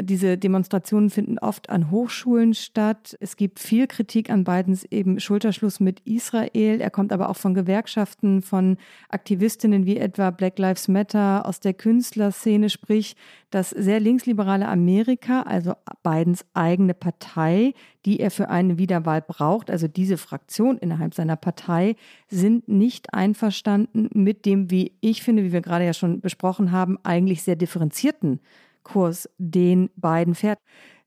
Diese 0.00 0.38
Demonstrationen 0.38 1.10
finden 1.10 1.38
oft 1.38 1.68
an 1.68 1.90
Hochschulen 1.90 2.54
statt. 2.54 3.14
Es 3.20 3.36
gibt 3.36 3.58
viel 3.58 3.86
Kritik 3.86 4.30
an 4.30 4.44
Bidens 4.44 4.84
eben 4.84 5.20
Schulterschluss 5.20 5.80
mit 5.80 6.00
Israel. 6.06 6.80
Er 6.80 6.88
kommt 6.88 7.12
aber 7.12 7.28
auch 7.28 7.36
von 7.36 7.52
Gewerkschaften, 7.52 8.40
von 8.40 8.78
Aktivistinnen 9.10 9.84
wie 9.84 9.98
etwa 9.98 10.30
Black 10.30 10.58
Lives 10.58 10.88
Matter 10.88 11.44
aus 11.44 11.60
der 11.60 11.74
Künstlerszene, 11.74 12.70
sprich 12.70 13.16
das 13.50 13.68
sehr 13.68 14.00
linksliberale 14.00 14.66
Amerika, 14.66 15.42
also 15.42 15.74
Bidens 16.02 16.46
eigene 16.54 16.94
Partei, 16.94 17.74
die 18.06 18.18
er 18.18 18.30
für 18.30 18.48
eine 18.48 18.78
Wiederwahl 18.78 19.20
braucht, 19.20 19.70
also 19.70 19.88
diese 19.88 20.16
Fraktion 20.16 20.78
innerhalb 20.78 21.12
seiner 21.12 21.36
Partei, 21.36 21.96
sind 22.28 22.66
nicht 22.66 23.12
einverstanden 23.12 24.08
mit 24.14 24.46
dem, 24.46 24.70
wie 24.70 24.92
ich 25.02 25.22
finde, 25.22 25.44
wie 25.44 25.52
wir 25.52 25.60
gerade 25.60 25.84
ja 25.84 25.92
schon 25.92 26.22
besprochen 26.22 26.72
haben, 26.72 26.98
eigentlich 27.02 27.42
sehr 27.42 27.56
differenzierten 27.56 28.40
Kurs, 28.82 29.28
den 29.38 29.90
beiden 29.96 30.34
fährt. 30.34 30.58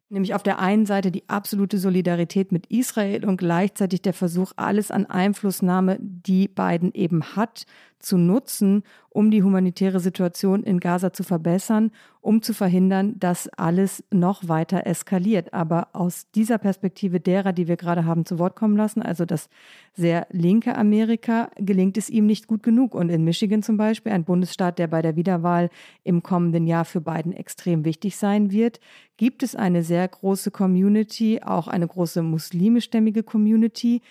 Nämlich 0.09 0.36
auf 0.36 0.43
der 0.43 0.59
einen 0.59 0.86
Seite 0.86 1.11
die 1.11 1.28
absolute 1.30 1.80
Solidarität 1.80 2.51
mit 2.51 2.67
Israel 2.67 3.26
und 3.26 3.38
gleichzeitig 3.38 4.03
der 4.03 4.13
Versuch, 4.13 4.51
alles 4.55 4.91
an 4.91 5.07
Einflussnahme, 5.07 5.97
die 5.99 6.47
beiden 6.47 6.93
eben 6.93 7.36
hat, 7.36 7.65
zu 7.99 8.17
nutzen, 8.17 8.83
um 9.09 9.31
die 9.31 9.43
humanitäre 9.43 9.99
Situation 9.99 10.63
in 10.63 10.79
Gaza 10.79 11.13
zu 11.13 11.23
verbessern, 11.23 11.91
um 12.21 12.41
zu 12.41 12.53
verhindern, 12.53 13.19
dass 13.19 13.47
alles 13.49 14.03
noch 14.11 14.47
weiter 14.47 14.85
eskaliert. 14.85 15.53
Aber 15.53 15.89
aus 15.93 16.29
dieser 16.35 16.57
Perspektive 16.57 17.19
derer, 17.19 17.53
die 17.53 17.67
wir 17.67 17.77
gerade 17.77 18.05
haben 18.05 18.25
zu 18.25 18.39
Wort 18.39 18.55
kommen 18.55 18.75
lassen, 18.75 19.01
also 19.01 19.25
das 19.25 19.49
sehr 19.93 20.27
linke 20.31 20.75
Amerika, 20.77 21.49
gelingt 21.55 21.97
es 21.97 22.09
ihm 22.09 22.25
nicht 22.25 22.47
gut 22.47 22.61
genug. 22.61 22.93
Und 22.93 23.09
in 23.09 23.23
Michigan 23.23 23.63
zum 23.63 23.77
Beispiel, 23.77 24.11
ein 24.11 24.25
Bundesstaat, 24.25 24.79
der 24.79 24.87
bei 24.87 25.01
der 25.01 25.15
Wiederwahl 25.15 25.69
im 26.03 26.21
kommenden 26.21 26.67
Jahr 26.67 26.85
für 26.85 27.01
Biden 27.01 27.33
extrem 27.33 27.85
wichtig 27.85 28.17
sein 28.17 28.51
wird, 28.51 28.79
gibt 29.17 29.43
es 29.43 29.55
eine 29.55 29.83
sehr 29.83 30.07
große 30.07 30.51
Community, 30.51 31.41
auch 31.41 31.67
eine 31.67 31.87
große 31.87 32.21
muslimischstämmige 32.21 33.23
Community, 33.23 34.01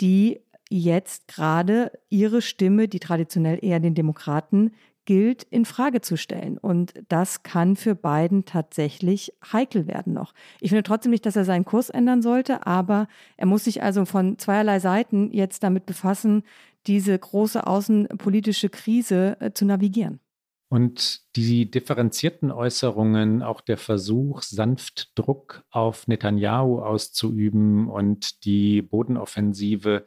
die 0.00 0.40
jetzt 0.70 1.28
gerade 1.28 1.92
ihre 2.08 2.42
Stimme, 2.42 2.88
die 2.88 3.00
traditionell 3.00 3.58
eher 3.62 3.80
den 3.80 3.94
Demokraten 3.94 4.72
gilt, 5.04 5.42
in 5.44 5.64
Frage 5.64 6.00
zu 6.00 6.16
stellen. 6.16 6.58
Und 6.58 6.94
das 7.08 7.42
kann 7.42 7.76
für 7.76 7.94
Biden 7.94 8.44
tatsächlich 8.44 9.32
heikel 9.52 9.86
werden 9.86 10.12
noch. 10.12 10.34
Ich 10.60 10.70
finde 10.70 10.82
trotzdem 10.82 11.10
nicht, 11.10 11.26
dass 11.26 11.36
er 11.36 11.44
seinen 11.44 11.64
Kurs 11.64 11.90
ändern 11.90 12.22
sollte, 12.22 12.66
aber 12.66 13.08
er 13.36 13.46
muss 13.46 13.64
sich 13.64 13.82
also 13.82 14.04
von 14.04 14.38
zweierlei 14.38 14.80
Seiten 14.80 15.30
jetzt 15.32 15.62
damit 15.62 15.86
befassen, 15.86 16.42
diese 16.86 17.18
große 17.18 17.66
außenpolitische 17.66 18.68
Krise 18.68 19.36
äh, 19.40 19.52
zu 19.52 19.64
navigieren. 19.64 20.20
Und 20.68 21.22
die 21.36 21.70
differenzierten 21.70 22.50
Äußerungen, 22.50 23.42
auch 23.42 23.60
der 23.60 23.76
Versuch, 23.76 24.42
sanft 24.42 25.12
Druck 25.14 25.64
auf 25.70 26.08
Netanyahu 26.08 26.80
auszuüben 26.80 27.88
und 27.88 28.44
die 28.44 28.82
Bodenoffensive 28.82 30.06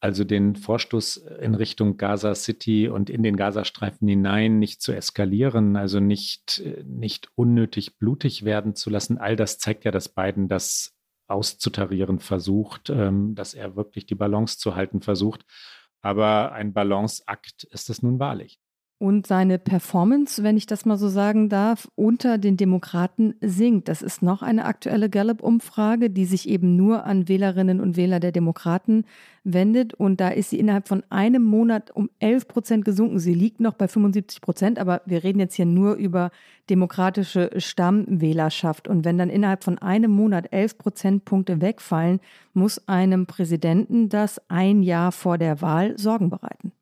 also 0.00 0.24
den 0.24 0.56
Vorstoß 0.56 1.16
in 1.40 1.54
Richtung 1.54 1.96
Gaza 1.96 2.34
City 2.34 2.88
und 2.88 3.10
in 3.10 3.22
den 3.22 3.36
Gazastreifen 3.36 4.06
hinein 4.06 4.58
nicht 4.58 4.82
zu 4.82 4.92
eskalieren, 4.92 5.76
also 5.76 6.00
nicht, 6.00 6.62
nicht 6.84 7.28
unnötig 7.34 7.98
blutig 7.98 8.44
werden 8.44 8.74
zu 8.74 8.90
lassen. 8.90 9.18
All 9.18 9.36
das 9.36 9.58
zeigt 9.58 9.84
ja, 9.84 9.90
dass 9.90 10.08
Biden 10.08 10.48
das 10.48 10.96
auszutarieren 11.28 12.20
versucht, 12.20 12.90
ähm, 12.90 13.34
dass 13.34 13.54
er 13.54 13.76
wirklich 13.76 14.06
die 14.06 14.14
Balance 14.14 14.58
zu 14.58 14.76
halten 14.76 15.00
versucht. 15.00 15.44
Aber 16.02 16.52
ein 16.52 16.72
Balanceakt 16.72 17.64
ist 17.64 17.90
es 17.90 18.02
nun 18.02 18.18
wahrlich. 18.18 18.60
Und 18.98 19.26
seine 19.26 19.58
Performance, 19.58 20.42
wenn 20.42 20.56
ich 20.56 20.64
das 20.64 20.86
mal 20.86 20.96
so 20.96 21.08
sagen 21.10 21.50
darf, 21.50 21.86
unter 21.96 22.38
den 22.38 22.56
Demokraten 22.56 23.34
sinkt. 23.42 23.88
Das 23.88 24.00
ist 24.00 24.22
noch 24.22 24.40
eine 24.40 24.64
aktuelle 24.64 25.10
Gallup-Umfrage, 25.10 26.08
die 26.08 26.24
sich 26.24 26.48
eben 26.48 26.76
nur 26.76 27.04
an 27.04 27.28
Wählerinnen 27.28 27.78
und 27.80 27.98
Wähler 27.98 28.20
der 28.20 28.32
Demokraten 28.32 29.04
wendet. 29.44 29.92
Und 29.92 30.18
da 30.18 30.28
ist 30.28 30.48
sie 30.48 30.58
innerhalb 30.58 30.88
von 30.88 31.02
einem 31.10 31.44
Monat 31.44 31.90
um 31.90 32.08
11 32.20 32.48
Prozent 32.48 32.84
gesunken. 32.86 33.18
Sie 33.18 33.34
liegt 33.34 33.60
noch 33.60 33.74
bei 33.74 33.86
75 33.86 34.40
Prozent, 34.40 34.78
aber 34.78 35.02
wir 35.04 35.24
reden 35.24 35.40
jetzt 35.40 35.56
hier 35.56 35.66
nur 35.66 35.96
über 35.96 36.30
demokratische 36.70 37.50
Stammwählerschaft. 37.58 38.88
Und 38.88 39.04
wenn 39.04 39.18
dann 39.18 39.28
innerhalb 39.28 39.62
von 39.62 39.76
einem 39.76 40.10
Monat 40.10 40.50
11 40.52 40.78
Prozentpunkte 40.78 41.60
wegfallen, 41.60 42.18
muss 42.54 42.88
einem 42.88 43.26
Präsidenten 43.26 44.08
das 44.08 44.40
ein 44.48 44.82
Jahr 44.82 45.12
vor 45.12 45.36
der 45.36 45.60
Wahl 45.60 45.98
Sorgen 45.98 46.30
bereiten. 46.30 46.72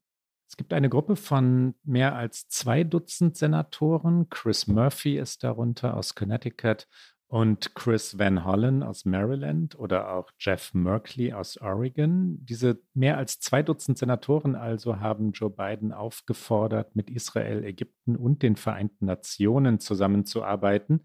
Es 0.55 0.57
gibt 0.57 0.73
eine 0.73 0.89
Gruppe 0.89 1.17
von 1.17 1.75
mehr 1.83 2.15
als 2.15 2.47
zwei 2.47 2.85
Dutzend 2.85 3.37
Senatoren. 3.37 4.29
Chris 4.31 4.69
Murphy 4.69 5.19
ist 5.19 5.43
darunter 5.43 5.97
aus 5.97 6.15
Connecticut 6.15 6.87
und 7.27 7.75
Chris 7.75 8.21
Van 8.21 8.45
Hollen 8.45 8.85
aus 8.85 9.05
Maryland 9.05 9.77
oder 9.77 10.15
auch 10.15 10.31
Jeff 10.39 10.73
Merkley 10.73 11.33
aus 11.33 11.61
Oregon. 11.61 12.37
Diese 12.45 12.81
mehr 12.93 13.19
als 13.19 13.41
zwei 13.41 13.65
Dutzend 13.65 13.99
Senatoren 13.99 14.55
also 14.55 15.01
haben 15.01 15.33
Joe 15.33 15.51
Biden 15.51 15.91
aufgefordert, 15.91 16.95
mit 16.95 17.11
Israel, 17.11 17.65
Ägypten 17.65 18.15
und 18.15 18.45
den 18.45 18.55
Vereinten 18.55 19.07
Nationen 19.07 19.81
zusammenzuarbeiten 19.81 21.05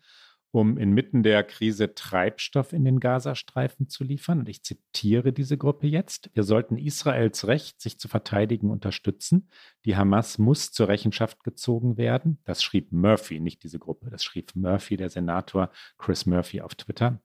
um 0.52 0.78
inmitten 0.78 1.22
der 1.24 1.44
Krise 1.44 1.94
Treibstoff 1.94 2.74
in 2.74 2.84
den 2.84 3.00
Gazastreifen 3.00 3.88
zu 3.88 4.04
liefern. 4.04 4.40
Und 4.40 4.50
ich 4.50 4.64
zitiere 4.64 5.32
diese 5.32 5.58
Gruppe 5.58 5.88
jetzt. 5.88 6.30
Wir 6.34 6.44
sollten 6.44 6.78
Israels 6.78 7.48
Recht, 7.48 7.82
sich 7.82 8.00
zu 8.00 8.08
verteidigen, 8.08 8.72
unterstützen. 8.72 9.50
Die 9.86 9.96
Hamas 9.96 10.38
muss 10.38 10.72
zur 10.72 10.88
Rechenschaft 10.88 11.44
gezogen 11.44 11.98
werden. 11.98 12.40
Das 12.46 12.64
schrieb 12.64 12.92
Murphy, 12.92 13.40
nicht 13.40 13.64
diese 13.64 13.80
Gruppe. 13.80 14.10
Das 14.10 14.24
schrieb 14.24 14.56
Murphy, 14.56 14.98
der 14.98 15.10
Senator 15.10 15.72
Chris 15.98 16.26
Murphy 16.26 16.62
auf 16.62 16.76
Twitter. 16.76 17.22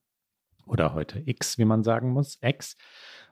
Oder 0.67 0.95
heute 0.95 1.23
X, 1.25 1.59
wie 1.59 1.65
man 1.65 1.83
sagen 1.83 2.11
muss, 2.11 2.39
X. 2.43 2.77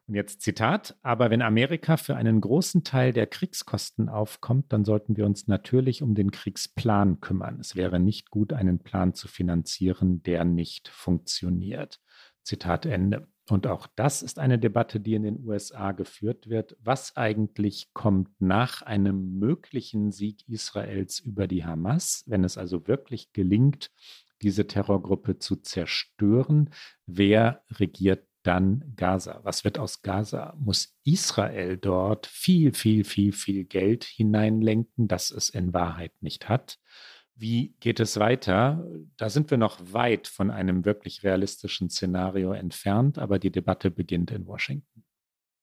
Und 0.09 0.15
jetzt 0.17 0.43
Zitat, 0.43 0.97
aber 1.03 1.31
wenn 1.31 1.43
Amerika 1.43 1.97
für 1.97 2.17
einen 2.17 2.41
großen 2.41 2.83
Teil 2.83 3.13
der 3.13 3.29
Kriegskosten 3.29 4.09
aufkommt, 4.09 4.73
dann 4.73 4.85
sollten 4.85 5.17
wir 5.17 5.25
uns 5.25 5.47
natürlich 5.47 6.03
um 6.03 6.15
den 6.15 6.33
Kriegsplan 6.33 7.21
kümmern. 7.21 7.61
Es 7.61 7.77
wäre 7.77 8.01
nicht 8.01 8.31
gut, 8.31 8.53
einen 8.53 8.81
Plan 8.81 9.15
zu 9.15 9.29
finanzieren, 9.29 10.23
der 10.23 10.45
nicht 10.45 10.89
funktioniert. 10.89 12.01
Zitat 12.43 12.87
Ende. 12.87 13.29
Und 13.49 13.67
auch 13.67 13.87
das 13.97 14.23
ist 14.23 14.39
eine 14.39 14.59
Debatte, 14.59 15.01
die 15.01 15.15
in 15.15 15.25
den 15.25 15.45
USA 15.45 15.93
geführt 15.93 16.49
wird. 16.49 16.77
Was 16.81 17.17
eigentlich 17.17 17.93
kommt 17.93 18.31
nach 18.41 18.83
einem 18.83 19.39
möglichen 19.39 20.13
Sieg 20.13 20.49
Israels 20.49 21.19
über 21.19 21.47
die 21.47 21.65
Hamas, 21.65 22.25
wenn 22.27 22.45
es 22.45 22.57
also 22.57 22.87
wirklich 22.87 23.33
gelingt, 23.33 23.91
diese 24.43 24.67
Terrorgruppe 24.67 25.39
zu 25.39 25.57
zerstören? 25.57 26.71
Wer 27.07 27.63
regiert 27.71 28.27
dann 28.43 28.93
Gaza. 28.97 29.41
Was 29.43 29.65
wird 29.65 29.79
aus 29.79 30.03
Gaza? 30.03 30.55
Muss 30.59 30.97
Israel 31.05 31.77
dort 31.77 32.27
viel, 32.27 32.73
viel, 32.75 33.05
viel, 33.05 33.33
viel 33.33 33.65
Geld 33.65 34.05
hineinlenken, 34.05 35.09
das 35.09 35.31
es 35.31 35.49
in 35.49 35.73
Wahrheit 35.73 36.13
nicht 36.21 36.49
hat? 36.49 36.79
Wie 37.35 37.75
geht 37.81 37.99
es 37.99 38.19
weiter? 38.19 38.87
Da 39.17 39.31
sind 39.31 39.51
wir 39.51 39.59
noch 39.59 39.79
weit 39.93 40.29
von 40.29 40.51
einem 40.51 40.85
wirklich 40.85 41.23
realistischen 41.23 41.89
Szenario 41.89 42.53
entfernt, 42.53 43.19
aber 43.19 43.39
die 43.39 43.51
Debatte 43.51 43.91
beginnt 43.91 44.31
in 44.31 44.47
Washington. 44.47 45.02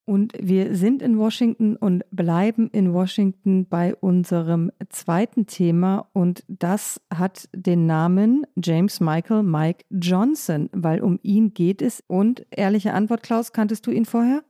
Und 0.10 0.34
wir 0.42 0.76
sind 0.76 1.04
in 1.04 1.20
Washington 1.20 1.76
und 1.76 2.04
bleiben 2.10 2.72
in 2.72 2.94
Washington 2.94 3.68
bei 3.68 3.94
unserem 3.94 4.72
zweiten 4.90 5.46
Thema. 5.46 6.10
Und 6.14 6.44
das 6.48 7.00
hat 7.14 7.48
den 7.54 7.86
Namen 7.86 8.48
James 8.56 9.02
Michael 9.02 9.44
Mike 9.44 9.86
Johnson, 9.92 10.68
weil 10.74 11.02
um 11.02 11.20
ihn 11.22 11.54
geht 11.54 11.84
es. 11.84 12.04
Und 12.08 12.44
ehrliche 12.50 12.96
Antwort, 12.96 13.22
Klaus, 13.22 13.54
kanntest 13.54 13.86
du 13.86 13.92
ihn 13.92 14.06
vorher? 14.06 14.44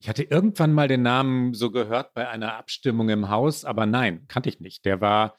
Ich 0.00 0.08
hatte 0.08 0.24
irgendwann 0.24 0.72
mal 0.72 0.88
den 0.88 1.02
Namen 1.02 1.54
so 1.54 1.70
gehört 1.70 2.12
bei 2.14 2.28
einer 2.28 2.56
Abstimmung 2.56 3.08
im 3.08 3.28
Haus, 3.28 3.64
aber 3.64 3.86
nein, 3.86 4.24
kannte 4.26 4.48
ich 4.48 4.58
nicht. 4.58 4.84
Der 4.84 5.00
war 5.00 5.38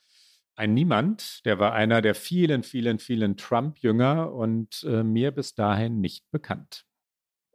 ein 0.55 0.73
Niemand, 0.73 1.41
der 1.43 1.59
war 1.59 1.73
einer 1.73 2.01
der 2.01 2.15
vielen, 2.15 2.63
vielen, 2.63 2.97
vielen 2.97 3.35
Trump-Jünger 3.35 4.31
und 4.31 4.85
äh, 4.87 5.03
mir 5.03 5.31
bis 5.31 5.53
dahin 5.53 5.99
nicht 5.99 6.31
bekannt. 6.31 6.85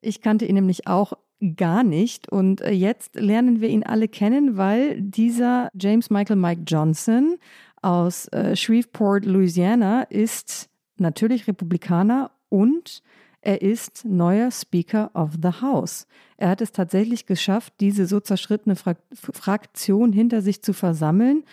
Ich 0.03 0.21
kannte 0.21 0.45
ihn 0.45 0.55
nämlich 0.55 0.87
auch 0.87 1.15
gar 1.57 1.83
nicht. 1.83 2.29
Und 2.31 2.61
äh, 2.61 2.73
jetzt 2.73 3.17
lernen 3.17 3.61
wir 3.61 3.69
ihn 3.69 3.83
alle 3.83 4.09
kennen, 4.09 4.57
weil 4.57 5.01
dieser 5.01 5.69
James 5.75 6.11
Michael 6.11 6.37
Mike 6.37 6.63
Johnson 6.67 7.37
aus 7.83 8.29
äh, 8.29 8.57
Shreveport, 8.57 9.25
Louisiana, 9.25 10.03
ist 10.05 10.69
natürlich 10.97 11.47
Republikaner 11.47 12.31
und 12.49 13.03
er 13.41 13.61
ist 13.61 14.07
neuer 14.07 14.51
Speaker 14.51 15.11
of 15.13 15.33
the 15.43 15.61
House. 15.61 16.07
Er 16.39 16.49
hat 16.49 16.63
es 16.63 16.73
tatsächlich 16.73 17.27
geschafft, 17.27 17.75
diese 17.79 18.07
so 18.07 18.21
zerschrittene 18.21 18.75
Fra 18.75 18.95
Fraktion 19.13 20.15
hinter 20.15 20.41
sich 20.41 20.63
zu 20.63 20.73
versammeln 20.73 21.45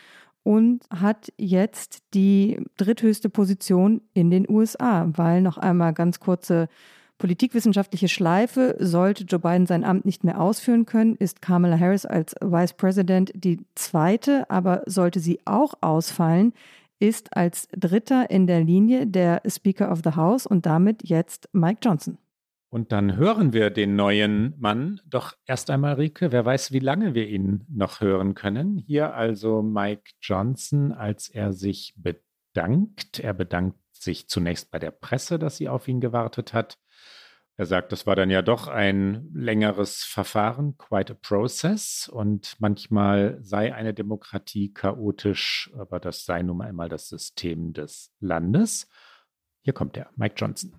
und 0.43 0.85
hat 0.89 1.33
jetzt 1.37 2.01
die 2.13 2.63
dritthöchste 2.77 3.29
Position 3.29 4.01
in 4.13 4.31
den 4.31 4.49
USA, 4.49 5.09
weil 5.15 5.41
noch 5.41 5.57
einmal 5.57 5.93
ganz 5.93 6.21
kurze 6.21 6.69
politikwissenschaftliche 7.21 8.07
Schleife. 8.07 8.75
Sollte 8.79 9.25
Joe 9.25 9.39
Biden 9.39 9.67
sein 9.67 9.83
Amt 9.83 10.05
nicht 10.05 10.23
mehr 10.23 10.41
ausführen 10.41 10.87
können, 10.87 11.15
ist 11.15 11.39
Kamala 11.39 11.79
Harris 11.79 12.07
als 12.07 12.33
Vice 12.41 12.73
President 12.73 13.31
die 13.35 13.59
zweite, 13.75 14.49
aber 14.49 14.81
sollte 14.87 15.19
sie 15.19 15.39
auch 15.45 15.75
ausfallen, 15.81 16.51
ist 16.99 17.37
als 17.37 17.67
Dritter 17.77 18.31
in 18.31 18.47
der 18.47 18.61
Linie 18.61 19.05
der 19.05 19.43
Speaker 19.47 19.91
of 19.91 20.01
the 20.03 20.15
House 20.15 20.47
und 20.47 20.65
damit 20.65 21.07
jetzt 21.07 21.47
Mike 21.53 21.79
Johnson. 21.83 22.17
Und 22.71 22.91
dann 22.91 23.17
hören 23.17 23.53
wir 23.53 23.69
den 23.69 23.95
neuen 23.95 24.55
Mann 24.57 24.99
doch 25.05 25.35
erst 25.45 25.69
einmal, 25.69 25.93
Rike. 25.95 26.31
Wer 26.31 26.43
weiß, 26.43 26.71
wie 26.71 26.79
lange 26.79 27.13
wir 27.13 27.27
ihn 27.27 27.65
noch 27.69 28.01
hören 28.01 28.33
können. 28.33 28.79
Hier 28.79 29.13
also 29.13 29.61
Mike 29.61 30.13
Johnson, 30.21 30.91
als 30.91 31.29
er 31.29 31.53
sich 31.53 31.93
bedankt. 31.97 33.19
Er 33.19 33.33
bedankt 33.35 33.77
sich 33.91 34.27
zunächst 34.27 34.71
bei 34.71 34.79
der 34.79 34.91
Presse, 34.91 35.37
dass 35.37 35.57
sie 35.57 35.69
auf 35.69 35.87
ihn 35.87 35.99
gewartet 36.01 36.53
hat. 36.53 36.79
Er 37.61 37.67
sagt, 37.67 37.91
das 37.91 38.07
war 38.07 38.15
dann 38.15 38.31
ja 38.31 38.41
doch 38.41 38.67
ein 38.67 39.29
längeres 39.35 39.97
Verfahren, 39.97 40.79
quite 40.79 41.13
a 41.13 41.15
process. 41.21 42.09
Und 42.11 42.55
manchmal 42.57 43.37
sei 43.43 43.71
eine 43.71 43.93
Demokratie 43.93 44.73
chaotisch, 44.73 45.69
aber 45.77 45.99
das 45.99 46.25
sei 46.25 46.41
nun 46.41 46.63
einmal 46.63 46.89
das 46.89 47.07
System 47.07 47.71
des 47.71 48.11
Landes. 48.19 48.89
Hier 49.61 49.73
kommt 49.73 49.95
er, 49.95 50.09
Mike 50.15 50.33
Johnson. 50.39 50.73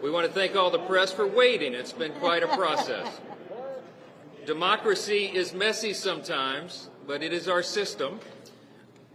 We 0.00 0.12
want 0.12 0.28
to 0.28 0.32
thank 0.32 0.54
all 0.54 0.70
the 0.70 0.86
press 0.86 1.12
for 1.12 1.26
waiting. 1.26 1.74
It's 1.74 1.92
been 1.92 2.12
quite 2.20 2.44
a 2.44 2.56
process. 2.56 3.20
Democracy 4.46 5.28
is 5.34 5.52
messy 5.52 5.92
sometimes, 5.92 6.88
but 7.04 7.20
it 7.20 7.32
is 7.32 7.48
our 7.48 7.64
system. 7.64 8.20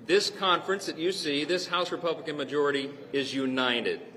This 0.06 0.30
conference 0.30 0.88
that 0.88 0.98
you 0.98 1.14
see, 1.14 1.46
this 1.46 1.70
House 1.70 1.94
Republican 1.94 2.36
majority, 2.36 2.90
is 3.14 3.34
united. 3.34 4.13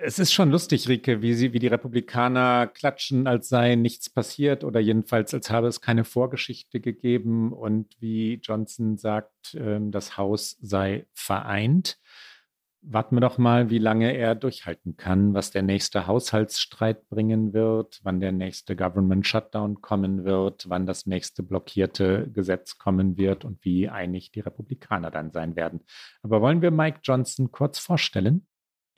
Es 0.00 0.20
ist 0.20 0.32
schon 0.32 0.50
lustig, 0.50 0.88
Rike, 0.88 1.22
wie, 1.22 1.34
sie, 1.34 1.52
wie 1.52 1.58
die 1.58 1.66
Republikaner 1.66 2.68
klatschen, 2.68 3.26
als 3.26 3.48
sei 3.48 3.74
nichts 3.74 4.08
passiert 4.08 4.62
oder 4.62 4.78
jedenfalls 4.78 5.34
als 5.34 5.50
habe 5.50 5.66
es 5.66 5.80
keine 5.80 6.04
Vorgeschichte 6.04 6.78
gegeben 6.78 7.52
und 7.52 7.96
wie 7.98 8.34
Johnson 8.34 8.96
sagt, 8.96 9.56
ähm, 9.58 9.90
das 9.90 10.16
Haus 10.16 10.56
sei 10.60 11.06
vereint. 11.14 11.98
Warten 12.80 13.16
wir 13.16 13.20
doch 13.20 13.38
mal, 13.38 13.70
wie 13.70 13.78
lange 13.78 14.16
er 14.16 14.36
durchhalten 14.36 14.96
kann, 14.96 15.34
was 15.34 15.50
der 15.50 15.62
nächste 15.62 16.06
Haushaltsstreit 16.06 17.08
bringen 17.08 17.52
wird, 17.52 17.98
wann 18.04 18.20
der 18.20 18.30
nächste 18.30 18.76
Government 18.76 19.26
Shutdown 19.26 19.80
kommen 19.80 20.24
wird, 20.24 20.68
wann 20.68 20.86
das 20.86 21.06
nächste 21.06 21.42
blockierte 21.42 22.30
Gesetz 22.32 22.78
kommen 22.78 23.16
wird 23.16 23.44
und 23.44 23.64
wie 23.64 23.88
einig 23.88 24.30
die 24.30 24.40
Republikaner 24.40 25.10
dann 25.10 25.32
sein 25.32 25.56
werden. 25.56 25.80
Aber 26.22 26.40
wollen 26.40 26.62
wir 26.62 26.70
Mike 26.70 27.00
Johnson 27.02 27.50
kurz 27.50 27.80
vorstellen? 27.80 28.46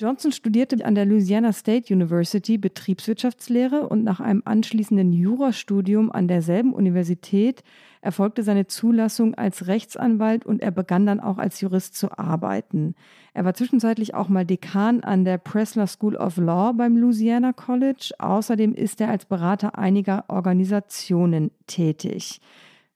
Johnson 0.00 0.32
studierte 0.32 0.82
an 0.82 0.94
der 0.94 1.04
Louisiana 1.04 1.52
State 1.52 1.92
University 1.92 2.56
Betriebswirtschaftslehre 2.56 3.86
und 3.86 4.02
nach 4.02 4.18
einem 4.18 4.40
anschließenden 4.46 5.12
Jurastudium 5.12 6.10
an 6.10 6.26
derselben 6.26 6.72
Universität 6.72 7.62
erfolgte 8.00 8.42
seine 8.42 8.66
Zulassung 8.66 9.34
als 9.34 9.66
Rechtsanwalt 9.66 10.46
und 10.46 10.62
er 10.62 10.70
begann 10.70 11.04
dann 11.04 11.20
auch 11.20 11.36
als 11.36 11.60
Jurist 11.60 11.96
zu 11.96 12.18
arbeiten. 12.18 12.94
Er 13.34 13.44
war 13.44 13.52
zwischenzeitlich 13.52 14.14
auch 14.14 14.30
mal 14.30 14.46
Dekan 14.46 15.02
an 15.02 15.26
der 15.26 15.36
Presler 15.36 15.86
School 15.86 16.16
of 16.16 16.38
Law 16.38 16.72
beim 16.72 16.96
Louisiana 16.96 17.52
College. 17.52 18.12
Außerdem 18.18 18.74
ist 18.74 19.02
er 19.02 19.10
als 19.10 19.26
Berater 19.26 19.76
einiger 19.78 20.24
Organisationen 20.28 21.50
tätig. 21.66 22.40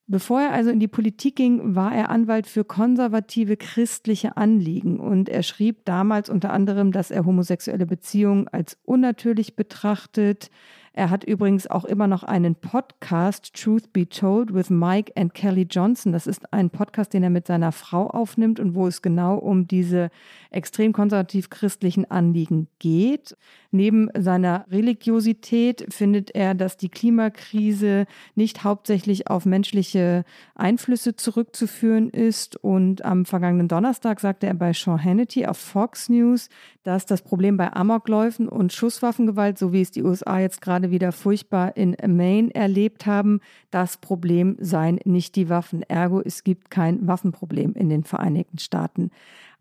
Bevor 0.06 0.42
er 0.42 0.52
also 0.52 0.68
in 0.68 0.80
die 0.80 0.88
Politik 0.88 1.36
ging, 1.36 1.74
war 1.74 1.94
er 1.94 2.10
Anwalt 2.10 2.46
für 2.46 2.62
konservative 2.62 3.56
christliche 3.56 4.36
Anliegen. 4.36 5.00
Und 5.00 5.30
er 5.30 5.42
schrieb 5.42 5.86
damals 5.86 6.28
unter 6.28 6.52
anderem, 6.52 6.92
dass 6.92 7.10
er 7.10 7.24
homosexuelle 7.24 7.86
Beziehungen 7.86 8.46
als 8.48 8.76
unnatürlich 8.84 9.56
betrachtet, 9.56 10.50
er 10.96 11.10
hat 11.10 11.24
übrigens 11.24 11.66
auch 11.66 11.84
immer 11.84 12.06
noch 12.06 12.22
einen 12.22 12.54
Podcast, 12.54 13.52
Truth 13.52 13.92
Be 13.92 14.08
Told, 14.08 14.54
with 14.54 14.70
Mike 14.70 15.12
and 15.16 15.34
Kelly 15.34 15.66
Johnson. 15.68 16.12
Das 16.12 16.28
ist 16.28 16.52
ein 16.52 16.70
Podcast, 16.70 17.12
den 17.12 17.24
er 17.24 17.30
mit 17.30 17.48
seiner 17.48 17.72
Frau 17.72 18.06
aufnimmt 18.06 18.60
und 18.60 18.76
wo 18.76 18.86
es 18.86 19.02
genau 19.02 19.36
um 19.36 19.66
diese 19.66 20.10
extrem 20.52 20.92
konservativ-christlichen 20.92 22.08
Anliegen 22.12 22.68
geht. 22.78 23.36
Neben 23.72 24.08
seiner 24.16 24.66
Religiosität 24.70 25.84
findet 25.92 26.32
er, 26.32 26.54
dass 26.54 26.76
die 26.76 26.88
Klimakrise 26.88 28.06
nicht 28.36 28.62
hauptsächlich 28.62 29.28
auf 29.28 29.46
menschliche 29.46 30.24
Einflüsse 30.54 31.16
zurückzuführen 31.16 32.08
ist. 32.08 32.54
Und 32.54 33.04
am 33.04 33.24
vergangenen 33.24 33.66
Donnerstag 33.66 34.20
sagte 34.20 34.46
er 34.46 34.54
bei 34.54 34.72
Sean 34.72 35.02
Hannity 35.02 35.44
auf 35.46 35.58
Fox 35.58 36.08
News, 36.08 36.50
dass 36.84 37.04
das 37.04 37.22
Problem 37.22 37.56
bei 37.56 37.72
Amokläufen 37.72 38.48
und 38.48 38.72
Schusswaffengewalt, 38.72 39.58
so 39.58 39.72
wie 39.72 39.80
es 39.80 39.90
die 39.90 40.04
USA 40.04 40.38
jetzt 40.38 40.60
gerade 40.60 40.83
wieder 40.90 41.12
furchtbar 41.12 41.76
in 41.76 41.96
Maine 42.06 42.54
erlebt 42.54 43.06
haben, 43.06 43.40
das 43.70 43.96
Problem 43.96 44.56
seien 44.60 45.00
nicht 45.04 45.36
die 45.36 45.48
Waffen. 45.48 45.82
Ergo, 45.82 46.20
es 46.20 46.44
gibt 46.44 46.70
kein 46.70 47.06
Waffenproblem 47.06 47.74
in 47.74 47.88
den 47.88 48.04
Vereinigten 48.04 48.58
Staaten. 48.58 49.10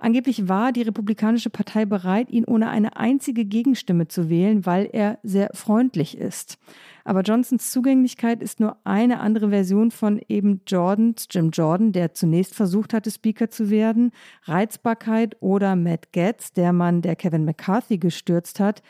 Angeblich 0.03 0.49
war 0.49 0.73
die 0.73 0.81
Republikanische 0.81 1.49
Partei 1.49 1.85
bereit, 1.85 2.29
ihn 2.29 2.43
ohne 2.43 2.69
eine 2.69 2.97
einzige 2.97 3.45
Gegenstimme 3.45 4.09
zu 4.09 4.29
wählen, 4.29 4.65
weil 4.65 4.89
er 4.91 5.17
sehr 5.23 5.49
freundlich 5.53 6.17
ist. 6.17 6.57
Aber 7.05 7.21
Johnsons 7.21 7.71
Zugänglichkeit 7.71 8.41
ist 8.41 8.59
nur 8.59 8.75
eine 8.83 9.21
andere 9.21 9.49
Version 9.49 9.91
von 9.91 10.21
eben 10.27 10.59
Jordans, 10.67 11.27
Jim 11.31 11.51
Jordan, 11.51 11.93
der 11.93 12.13
zunächst 12.13 12.53
versucht 12.53 12.93
hatte, 12.93 13.11
Speaker 13.11 13.49
zu 13.49 13.69
werden, 13.69 14.11
Reizbarkeit 14.43 15.37
oder 15.41 15.77
Matt 15.77 16.11
Getz, 16.11 16.51
der 16.51 16.73
Mann, 16.73 17.01
der 17.01 17.15
Kevin 17.15 17.45
McCarthy 17.45 17.97
gestürzt 17.97 18.59
hat. 18.59 18.83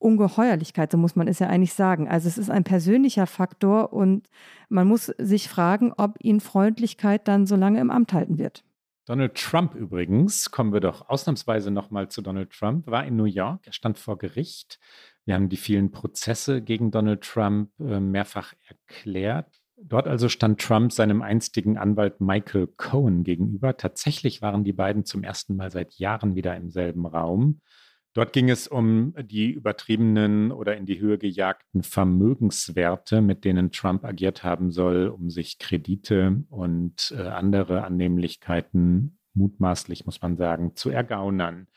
Ungeheuerlichkeit, 0.00 0.90
so 0.90 0.98
muss 0.98 1.14
man 1.14 1.28
es 1.28 1.38
ja 1.38 1.48
eigentlich 1.48 1.74
sagen. 1.74 2.08
Also 2.08 2.26
es 2.26 2.38
ist 2.38 2.50
ein 2.50 2.64
persönlicher 2.64 3.26
Faktor 3.26 3.92
und 3.92 4.28
man 4.68 4.88
muss 4.88 5.06
sich 5.18 5.48
fragen, 5.48 5.92
ob 5.96 6.16
ihn 6.22 6.40
Freundlichkeit 6.40 7.28
dann 7.28 7.46
so 7.46 7.56
lange 7.56 7.80
im 7.80 7.90
Amt 7.90 8.12
halten 8.12 8.38
wird. 8.38 8.64
Donald 9.06 9.34
Trump 9.34 9.74
übrigens, 9.74 10.50
kommen 10.50 10.72
wir 10.72 10.80
doch 10.80 11.08
ausnahmsweise 11.08 11.70
nochmal 11.70 12.08
zu 12.08 12.22
Donald 12.22 12.50
Trump, 12.50 12.86
war 12.86 13.04
in 13.04 13.16
New 13.16 13.24
York, 13.24 13.66
er 13.66 13.72
stand 13.72 13.98
vor 13.98 14.18
Gericht. 14.18 14.78
Wir 15.24 15.34
haben 15.34 15.48
die 15.48 15.56
vielen 15.56 15.90
Prozesse 15.90 16.62
gegen 16.62 16.90
Donald 16.90 17.22
Trump 17.22 17.70
äh, 17.80 18.00
mehrfach 18.00 18.54
erklärt. 18.68 19.60
Dort 19.82 20.06
also 20.06 20.28
stand 20.28 20.60
Trump 20.60 20.92
seinem 20.92 21.22
einstigen 21.22 21.78
Anwalt 21.78 22.20
Michael 22.20 22.68
Cohen 22.76 23.24
gegenüber. 23.24 23.76
Tatsächlich 23.76 24.42
waren 24.42 24.62
die 24.62 24.72
beiden 24.72 25.04
zum 25.04 25.24
ersten 25.24 25.56
Mal 25.56 25.70
seit 25.70 25.94
Jahren 25.94 26.34
wieder 26.34 26.54
im 26.56 26.70
selben 26.70 27.06
Raum. 27.06 27.60
Dort 28.12 28.32
ging 28.32 28.50
es 28.50 28.66
um 28.66 29.14
die 29.22 29.50
übertriebenen 29.50 30.50
oder 30.50 30.76
in 30.76 30.84
die 30.84 30.98
Höhe 30.98 31.16
gejagten 31.16 31.84
Vermögenswerte, 31.84 33.20
mit 33.20 33.44
denen 33.44 33.70
Trump 33.70 34.04
agiert 34.04 34.42
haben 34.42 34.72
soll, 34.72 35.08
um 35.08 35.30
sich 35.30 35.58
Kredite 35.58 36.42
und 36.48 37.14
äh, 37.16 37.22
andere 37.22 37.84
Annehmlichkeiten, 37.84 39.18
mutmaßlich 39.34 40.06
muss 40.06 40.20
man 40.22 40.36
sagen, 40.36 40.74
zu 40.74 40.90
ergaunern. 40.90 41.68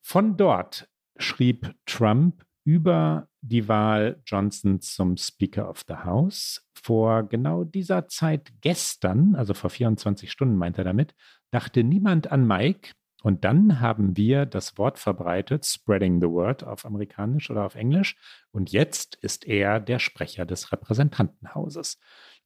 Von 0.00 0.36
dort 0.36 0.88
schrieb 1.16 1.74
Trump 1.86 2.44
über 2.64 3.28
die 3.40 3.66
Wahl 3.68 4.22
Johnsons 4.24 4.94
zum 4.94 5.16
Speaker 5.16 5.68
of 5.68 5.84
the 5.88 5.94
House. 5.94 6.64
Vor 6.74 7.24
genau 7.24 7.64
dieser 7.64 8.06
Zeit 8.06 8.52
gestern, 8.60 9.34
also 9.34 9.52
vor 9.52 9.70
24 9.70 10.30
Stunden 10.30 10.56
meint 10.56 10.78
er 10.78 10.84
damit, 10.84 11.14
dachte 11.50 11.82
niemand 11.82 12.30
an 12.30 12.46
Mike. 12.46 12.92
Und 13.22 13.44
dann 13.44 13.80
haben 13.80 14.16
wir 14.16 14.46
das 14.46 14.78
Wort 14.78 14.98
verbreitet, 14.98 15.64
spreading 15.64 16.20
the 16.20 16.28
word 16.28 16.64
auf 16.64 16.84
Amerikanisch 16.84 17.50
oder 17.50 17.64
auf 17.64 17.74
Englisch. 17.74 18.16
Und 18.50 18.72
jetzt 18.72 19.14
ist 19.16 19.46
er 19.46 19.80
der 19.80 19.98
Sprecher 19.98 20.44
des 20.44 20.72
Repräsentantenhauses. 20.72 21.98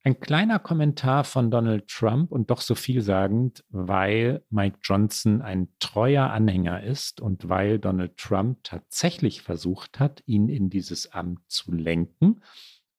Ein 0.03 0.19
kleiner 0.19 0.59
Kommentar 0.59 1.23
von 1.23 1.51
Donald 1.51 1.87
Trump 1.87 2.31
und 2.31 2.49
doch 2.49 2.61
so 2.61 2.75
vielsagend, 2.75 3.65
weil 3.69 4.43
Mike 4.49 4.77
Johnson 4.81 5.41
ein 5.41 5.67
treuer 5.79 6.29
Anhänger 6.29 6.83
ist 6.83 7.19
und 7.19 7.49
weil 7.49 7.79
Donald 7.79 8.15
Trump 8.15 8.59
tatsächlich 8.63 9.41
versucht 9.41 9.99
hat, 9.99 10.23
ihn 10.25 10.47
in 10.47 10.69
dieses 10.69 11.11
Amt 11.11 11.41
zu 11.47 11.73
lenken, 11.73 12.41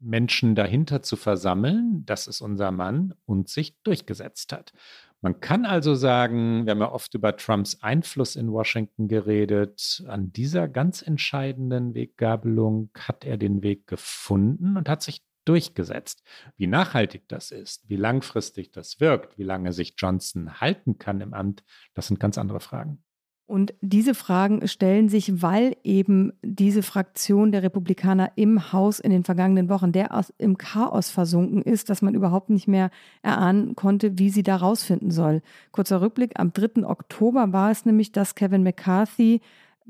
Menschen 0.01 0.55
dahinter 0.55 1.03
zu 1.03 1.17
versammeln, 1.17 2.05
das 2.05 2.27
ist 2.27 2.41
unser 2.41 2.71
Mann, 2.71 3.15
und 3.25 3.49
sich 3.49 3.81
durchgesetzt 3.83 4.53
hat. 4.53 4.73
Man 5.21 5.41
kann 5.41 5.65
also 5.65 5.97
sagen, 5.97 6.65
wir 6.65 6.71
haben 6.71 6.81
ja 6.81 6.93
oft 6.93 7.13
über 7.15 7.37
Trumps 7.37 7.83
Einfluss 7.83 8.37
in 8.37 8.53
Washington 8.53 9.09
geredet. 9.09 10.05
An 10.07 10.33
dieser 10.33 10.69
ganz 10.69 11.03
entscheidenden 11.03 11.95
Weggabelung 11.95 12.91
hat 12.97 13.25
er 13.25 13.37
den 13.37 13.63
Weg 13.63 13.89
gefunden 13.89 14.77
und 14.77 14.89
hat 14.89 15.03
sich 15.03 15.23
durchgesetzt. 15.45 16.23
Wie 16.57 16.69
nachhaltig 16.69 17.27
das 17.29 17.51
ist, 17.51 17.89
wie 17.89 17.97
langfristig 17.97 18.71
das 18.71 19.01
wirkt, 19.01 19.39
wie 19.39 19.45
lange 19.45 19.73
sich 19.73 19.95
Johnson 19.97 20.61
halten 20.61 20.99
kann 20.99 21.21
im 21.21 21.35
Amt, 21.35 21.65
das 21.95 22.07
sind 22.07 22.21
ganz 22.21 22.39
andere 22.39 22.61
Fragen. 22.61 23.03
Und 23.49 23.73
diese 23.81 24.15
Fragen 24.15 24.69
stellen 24.69 25.09
sich, 25.09 25.41
weil 25.41 25.75
eben 25.83 26.35
diese 26.43 26.83
Fraktion 26.83 27.51
der 27.51 27.63
Republikaner 27.63 28.31
im 28.37 28.75
Haus 28.75 29.01
in 29.01 29.11
den 29.11 29.25
vergangenen 29.25 29.71
Wochen 29.71 29.91
derart 29.91 30.35
im 30.37 30.59
Chaos 30.59 31.09
versunken 31.09 31.63
ist, 31.63 31.89
dass 31.89 32.03
man 32.03 32.15
überhaupt 32.15 32.51
nicht 32.51 32.69
mehr 32.69 32.91
erahnen 33.23 33.75
konnte, 33.75 34.19
wie 34.19 34.29
sie 34.29 34.43
da 34.43 34.57
rausfinden 34.57 35.11
soll. 35.11 35.41
Kurzer 35.73 36.03
Rückblick, 36.03 36.39
am 36.39 36.53
3. 36.53 36.87
Oktober 36.87 37.51
war 37.55 37.71
es 37.71 37.87
nämlich, 37.87 38.13
dass 38.13 38.35
Kevin 38.35 38.63
McCarthy 38.63 39.41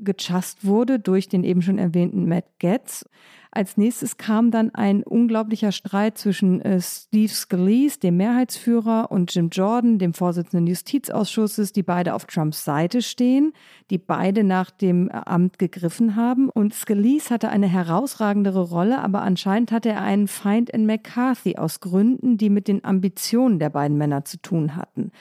gechast 0.03 0.65
wurde 0.65 0.99
durch 0.99 1.27
den 1.27 1.43
eben 1.43 1.61
schon 1.61 1.77
erwähnten 1.77 2.27
Matt 2.27 2.45
Getz. 2.59 3.05
Als 3.51 3.77
nächstes 3.77 4.17
kam 4.17 4.51
dann 4.51 4.75
ein 4.75 5.01
unglaublicher 5.01 5.71
Streit 5.71 6.19
zwischen 6.19 6.61
äh, 6.61 6.79
Steve 6.79 7.33
Scalise, 7.33 7.99
dem 7.99 8.17
Mehrheitsführer, 8.17 9.11
und 9.11 9.33
Jim 9.33 9.49
Jordan, 9.49 9.97
dem 9.97 10.13
Vorsitzenden 10.13 10.67
Justizausschusses, 10.67 11.73
die 11.73 11.81
beide 11.81 12.13
auf 12.13 12.25
Trumps 12.25 12.63
Seite 12.63 13.01
stehen, 13.01 13.53
die 13.89 13.97
beide 13.97 14.43
nach 14.43 14.69
dem 14.69 15.09
Amt 15.09 15.57
gegriffen 15.57 16.15
haben. 16.15 16.49
Und 16.49 16.75
Scalise 16.75 17.33
hatte 17.33 17.49
eine 17.49 17.67
herausragendere 17.67 18.61
Rolle, 18.61 18.99
aber 18.99 19.23
anscheinend 19.23 19.71
hatte 19.71 19.89
er 19.89 20.03
einen 20.03 20.27
Feind 20.27 20.69
in 20.69 20.85
McCarthy 20.85 21.57
aus 21.57 21.79
Gründen, 21.79 22.37
die 22.37 22.51
mit 22.51 22.67
den 22.67 22.85
Ambitionen 22.85 23.57
der 23.57 23.71
beiden 23.71 23.97
Männer 23.97 24.25
zu 24.25 24.37
tun 24.37 24.75
hatten. 24.75 25.11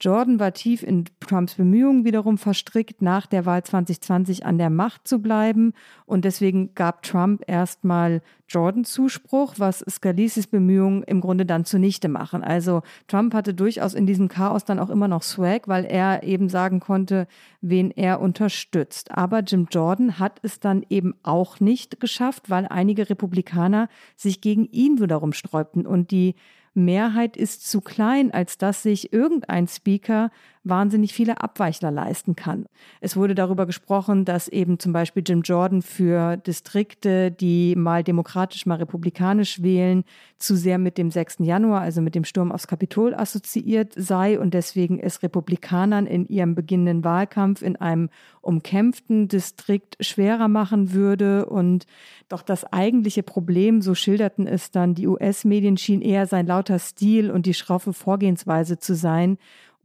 Jordan 0.00 0.38
war 0.38 0.52
tief 0.52 0.84
in 0.84 1.06
Trumps 1.18 1.54
Bemühungen 1.54 2.04
wiederum 2.04 2.38
verstrickt, 2.38 3.02
nach 3.02 3.26
der 3.26 3.46
Wahl 3.46 3.64
2020 3.64 4.46
an 4.46 4.56
der 4.56 4.70
Macht 4.70 5.08
zu 5.08 5.20
bleiben. 5.20 5.72
Und 6.06 6.24
deswegen 6.24 6.74
gab 6.74 7.02
Trump 7.02 7.42
erstmal 7.48 8.22
Jordan 8.48 8.84
Zuspruch, 8.84 9.54
was 9.58 9.84
Scalises 9.90 10.46
Bemühungen 10.46 11.02
im 11.02 11.20
Grunde 11.20 11.44
dann 11.44 11.64
zunichte 11.64 12.08
machen. 12.08 12.44
Also 12.44 12.82
Trump 13.08 13.34
hatte 13.34 13.54
durchaus 13.54 13.94
in 13.94 14.06
diesem 14.06 14.28
Chaos 14.28 14.64
dann 14.64 14.78
auch 14.78 14.88
immer 14.88 15.08
noch 15.08 15.22
Swag, 15.22 15.66
weil 15.66 15.84
er 15.84 16.22
eben 16.22 16.48
sagen 16.48 16.78
konnte, 16.78 17.26
wen 17.60 17.90
er 17.90 18.20
unterstützt. 18.20 19.10
Aber 19.10 19.40
Jim 19.40 19.66
Jordan 19.70 20.20
hat 20.20 20.38
es 20.42 20.60
dann 20.60 20.86
eben 20.88 21.14
auch 21.24 21.58
nicht 21.58 21.98
geschafft, 21.98 22.50
weil 22.50 22.66
einige 22.68 23.10
Republikaner 23.10 23.88
sich 24.16 24.40
gegen 24.40 24.66
ihn 24.66 25.00
wiederum 25.00 25.32
sträubten 25.32 25.86
und 25.86 26.12
die 26.12 26.36
Mehrheit 26.78 27.36
ist 27.36 27.68
zu 27.68 27.80
klein, 27.80 28.30
als 28.30 28.56
dass 28.56 28.82
sich 28.82 29.12
irgendein 29.12 29.68
Speaker 29.68 30.30
wahnsinnig 30.68 31.12
viele 31.12 31.40
Abweichler 31.42 31.90
leisten 31.90 32.36
kann. 32.36 32.66
Es 33.00 33.16
wurde 33.16 33.34
darüber 33.34 33.66
gesprochen, 33.66 34.24
dass 34.24 34.48
eben 34.48 34.78
zum 34.78 34.92
Beispiel 34.92 35.22
Jim 35.26 35.42
Jordan 35.42 35.82
für 35.82 36.36
Distrikte, 36.36 37.30
die 37.30 37.74
mal 37.76 38.04
demokratisch, 38.04 38.66
mal 38.66 38.76
republikanisch 38.76 39.62
wählen, 39.62 40.04
zu 40.38 40.56
sehr 40.56 40.78
mit 40.78 40.98
dem 40.98 41.10
6. 41.10 41.38
Januar, 41.40 41.80
also 41.80 42.00
mit 42.00 42.14
dem 42.14 42.24
Sturm 42.24 42.52
aufs 42.52 42.66
Kapitol 42.68 43.14
assoziiert 43.14 43.92
sei 43.96 44.38
und 44.38 44.54
deswegen 44.54 45.00
es 45.00 45.22
Republikanern 45.22 46.06
in 46.06 46.26
ihrem 46.28 46.54
beginnenden 46.54 47.04
Wahlkampf 47.04 47.62
in 47.62 47.76
einem 47.76 48.08
umkämpften 48.40 49.28
Distrikt 49.28 49.96
schwerer 50.00 50.48
machen 50.48 50.92
würde. 50.92 51.46
Und 51.46 51.86
doch 52.28 52.42
das 52.42 52.64
eigentliche 52.72 53.22
Problem, 53.22 53.82
so 53.82 53.94
schilderten 53.94 54.46
es 54.46 54.70
dann 54.70 54.94
die 54.94 55.06
US-Medien, 55.06 55.76
schien 55.76 56.00
eher 56.00 56.26
sein 56.26 56.46
lauter 56.46 56.78
Stil 56.78 57.30
und 57.30 57.46
die 57.46 57.54
schroffe 57.54 57.92
Vorgehensweise 57.92 58.78
zu 58.78 58.94
sein 58.94 59.38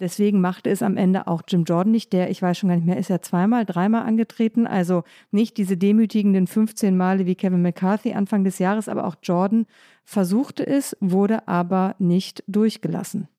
Deswegen 0.03 0.41
machte 0.41 0.69
es 0.69 0.81
am 0.81 0.97
Ende 0.97 1.27
auch 1.27 1.43
Jim 1.47 1.63
Jordan 1.63 1.93
nicht. 1.93 2.11
Der, 2.11 2.29
ich 2.29 2.41
weiß 2.41 2.57
schon 2.57 2.67
gar 2.67 2.75
nicht 2.75 2.85
mehr, 2.85 2.97
ist 2.97 3.09
ja 3.09 3.21
zweimal, 3.21 3.65
dreimal 3.65 4.03
angetreten. 4.03 4.67
Also 4.67 5.05
nicht 5.31 5.55
diese 5.55 5.77
demütigenden 5.77 6.45
15 6.45 6.97
Male 6.97 7.25
wie 7.25 7.35
Kevin 7.35 7.61
McCarthy 7.61 8.11
Anfang 8.11 8.43
des 8.43 8.59
Jahres, 8.59 8.89
aber 8.89 9.05
auch 9.07 9.15
Jordan 9.23 9.65
versuchte 10.03 10.67
es, 10.67 10.97
wurde 10.99 11.47
aber 11.47 11.95
nicht 11.99 12.43
durchgelassen. 12.47 13.29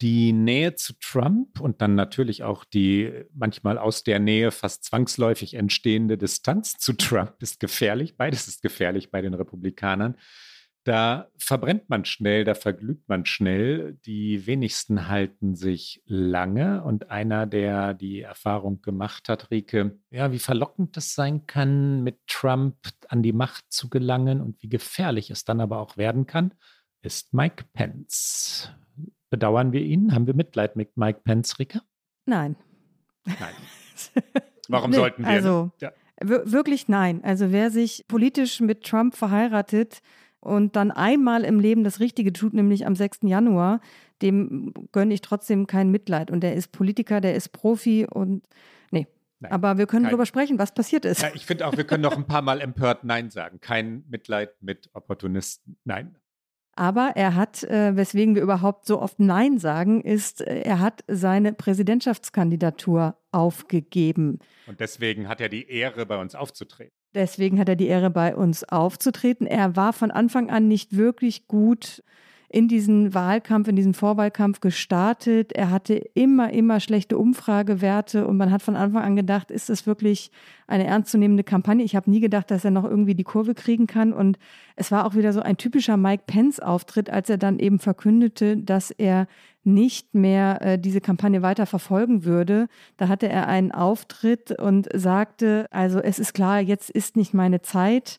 Die 0.00 0.32
Nähe 0.32 0.74
zu 0.74 0.94
Trump 0.98 1.60
und 1.60 1.80
dann 1.80 1.94
natürlich 1.94 2.42
auch 2.42 2.64
die 2.64 3.12
manchmal 3.32 3.78
aus 3.78 4.02
der 4.02 4.18
Nähe 4.18 4.50
fast 4.50 4.82
zwangsläufig 4.82 5.54
entstehende 5.54 6.18
Distanz 6.18 6.76
zu 6.78 6.92
Trump 6.94 7.34
ist 7.38 7.60
gefährlich. 7.60 8.16
Beides 8.16 8.48
ist 8.48 8.62
gefährlich 8.62 9.12
bei 9.12 9.22
den 9.22 9.34
Republikanern. 9.34 10.16
Da 10.88 11.28
verbrennt 11.36 11.90
man 11.90 12.06
schnell, 12.06 12.44
da 12.44 12.54
verglüht 12.54 13.06
man 13.10 13.26
schnell. 13.26 13.98
Die 14.06 14.46
wenigsten 14.46 15.06
halten 15.06 15.54
sich 15.54 16.02
lange. 16.06 16.82
Und 16.82 17.10
einer, 17.10 17.44
der 17.44 17.92
die 17.92 18.22
Erfahrung 18.22 18.80
gemacht 18.80 19.28
hat, 19.28 19.50
Rike, 19.50 19.98
ja, 20.08 20.32
wie 20.32 20.38
verlockend 20.38 20.96
es 20.96 21.14
sein 21.14 21.46
kann, 21.46 22.02
mit 22.04 22.26
Trump 22.26 22.76
an 23.08 23.22
die 23.22 23.34
Macht 23.34 23.66
zu 23.68 23.90
gelangen 23.90 24.40
und 24.40 24.62
wie 24.62 24.70
gefährlich 24.70 25.28
es 25.28 25.44
dann 25.44 25.60
aber 25.60 25.78
auch 25.78 25.98
werden 25.98 26.26
kann, 26.26 26.54
ist 27.02 27.34
Mike 27.34 27.66
Pence. 27.74 28.72
Bedauern 29.28 29.72
wir 29.72 29.82
ihn? 29.82 30.14
Haben 30.14 30.26
wir 30.26 30.34
Mitleid 30.34 30.74
mit 30.74 30.96
Mike 30.96 31.20
Pence, 31.22 31.58
Rike? 31.58 31.82
Nein. 32.24 32.56
Nein. 33.26 33.36
Warum 34.68 34.92
nee, 34.92 34.96
sollten 34.96 35.22
wir? 35.22 35.28
Also, 35.28 35.70
ja. 35.82 35.92
wirklich 36.18 36.88
nein. 36.88 37.22
Also, 37.24 37.52
wer 37.52 37.70
sich 37.70 38.06
politisch 38.08 38.62
mit 38.62 38.84
Trump 38.84 39.14
verheiratet, 39.14 40.00
und 40.40 40.76
dann 40.76 40.90
einmal 40.90 41.44
im 41.44 41.60
Leben 41.60 41.84
das 41.84 42.00
Richtige 42.00 42.32
tut, 42.32 42.54
nämlich 42.54 42.86
am 42.86 42.94
6. 42.94 43.20
Januar, 43.22 43.80
dem 44.22 44.72
gönne 44.92 45.14
ich 45.14 45.20
trotzdem 45.20 45.66
kein 45.66 45.90
Mitleid. 45.90 46.30
Und 46.30 46.40
der 46.40 46.54
ist 46.54 46.72
Politiker, 46.72 47.20
der 47.20 47.34
ist 47.34 47.50
Profi 47.50 48.06
und 48.08 48.46
nee. 48.90 49.06
Nein, 49.40 49.52
Aber 49.52 49.78
wir 49.78 49.86
können 49.86 50.04
kein, 50.04 50.10
darüber 50.10 50.26
sprechen, 50.26 50.58
was 50.58 50.74
passiert 50.74 51.04
ist. 51.04 51.22
Ja, 51.22 51.30
ich 51.34 51.46
finde 51.46 51.66
auch, 51.66 51.76
wir 51.76 51.84
können 51.84 52.02
noch 52.02 52.16
ein 52.16 52.26
paar 52.26 52.42
Mal 52.42 52.60
empört 52.60 53.04
Nein 53.04 53.30
sagen. 53.30 53.60
Kein 53.60 54.04
Mitleid 54.08 54.50
mit 54.60 54.90
Opportunisten. 54.94 55.76
Nein. 55.84 56.16
Aber 56.78 57.12
er 57.16 57.34
hat, 57.34 57.64
äh, 57.64 57.96
weswegen 57.96 58.36
wir 58.36 58.42
überhaupt 58.42 58.86
so 58.86 59.02
oft 59.02 59.18
Nein 59.18 59.58
sagen, 59.58 60.00
ist, 60.00 60.40
äh, 60.40 60.60
er 60.60 60.78
hat 60.78 61.02
seine 61.08 61.52
Präsidentschaftskandidatur 61.52 63.16
aufgegeben. 63.32 64.38
Und 64.68 64.78
deswegen 64.78 65.26
hat 65.26 65.40
er 65.40 65.48
die 65.48 65.68
Ehre, 65.68 66.06
bei 66.06 66.20
uns 66.20 66.36
aufzutreten. 66.36 66.97
Deswegen 67.14 67.58
hat 67.58 67.68
er 67.68 67.76
die 67.76 67.86
Ehre, 67.86 68.10
bei 68.10 68.36
uns 68.36 68.64
aufzutreten. 68.64 69.46
Er 69.46 69.76
war 69.76 69.92
von 69.92 70.10
Anfang 70.10 70.50
an 70.50 70.68
nicht 70.68 70.96
wirklich 70.96 71.48
gut 71.48 72.02
in 72.50 72.66
diesen 72.66 73.12
Wahlkampf, 73.12 73.68
in 73.68 73.76
diesen 73.76 73.92
Vorwahlkampf 73.92 74.60
gestartet. 74.60 75.52
Er 75.52 75.70
hatte 75.70 75.94
immer, 76.14 76.50
immer 76.50 76.80
schlechte 76.80 77.18
Umfragewerte 77.18 78.26
und 78.26 78.38
man 78.38 78.50
hat 78.50 78.62
von 78.62 78.74
Anfang 78.74 79.02
an 79.02 79.16
gedacht, 79.16 79.50
ist 79.50 79.68
das 79.68 79.86
wirklich 79.86 80.30
eine 80.66 80.86
ernstzunehmende 80.86 81.44
Kampagne? 81.44 81.84
Ich 81.84 81.94
habe 81.94 82.10
nie 82.10 82.20
gedacht, 82.20 82.50
dass 82.50 82.64
er 82.64 82.70
noch 82.70 82.84
irgendwie 82.84 83.14
die 83.14 83.24
Kurve 83.24 83.54
kriegen 83.54 83.86
kann. 83.86 84.14
Und 84.14 84.38
es 84.76 84.90
war 84.90 85.04
auch 85.04 85.14
wieder 85.14 85.34
so 85.34 85.40
ein 85.40 85.58
typischer 85.58 85.98
Mike 85.98 86.24
Pence-Auftritt, 86.26 87.10
als 87.10 87.28
er 87.28 87.36
dann 87.36 87.58
eben 87.58 87.78
verkündete, 87.78 88.56
dass 88.56 88.90
er 88.90 89.26
nicht 89.68 90.14
mehr 90.14 90.60
äh, 90.62 90.78
diese 90.78 91.00
Kampagne 91.00 91.42
weiter 91.42 91.66
verfolgen 91.66 92.24
würde. 92.24 92.68
Da 92.96 93.08
hatte 93.08 93.28
er 93.28 93.46
einen 93.46 93.72
Auftritt 93.72 94.58
und 94.58 94.88
sagte, 94.94 95.66
also 95.70 96.00
es 96.00 96.18
ist 96.18 96.34
klar, 96.34 96.60
jetzt 96.60 96.90
ist 96.90 97.16
nicht 97.16 97.34
meine 97.34 97.62
Zeit 97.62 98.18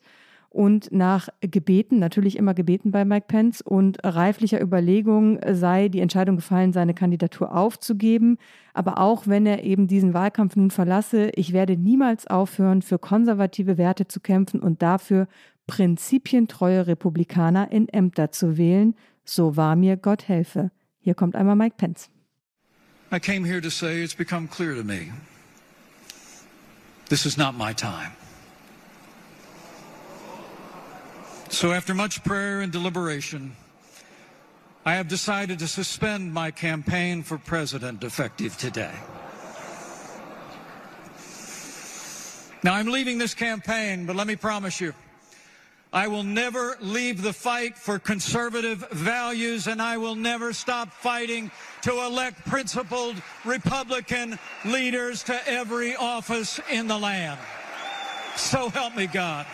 und 0.52 0.92
nach 0.92 1.30
Gebeten, 1.42 2.00
natürlich 2.00 2.36
immer 2.36 2.56
Gebeten 2.56 2.92
bei 2.92 3.06
Mike 3.06 3.28
Pence 3.28 3.62
und 3.62 4.00
reiflicher 4.04 4.60
Überlegung 4.60 5.40
sei 5.52 5.90
die 5.90 6.00
Entscheidung 6.00 6.38
gefallen, 6.38 6.74
seine 6.74 6.96
Kandidatur 6.96 7.56
aufzugeben. 7.56 8.38
Aber 8.74 8.98
auch 8.98 9.28
wenn 9.28 9.46
er 9.46 9.64
eben 9.64 9.88
diesen 9.88 10.16
Wahlkampf 10.16 10.56
nun 10.56 10.72
verlasse, 10.72 11.30
ich 11.36 11.54
werde 11.54 11.78
niemals 11.78 12.26
aufhören, 12.26 12.82
für 12.82 12.98
konservative 12.98 13.78
Werte 13.78 14.08
zu 14.08 14.20
kämpfen 14.20 14.60
und 14.60 14.82
dafür 14.82 15.28
prinzipientreue 15.68 16.88
Republikaner 16.88 17.72
in 17.72 17.88
Ämter 17.88 18.32
zu 18.32 18.58
wählen. 18.58 18.96
So 19.24 19.56
wahr 19.56 19.76
mir 19.76 19.98
Gott 19.98 20.28
helfe. 20.28 20.72
Hier 21.10 21.16
kommt 21.16 21.36
einmal 21.36 21.56
Mike 21.56 21.76
Pence. 21.78 22.08
I 23.12 23.18
came 23.18 23.44
here 23.44 23.60
to 23.62 23.72
say 23.72 24.04
it's 24.04 24.14
become 24.14 24.48
clear 24.48 24.76
to 24.76 24.84
me. 24.84 25.12
This 27.08 27.26
is 27.26 27.36
not 27.36 27.56
my 27.56 27.74
time. 27.74 28.12
So, 31.50 31.72
after 31.72 31.96
much 31.96 32.24
prayer 32.24 32.62
and 32.62 32.72
deliberation, 32.72 33.56
I 34.86 34.94
have 34.94 35.08
decided 35.08 35.58
to 35.58 35.68
suspend 35.68 36.32
my 36.32 36.52
campaign 36.52 37.24
for 37.24 37.40
president 37.40 38.04
effective 38.04 38.56
today. 38.60 38.94
Now, 42.62 42.76
I'm 42.76 42.92
leaving 42.92 43.18
this 43.18 43.34
campaign, 43.34 44.06
but 44.06 44.16
let 44.16 44.28
me 44.28 44.36
promise 44.36 44.80
you, 44.80 44.94
I 45.92 46.08
will 46.08 46.24
never 46.24 46.78
leave 46.82 47.24
the 47.24 47.34
fight 47.34 47.76
for 47.76 47.98
conservative 47.98 48.88
values, 48.92 49.68
and 49.68 49.82
I 49.82 49.98
will 49.98 50.16
never 50.16 50.54
stop 50.54 50.94
fighting 50.94 51.50
to 51.82 51.92
elect 52.06 52.46
principled 52.46 53.16
Republican 53.44 54.38
leaders 54.66 55.24
to 55.24 55.34
every 55.48 55.96
office 55.96 56.62
in 56.72 56.88
the 56.88 56.98
land. 56.98 57.40
So 58.36 58.70
help 58.70 58.96
me 58.96 59.08
God. 59.08 59.48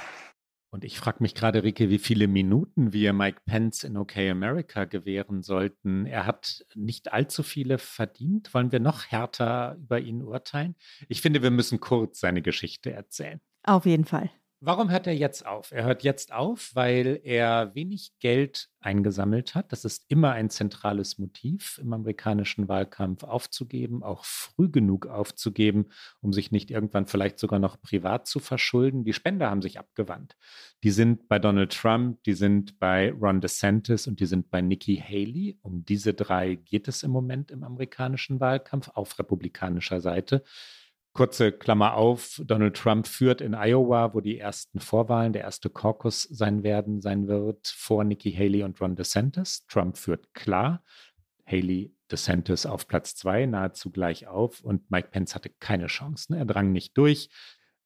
Und 0.71 0.83
ich 0.83 0.99
frage 0.99 1.19
mich 1.21 1.35
gerade, 1.35 1.63
Rike, 1.63 1.89
wie 1.89 1.99
viele 1.99 2.27
Minuten 2.27 2.91
wir 2.91 3.13
Mike 3.13 3.39
Pence 3.45 3.85
in 3.85 3.95
OK 3.95 4.17
America 4.17 4.83
gewähren 4.83 5.41
sollten. 5.41 6.05
Er 6.05 6.25
hat 6.25 6.65
nicht 6.75 7.13
allzu 7.13 7.43
viele 7.43 7.77
verdient. 7.77 8.53
Wollen 8.53 8.73
wir 8.73 8.81
noch 8.81 9.05
härter 9.05 9.77
über 9.79 10.01
ihn 10.01 10.21
urteilen? 10.21 10.75
Ich 11.07 11.21
finde, 11.21 11.41
wir 11.41 11.51
müssen 11.51 11.79
kurz 11.79 12.19
seine 12.19 12.41
Geschichte 12.41 12.91
erzählen. 12.91 13.39
Auf 13.63 13.85
jeden 13.85 14.03
Fall. 14.03 14.29
Warum 14.61 14.89
hört 14.89 15.05
er 15.05 15.13
jetzt 15.13 15.45
auf? 15.45 15.71
Er 15.71 15.83
hört 15.83 16.03
jetzt 16.03 16.31
auf, 16.31 16.71
weil 16.73 17.19
er 17.23 17.75
wenig 17.75 18.13
Geld 18.19 18.69
eingesammelt 18.79 19.53
hat. 19.53 19.71
Das 19.71 19.83
ist 19.83 20.05
immer 20.07 20.31
ein 20.31 20.49
zentrales 20.49 21.17
Motiv 21.17 21.77
im 21.81 21.91
amerikanischen 21.91 22.69
Wahlkampf 22.69 23.23
aufzugeben, 23.23 24.01
auch 24.01 24.23
früh 24.23 24.69
genug 24.69 25.07
aufzugeben, 25.07 25.87
um 26.21 26.31
sich 26.31 26.51
nicht 26.51 26.71
irgendwann 26.71 27.05
vielleicht 27.05 27.37
sogar 27.37 27.59
noch 27.59 27.81
privat 27.81 28.27
zu 28.27 28.39
verschulden. 28.39 29.03
Die 29.03 29.13
Spender 29.13 29.49
haben 29.49 29.61
sich 29.61 29.77
abgewandt. 29.77 30.37
Die 30.83 30.91
sind 30.91 31.27
bei 31.27 31.37
Donald 31.37 31.73
Trump, 31.73 32.23
die 32.23 32.33
sind 32.33 32.79
bei 32.79 33.11
Ron 33.11 33.41
DeSantis 33.41 34.07
und 34.07 34.19
die 34.21 34.25
sind 34.25 34.49
bei 34.51 34.61
Nikki 34.61 34.95
Haley. 34.95 35.59
Um 35.63 35.83
diese 35.83 36.13
drei 36.13 36.55
geht 36.55 36.87
es 36.87 37.03
im 37.03 37.11
Moment 37.11 37.51
im 37.51 37.63
amerikanischen 37.63 38.39
Wahlkampf 38.39 38.89
auf 38.93 39.19
republikanischer 39.19 39.99
Seite. 39.99 40.43
Kurze 41.15 41.53
Klammer 41.53 41.93
auf, 41.93 42.41
Donald 42.43 42.75
Trump 42.75 43.07
führt 43.07 43.39
in 43.39 43.55
Iowa, 43.55 44.13
wo 44.13 44.19
die 44.19 44.37
ersten 44.37 44.81
Vorwahlen, 44.81 45.31
der 45.31 45.43
erste 45.43 45.69
Caucus 45.69 46.23
sein 46.23 46.61
werden, 46.63 46.99
sein 46.99 47.29
wird, 47.29 47.67
vor 47.67 48.03
Nikki 48.03 48.33
Haley 48.33 48.63
und 48.63 48.81
Ron 48.81 48.97
DeSantis. 48.97 49.65
Trump 49.67 49.97
führt 49.97 50.33
klar. 50.33 50.83
Haley 51.45 51.95
DeSantis 52.11 52.65
auf 52.65 52.89
Platz 52.89 53.15
zwei, 53.15 53.45
nahezu 53.45 53.91
gleich 53.91 54.27
auf 54.27 54.59
und 54.59 54.91
Mike 54.91 55.07
Pence 55.09 55.35
hatte 55.35 55.49
keine 55.49 55.87
Chancen. 55.87 56.33
Er 56.33 56.43
drang 56.43 56.73
nicht 56.73 56.97
durch. 56.97 57.29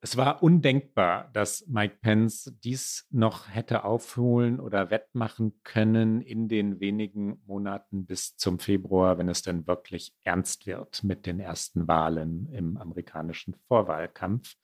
Es 0.02 0.16
war 0.16 0.41
undenkbar, 0.41 1.30
dass 1.34 1.68
Mike 1.68 1.97
Pence 2.02 2.56
dies 2.64 3.06
noch 3.12 3.50
hätte 3.50 3.84
aufholen 3.84 4.62
oder 4.62 4.91
wettmachen 4.91 5.60
können 5.64 6.22
in 6.22 6.47
den 6.47 6.80
wenigen 6.80 7.41
Monaten 7.45 8.06
bis 8.06 8.38
zum 8.38 8.60
Februar, 8.60 9.18
wenn 9.18 9.28
es 9.28 9.41
denn 9.41 9.68
wirklich 9.68 10.14
ernst 10.24 10.68
wird 10.68 11.04
mit 11.04 11.26
den 11.26 11.41
ersten 11.41 11.89
Wahlen 11.89 12.47
im 12.54 12.78
amerikanischen 12.78 13.56
Vorwahlkampf. 13.68 14.56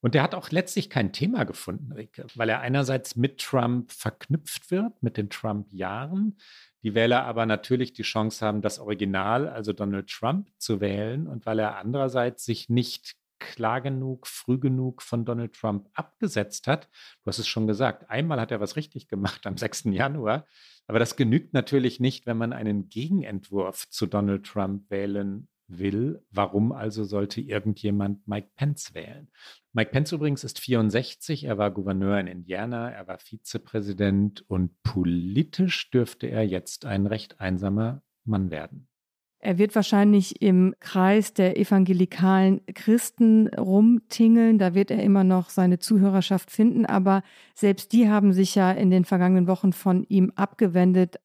Und 0.00 0.14
er 0.14 0.22
hat 0.22 0.36
auch 0.36 0.52
letztlich 0.52 0.88
kein 0.88 1.12
Thema 1.12 1.42
gefunden, 1.42 1.90
Rike, 1.90 2.24
weil 2.36 2.48
er 2.48 2.60
einerseits 2.60 3.16
mit 3.16 3.40
Trump 3.40 3.90
verknüpft 3.90 4.70
wird, 4.70 5.02
mit 5.02 5.16
den 5.16 5.30
Trump-Jahren, 5.30 6.38
die 6.84 6.94
Wähler 6.94 7.24
aber 7.24 7.44
natürlich 7.44 7.92
die 7.92 8.02
Chance 8.02 8.46
haben, 8.46 8.62
das 8.62 8.78
Original, 8.78 9.48
also 9.48 9.72
Donald 9.72 10.08
Trump, 10.08 10.48
zu 10.58 10.80
wählen 10.80 11.26
und 11.26 11.44
weil 11.44 11.58
er 11.58 11.76
andererseits 11.76 12.44
sich 12.44 12.68
nicht 12.68 13.16
klar 13.38 13.80
genug, 13.80 14.26
früh 14.26 14.58
genug 14.58 15.02
von 15.02 15.24
Donald 15.24 15.54
Trump 15.54 15.88
abgesetzt 15.94 16.66
hat. 16.66 16.88
Du 17.22 17.28
hast 17.28 17.38
es 17.38 17.48
schon 17.48 17.66
gesagt, 17.66 18.08
einmal 18.10 18.40
hat 18.40 18.50
er 18.50 18.60
was 18.60 18.76
richtig 18.76 19.08
gemacht 19.08 19.46
am 19.46 19.56
6. 19.56 19.84
Januar, 19.86 20.46
aber 20.86 20.98
das 20.98 21.16
genügt 21.16 21.52
natürlich 21.52 22.00
nicht, 22.00 22.26
wenn 22.26 22.36
man 22.36 22.52
einen 22.52 22.88
Gegenentwurf 22.88 23.88
zu 23.90 24.06
Donald 24.06 24.44
Trump 24.46 24.90
wählen 24.90 25.48
will. 25.68 26.24
Warum 26.30 26.72
also 26.72 27.04
sollte 27.04 27.40
irgendjemand 27.40 28.26
Mike 28.28 28.50
Pence 28.56 28.94
wählen? 28.94 29.28
Mike 29.72 29.90
Pence 29.90 30.12
übrigens 30.12 30.44
ist 30.44 30.60
64, 30.60 31.44
er 31.44 31.58
war 31.58 31.70
Gouverneur 31.70 32.18
in 32.20 32.26
Indiana, 32.26 32.90
er 32.90 33.06
war 33.08 33.18
Vizepräsident 33.18 34.44
und 34.48 34.80
politisch 34.82 35.90
dürfte 35.90 36.28
er 36.28 36.46
jetzt 36.46 36.84
ein 36.84 37.06
recht 37.06 37.40
einsamer 37.40 38.02
Mann 38.24 38.50
werden. 38.50 38.88
Er 39.38 39.58
wird 39.58 39.74
wahrscheinlich 39.74 40.42
im 40.42 40.74
Kreis 40.80 41.34
der 41.34 41.58
evangelikalen 41.58 42.60
Christen 42.74 43.48
rumtingeln. 43.48 44.58
Da 44.58 44.74
wird 44.74 44.90
er 44.90 45.02
immer 45.02 45.24
noch 45.24 45.50
seine 45.50 45.78
Zuhörerschaft 45.78 46.50
finden. 46.50 46.86
Aber 46.86 47.22
selbst 47.54 47.92
die 47.92 48.08
haben 48.08 48.32
sich 48.32 48.54
ja 48.54 48.72
in 48.72 48.90
den 48.90 49.04
vergangenen 49.04 49.46
Wochen 49.46 49.72
von 49.72 50.04
ihm 50.08 50.32
abgewendet. 50.36 51.16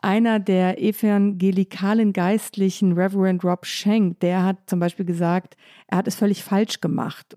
Einer 0.00 0.38
der 0.38 0.80
evangelikalen 0.80 2.12
Geistlichen, 2.12 2.92
Reverend 2.92 3.44
Rob 3.44 3.66
Schenk, 3.66 4.20
der 4.20 4.44
hat 4.44 4.58
zum 4.66 4.78
Beispiel 4.78 5.04
gesagt, 5.04 5.56
er 5.88 5.98
hat 5.98 6.08
es 6.08 6.14
völlig 6.14 6.44
falsch 6.44 6.80
gemacht. 6.80 7.36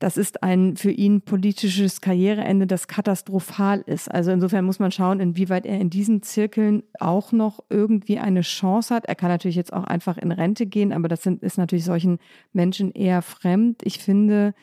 Das 0.00 0.16
ist 0.16 0.42
ein 0.42 0.78
für 0.78 0.90
ihn 0.90 1.20
politisches 1.20 2.00
Karriereende, 2.00 2.66
das 2.66 2.88
katastrophal 2.88 3.82
ist. 3.84 4.10
Also 4.10 4.30
insofern 4.30 4.64
muss 4.64 4.78
man 4.78 4.90
schauen, 4.90 5.20
inwieweit 5.20 5.66
er 5.66 5.78
in 5.78 5.90
diesen 5.90 6.22
Zirkeln 6.22 6.82
auch 6.98 7.32
noch 7.32 7.62
irgendwie 7.68 8.18
eine 8.18 8.40
Chance 8.40 8.94
hat. 8.94 9.04
Er 9.04 9.14
kann 9.14 9.28
natürlich 9.28 9.56
jetzt 9.56 9.74
auch 9.74 9.84
einfach 9.84 10.16
in 10.16 10.32
Rente 10.32 10.64
gehen, 10.64 10.94
aber 10.94 11.08
das 11.08 11.22
sind, 11.22 11.42
ist 11.42 11.58
natürlich 11.58 11.84
solchen 11.84 12.18
Menschen 12.54 12.92
eher 12.92 13.20
fremd. 13.20 13.82
Ich 13.84 13.98
finde, 13.98 14.54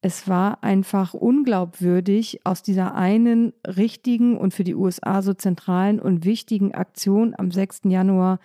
es 0.00 0.28
war 0.28 0.64
einfach 0.64 1.12
unglaubwürdig, 1.12 2.40
aus 2.44 2.62
dieser 2.62 2.94
einen 2.94 3.52
richtigen 3.66 4.38
und 4.38 4.54
für 4.54 4.64
die 4.64 4.74
USA 4.74 5.20
so 5.20 5.34
zentralen 5.34 6.00
und 6.00 6.24
wichtigen 6.24 6.72
Aktion 6.72 7.34
am 7.36 7.50
6. 7.50 7.82
Januar 7.84 8.38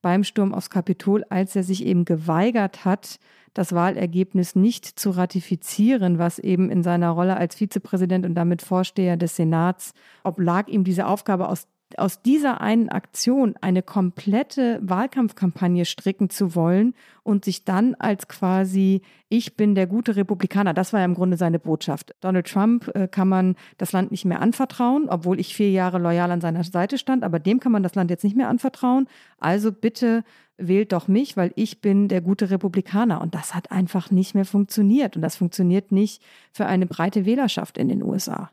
beim 0.00 0.24
Sturm 0.24 0.54
aufs 0.54 0.70
Kapitol, 0.70 1.24
als 1.28 1.54
er 1.54 1.64
sich 1.64 1.84
eben 1.84 2.06
geweigert 2.06 2.86
hat, 2.86 3.18
das 3.54 3.72
Wahlergebnis 3.72 4.54
nicht 4.54 4.86
zu 4.86 5.10
ratifizieren, 5.10 6.18
was 6.18 6.38
eben 6.38 6.70
in 6.70 6.82
seiner 6.82 7.10
Rolle 7.10 7.36
als 7.36 7.56
Vizepräsident 7.56 8.24
und 8.24 8.34
damit 8.34 8.62
Vorsteher 8.62 9.16
des 9.16 9.36
Senats 9.36 9.92
oblag 10.24 10.68
ihm 10.68 10.84
diese 10.84 11.06
Aufgabe 11.06 11.48
aus 11.48 11.66
aus 11.96 12.20
dieser 12.20 12.60
einen 12.60 12.90
Aktion 12.90 13.54
eine 13.60 13.82
komplette 13.82 14.78
Wahlkampfkampagne 14.82 15.86
stricken 15.86 16.28
zu 16.28 16.54
wollen 16.54 16.94
und 17.22 17.44
sich 17.44 17.64
dann 17.64 17.94
als 17.94 18.28
quasi 18.28 19.00
ich 19.28 19.56
bin 19.56 19.74
der 19.74 19.86
gute 19.86 20.16
Republikaner, 20.16 20.74
das 20.74 20.92
war 20.92 21.00
ja 21.00 21.06
im 21.06 21.14
Grunde 21.14 21.36
seine 21.36 21.58
Botschaft. 21.58 22.14
Donald 22.20 22.46
Trump 22.46 22.90
äh, 22.94 23.08
kann 23.08 23.28
man 23.28 23.56
das 23.78 23.92
Land 23.92 24.10
nicht 24.10 24.24
mehr 24.24 24.40
anvertrauen, 24.40 25.08
obwohl 25.08 25.40
ich 25.40 25.54
vier 25.54 25.70
Jahre 25.70 25.98
loyal 25.98 26.30
an 26.30 26.40
seiner 26.40 26.64
Seite 26.64 26.98
stand, 26.98 27.24
aber 27.24 27.38
dem 27.38 27.60
kann 27.60 27.72
man 27.72 27.82
das 27.82 27.94
Land 27.94 28.10
jetzt 28.10 28.24
nicht 28.24 28.36
mehr 28.36 28.48
anvertrauen. 28.48 29.06
Also 29.38 29.72
bitte 29.72 30.24
wählt 30.58 30.92
doch 30.92 31.08
mich, 31.08 31.36
weil 31.36 31.52
ich 31.54 31.80
bin 31.80 32.08
der 32.08 32.20
gute 32.20 32.50
Republikaner. 32.50 33.20
Und 33.20 33.34
das 33.34 33.54
hat 33.54 33.70
einfach 33.70 34.10
nicht 34.10 34.34
mehr 34.34 34.44
funktioniert. 34.44 35.16
Und 35.16 35.22
das 35.22 35.36
funktioniert 35.36 35.92
nicht 35.92 36.22
für 36.52 36.66
eine 36.66 36.86
breite 36.86 37.24
Wählerschaft 37.24 37.78
in 37.78 37.88
den 37.88 38.02
USA. 38.02 38.50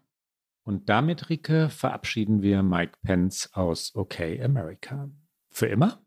Und 0.64 0.90
damit, 0.90 1.30
Rike, 1.30 1.70
verabschieden 1.70 2.42
wir 2.42 2.64
Mike 2.64 2.94
Pence 3.04 3.50
aus 3.54 3.94
OK 3.96 4.20
America. 4.42 5.10
Für 5.50 5.68
immer? 5.68 6.00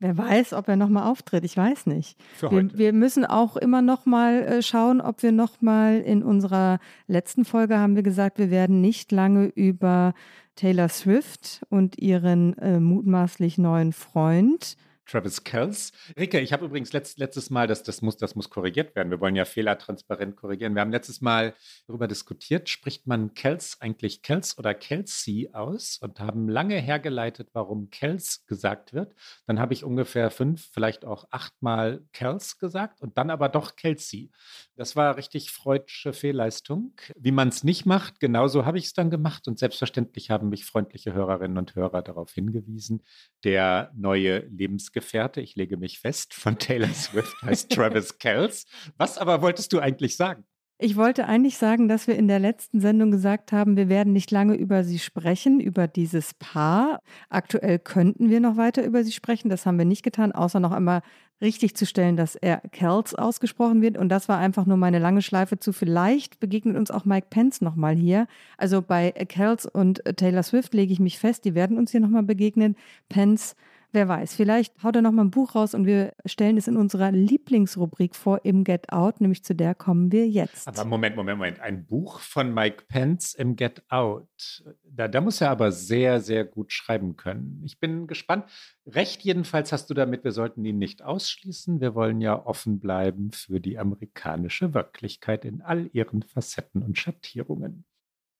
Wer 0.00 0.16
weiß, 0.16 0.52
ob 0.52 0.68
er 0.68 0.76
nochmal 0.76 1.10
auftritt, 1.10 1.44
ich 1.44 1.56
weiß 1.56 1.86
nicht. 1.86 2.16
Für 2.36 2.50
heute. 2.50 2.72
Wir, 2.72 2.78
wir 2.78 2.92
müssen 2.92 3.24
auch 3.24 3.56
immer 3.56 3.82
nochmal 3.82 4.44
äh, 4.44 4.62
schauen, 4.62 5.00
ob 5.00 5.22
wir 5.24 5.32
nochmal 5.32 5.98
in 5.98 6.22
unserer 6.22 6.78
letzten 7.08 7.44
Folge 7.44 7.78
haben 7.78 7.96
wir 7.96 8.04
gesagt, 8.04 8.38
wir 8.38 8.50
werden 8.50 8.80
nicht 8.80 9.10
lange 9.10 9.46
über 9.46 10.14
Taylor 10.54 10.88
Swift 10.88 11.66
und 11.68 11.98
ihren 11.98 12.56
äh, 12.58 12.78
mutmaßlich 12.78 13.58
neuen 13.58 13.92
Freund 13.92 14.76
Travis 15.08 15.42
Kells. 15.42 15.92
Rike, 16.18 16.38
ich 16.38 16.52
habe 16.52 16.66
übrigens 16.66 16.92
letzt, 16.92 17.18
letztes 17.18 17.48
Mal, 17.48 17.66
das, 17.66 17.82
das, 17.82 18.02
muss, 18.02 18.18
das 18.18 18.34
muss 18.34 18.50
korrigiert 18.50 18.94
werden. 18.94 19.10
Wir 19.10 19.20
wollen 19.20 19.36
ja 19.36 19.46
Fehler 19.46 19.78
transparent 19.78 20.36
korrigieren. 20.36 20.74
Wir 20.74 20.82
haben 20.82 20.92
letztes 20.92 21.22
Mal 21.22 21.54
darüber 21.86 22.06
diskutiert, 22.06 22.68
spricht 22.68 23.06
man 23.06 23.32
Kells 23.32 23.80
eigentlich 23.80 24.22
Kells 24.22 24.58
oder 24.58 24.74
Kelsey 24.74 25.50
aus 25.52 25.98
und 26.02 26.20
haben 26.20 26.48
lange 26.48 26.76
hergeleitet, 26.76 27.48
warum 27.54 27.88
Kells 27.88 28.44
gesagt 28.46 28.92
wird. 28.92 29.14
Dann 29.46 29.58
habe 29.58 29.72
ich 29.72 29.82
ungefähr 29.82 30.30
fünf, 30.30 30.68
vielleicht 30.72 31.06
auch 31.06 31.24
achtmal 31.30 32.04
Kells 32.12 32.58
gesagt 32.58 33.00
und 33.00 33.16
dann 33.16 33.30
aber 33.30 33.48
doch 33.48 33.76
Kelsey. 33.76 34.30
Das 34.76 34.94
war 34.94 35.16
richtig 35.16 35.50
freudsche 35.50 36.12
Fehlleistung. 36.12 36.92
Wie 37.16 37.32
man 37.32 37.48
es 37.48 37.64
nicht 37.64 37.86
macht, 37.86 38.20
genauso 38.20 38.66
habe 38.66 38.76
ich 38.76 38.84
es 38.84 38.92
dann 38.92 39.10
gemacht 39.10 39.48
und 39.48 39.58
selbstverständlich 39.58 40.30
haben 40.30 40.50
mich 40.50 40.66
freundliche 40.66 41.14
Hörerinnen 41.14 41.56
und 41.56 41.74
Hörer 41.74 42.02
darauf 42.02 42.32
hingewiesen. 42.32 43.02
Der 43.42 43.90
neue 43.94 44.40
Lebensgefährte 44.40 44.97
Lebensgefährte, 44.98 45.40
ich 45.40 45.54
lege 45.54 45.76
mich 45.76 46.00
fest, 46.00 46.34
von 46.34 46.58
Taylor 46.58 46.88
Swift 46.88 47.40
heißt 47.42 47.70
Travis 47.70 48.18
Kells. 48.18 48.66
Was 48.96 49.16
aber 49.16 49.42
wolltest 49.42 49.72
du 49.72 49.78
eigentlich 49.78 50.16
sagen? 50.16 50.44
Ich 50.80 50.96
wollte 50.96 51.26
eigentlich 51.26 51.56
sagen, 51.56 51.88
dass 51.88 52.06
wir 52.06 52.16
in 52.16 52.28
der 52.28 52.38
letzten 52.38 52.80
Sendung 52.80 53.10
gesagt 53.10 53.50
haben, 53.50 53.76
wir 53.76 53.88
werden 53.88 54.12
nicht 54.12 54.30
lange 54.30 54.54
über 54.54 54.84
sie 54.84 55.00
sprechen, 55.00 55.58
über 55.58 55.88
dieses 55.88 56.34
Paar. 56.34 57.00
Aktuell 57.30 57.80
könnten 57.80 58.30
wir 58.30 58.38
noch 58.38 58.56
weiter 58.56 58.84
über 58.84 59.02
sie 59.02 59.10
sprechen. 59.10 59.48
Das 59.48 59.66
haben 59.66 59.78
wir 59.78 59.84
nicht 59.84 60.04
getan, 60.04 60.30
außer 60.30 60.60
noch 60.60 60.70
einmal 60.70 61.02
richtig 61.40 61.76
zu 61.76 61.84
stellen, 61.84 62.16
dass 62.16 62.36
er 62.36 62.58
Kells 62.70 63.14
ausgesprochen 63.14 63.82
wird. 63.82 63.98
Und 63.98 64.08
das 64.08 64.28
war 64.28 64.38
einfach 64.38 64.66
nur 64.66 64.76
meine 64.76 65.00
lange 65.00 65.22
Schleife 65.22 65.58
zu. 65.58 65.72
Vielleicht 65.72 66.38
begegnet 66.38 66.76
uns 66.76 66.92
auch 66.92 67.04
Mike 67.04 67.26
Pence 67.30 67.60
nochmal 67.60 67.96
hier. 67.96 68.28
Also 68.56 68.80
bei 68.80 69.10
Kells 69.10 69.66
und 69.66 70.02
Taylor 70.16 70.44
Swift 70.44 70.74
lege 70.74 70.92
ich 70.92 71.00
mich 71.00 71.18
fest, 71.18 71.44
die 71.44 71.56
werden 71.56 71.76
uns 71.76 71.90
hier 71.90 72.00
nochmal 72.00 72.22
begegnen. 72.24 72.76
Pence 73.08 73.56
Wer 73.90 74.06
weiß, 74.06 74.34
vielleicht 74.34 74.82
haut 74.82 74.96
er 74.96 75.02
noch 75.02 75.12
mal 75.12 75.24
ein 75.24 75.30
Buch 75.30 75.54
raus 75.54 75.72
und 75.72 75.86
wir 75.86 76.12
stellen 76.26 76.58
es 76.58 76.68
in 76.68 76.76
unserer 76.76 77.10
Lieblingsrubrik 77.10 78.14
vor 78.14 78.44
im 78.44 78.62
Get 78.62 78.92
Out, 78.92 79.22
nämlich 79.22 79.44
zu 79.44 79.54
der 79.54 79.74
kommen 79.74 80.12
wir 80.12 80.28
jetzt. 80.28 80.68
Aber 80.68 80.84
Moment, 80.84 81.16
Moment, 81.16 81.38
Moment. 81.38 81.60
Ein 81.60 81.86
Buch 81.86 82.20
von 82.20 82.52
Mike 82.52 82.84
Pence 82.88 83.32
im 83.32 83.56
Get 83.56 83.82
Out. 83.88 84.62
Da, 84.84 85.08
da 85.08 85.22
muss 85.22 85.40
er 85.40 85.50
aber 85.50 85.72
sehr, 85.72 86.20
sehr 86.20 86.44
gut 86.44 86.70
schreiben 86.70 87.16
können. 87.16 87.62
Ich 87.64 87.80
bin 87.80 88.06
gespannt. 88.06 88.44
Recht 88.86 89.22
jedenfalls 89.22 89.72
hast 89.72 89.88
du 89.88 89.94
damit, 89.94 90.22
wir 90.22 90.32
sollten 90.32 90.66
ihn 90.66 90.78
nicht 90.78 91.02
ausschließen. 91.02 91.80
Wir 91.80 91.94
wollen 91.94 92.20
ja 92.20 92.44
offen 92.44 92.80
bleiben 92.80 93.32
für 93.32 93.58
die 93.58 93.78
amerikanische 93.78 94.74
Wirklichkeit 94.74 95.46
in 95.46 95.62
all 95.62 95.88
ihren 95.94 96.22
Facetten 96.22 96.82
und 96.82 96.98
Schattierungen. 96.98 97.86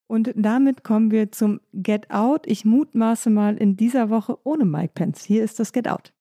Und 0.08 0.32
damit 0.34 0.84
kommen 0.84 1.10
wir 1.10 1.30
zum 1.30 1.60
Get 1.74 2.10
Out. 2.10 2.46
Ich 2.46 2.64
mutmaße 2.64 3.28
mal 3.28 3.56
in 3.56 3.76
dieser 3.76 4.08
Woche 4.08 4.38
ohne 4.42 4.64
Mike 4.64 4.92
Pence. 4.94 5.22
Hier 5.22 5.44
ist 5.44 5.60
das 5.60 5.72
Get 5.72 5.86
Out. 5.86 6.12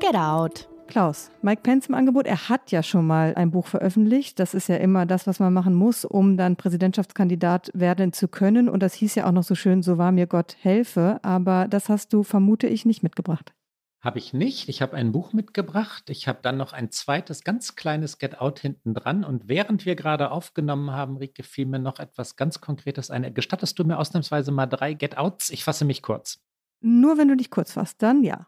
Get 0.00 0.16
Out. 0.16 0.68
Klaus, 0.88 1.30
Mike 1.40 1.62
Pence 1.62 1.86
im 1.86 1.94
Angebot, 1.94 2.26
er 2.26 2.48
hat 2.48 2.72
ja 2.72 2.82
schon 2.82 3.06
mal 3.06 3.32
ein 3.36 3.52
Buch 3.52 3.68
veröffentlicht. 3.68 4.40
Das 4.40 4.54
ist 4.54 4.68
ja 4.68 4.74
immer 4.74 5.06
das, 5.06 5.28
was 5.28 5.38
man 5.38 5.52
machen 5.52 5.72
muss, 5.72 6.04
um 6.04 6.36
dann 6.36 6.56
Präsidentschaftskandidat 6.56 7.70
werden 7.74 8.12
zu 8.12 8.26
können. 8.26 8.68
Und 8.68 8.82
das 8.82 8.94
hieß 8.94 9.14
ja 9.14 9.28
auch 9.28 9.32
noch 9.32 9.44
so 9.44 9.54
schön, 9.54 9.84
so 9.84 9.98
war 9.98 10.10
mir 10.10 10.26
Gott 10.26 10.56
helfe. 10.60 11.20
Aber 11.22 11.68
das 11.68 11.88
hast 11.88 12.12
du, 12.12 12.24
vermute 12.24 12.66
ich, 12.66 12.86
nicht 12.86 13.04
mitgebracht. 13.04 13.52
Habe 14.00 14.18
ich 14.18 14.32
nicht. 14.32 14.70
Ich 14.70 14.80
habe 14.80 14.96
ein 14.96 15.12
Buch 15.12 15.34
mitgebracht. 15.34 16.08
Ich 16.08 16.26
habe 16.26 16.38
dann 16.40 16.56
noch 16.56 16.72
ein 16.72 16.90
zweites, 16.90 17.44
ganz 17.44 17.76
kleines 17.76 18.16
Get 18.16 18.40
Out 18.40 18.58
hinten 18.58 18.94
dran. 18.94 19.24
Und 19.24 19.48
während 19.48 19.84
wir 19.84 19.94
gerade 19.94 20.30
aufgenommen 20.30 20.90
haben, 20.90 21.18
Rike, 21.18 21.42
fiel 21.42 21.66
mir 21.66 21.78
noch 21.78 21.98
etwas 21.98 22.36
ganz 22.36 22.62
Konkretes 22.62 23.10
ein. 23.10 23.34
Gestattest 23.34 23.78
du 23.78 23.84
mir 23.84 23.98
ausnahmsweise 23.98 24.52
mal 24.52 24.66
drei 24.66 24.94
Get 24.94 25.18
Outs? 25.18 25.50
Ich 25.50 25.64
fasse 25.64 25.84
mich 25.84 26.00
kurz. 26.00 26.40
Nur 26.80 27.18
wenn 27.18 27.28
du 27.28 27.36
dich 27.36 27.50
kurz 27.50 27.72
fasst, 27.72 28.02
dann 28.02 28.24
ja. 28.24 28.46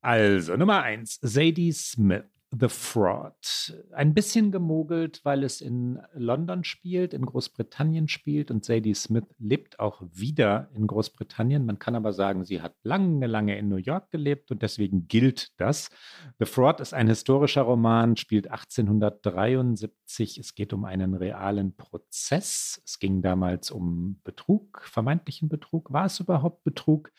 Also, 0.00 0.56
Nummer 0.56 0.82
eins, 0.82 1.18
Sadie 1.20 1.72
Smith. 1.72 2.24
The 2.58 2.68
Fraud. 2.68 3.74
Ein 3.92 4.14
bisschen 4.14 4.50
gemogelt, 4.50 5.20
weil 5.24 5.42
es 5.44 5.60
in 5.60 6.00
London 6.14 6.64
spielt, 6.64 7.12
in 7.12 7.26
Großbritannien 7.26 8.08
spielt 8.08 8.50
und 8.50 8.64
Sadie 8.64 8.94
Smith 8.94 9.24
lebt 9.38 9.78
auch 9.78 10.02
wieder 10.12 10.70
in 10.74 10.86
Großbritannien. 10.86 11.66
Man 11.66 11.78
kann 11.78 11.94
aber 11.94 12.12
sagen, 12.12 12.44
sie 12.44 12.62
hat 12.62 12.74
lange, 12.82 13.26
lange 13.26 13.58
in 13.58 13.68
New 13.68 13.76
York 13.76 14.10
gelebt 14.10 14.50
und 14.50 14.62
deswegen 14.62 15.08
gilt 15.08 15.52
das. 15.60 15.90
The 16.38 16.46
Fraud 16.46 16.80
ist 16.80 16.94
ein 16.94 17.08
historischer 17.08 17.62
Roman, 17.62 18.16
spielt 18.16 18.50
1873. 18.50 20.38
Es 20.38 20.54
geht 20.54 20.72
um 20.72 20.84
einen 20.84 21.14
realen 21.14 21.76
Prozess. 21.76 22.80
Es 22.84 22.98
ging 22.98 23.22
damals 23.22 23.70
um 23.70 24.20
Betrug, 24.24 24.82
vermeintlichen 24.84 25.48
Betrug. 25.48 25.92
War 25.92 26.06
es 26.06 26.20
überhaupt 26.20 26.64
Betrug? 26.64 27.10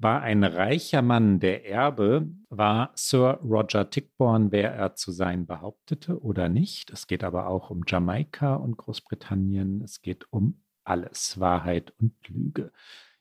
War 0.00 0.22
ein 0.22 0.44
reicher 0.44 1.02
Mann 1.02 1.40
der 1.40 1.68
Erbe, 1.68 2.28
war 2.50 2.92
Sir 2.94 3.40
Roger 3.42 3.90
Tickborn, 3.90 4.52
wer 4.52 4.72
er 4.72 4.94
zu 4.94 5.10
sein 5.10 5.44
behauptete 5.44 6.22
oder 6.22 6.48
nicht. 6.48 6.90
Es 6.90 7.08
geht 7.08 7.24
aber 7.24 7.48
auch 7.48 7.70
um 7.70 7.82
Jamaika 7.84 8.54
und 8.54 8.76
Großbritannien. 8.76 9.82
Es 9.82 10.00
geht 10.00 10.26
um 10.30 10.60
alles, 10.84 11.40
Wahrheit 11.40 11.92
und 11.98 12.12
Lüge. 12.28 12.70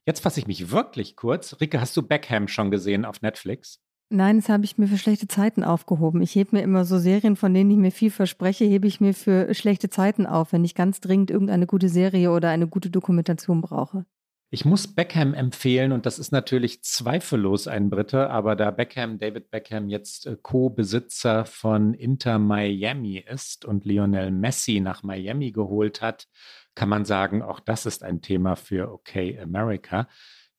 Jetzt 0.05 0.19
fasse 0.19 0.39
ich 0.39 0.45
mich 0.45 0.69
wirklich 0.69 1.15
kurz. 1.15 1.59
Rike, 1.59 1.82
hast 1.82 1.97
du 1.97 2.03
Beckham 2.03 2.47
schon 2.47 2.69
gesehen 2.69 3.05
auf 3.05 3.23
Netflix? 3.23 3.82
Nein, 4.09 4.38
das 4.38 4.47
habe 4.47 4.63
ich 4.63 4.78
mir 4.78 4.88
für 4.88 4.97
schlechte 4.97 5.28
Zeiten 5.28 5.63
aufgehoben. 5.63 6.21
Ich 6.21 6.34
hebe 6.36 6.55
mir 6.55 6.61
immer 6.61 6.86
so 6.86 6.97
Serien, 6.97 7.36
von 7.36 7.53
denen 7.53 7.71
ich 7.71 7.78
mir 7.78 7.91
viel 7.91 8.11
verspreche, 8.11 8.63
hebe 8.63 8.88
ich 8.88 9.01
mir 9.01 9.13
für 9.13 9.53
schlechte 9.53 9.89
Zeiten 9.89 10.25
auf, 10.25 10.53
wenn 10.53 10.63
ich 10.63 10.75
ganz 10.75 11.01
dringend 11.01 11.32
irgendeine 11.32 11.65
gute 11.65 11.89
Serie 11.89 12.32
oder 12.32 12.49
eine 12.49 12.67
gute 12.67 12.89
Dokumentation 12.89 13.61
brauche. 13.61 14.05
Ich 14.50 14.64
muss 14.64 14.88
Beckham 14.88 15.34
empfehlen 15.34 15.91
und 15.91 16.06
das 16.06 16.20
ist 16.20 16.32
natürlich 16.32 16.82
zweifellos 16.82 17.68
ein 17.68 17.89
Brite, 17.89 18.30
aber 18.30 18.56
da 18.56 18.72
Beckham, 18.72 19.20
David 19.20 19.52
Beckham 19.52 19.89
jetzt 19.89 20.26
äh, 20.26 20.38
Co-Besitzer 20.41 21.43
von 21.43 21.93
Inter 21.93 22.39
Miami 22.39 23.18
ist 23.18 23.66
und 23.66 23.84
Lionel 23.84 24.32
Messi 24.32 24.80
nach 24.80 25.04
Miami 25.04 25.52
geholt 25.52 26.02
hat, 26.02 26.28
kann 26.76 26.88
man 26.88 27.04
sagen, 27.04 27.41
auch 27.41 27.60
das 27.60 27.86
ist 27.86 28.04
ein 28.04 28.22
Thema 28.22 28.56
für 28.56 28.93
OK 28.93 29.18
America. 29.41 30.08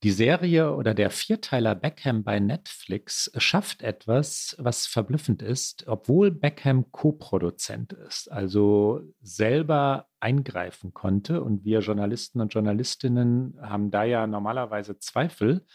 Die 0.05 0.13
Serie 0.13 0.77
oder 0.77 0.95
der 0.95 1.11
Vierteiler 1.11 1.75
Beckham 1.75 2.23
bei 2.23 2.39
Netflix 2.39 3.33
schafft 3.37 3.83
etwas, 3.83 4.55
was 4.57 4.87
verblüffend 4.87 5.43
ist, 5.43 5.89
obwohl 5.89 6.31
Beckham 6.31 6.93
Co-Produzent 6.93 7.95
ist, 7.95 8.31
also 8.31 9.01
selber 9.21 10.07
eingreifen 10.21 10.95
konnte. 10.95 11.43
Und 11.43 11.65
wir 11.65 11.81
Journalisten 11.81 12.41
und 12.41 12.55
Journalistinnen 12.55 13.59
haben 13.61 13.91
da 13.91 14.05
ja 14.05 14.29
normalerweise 14.29 15.01
Zweifel, 15.01 15.67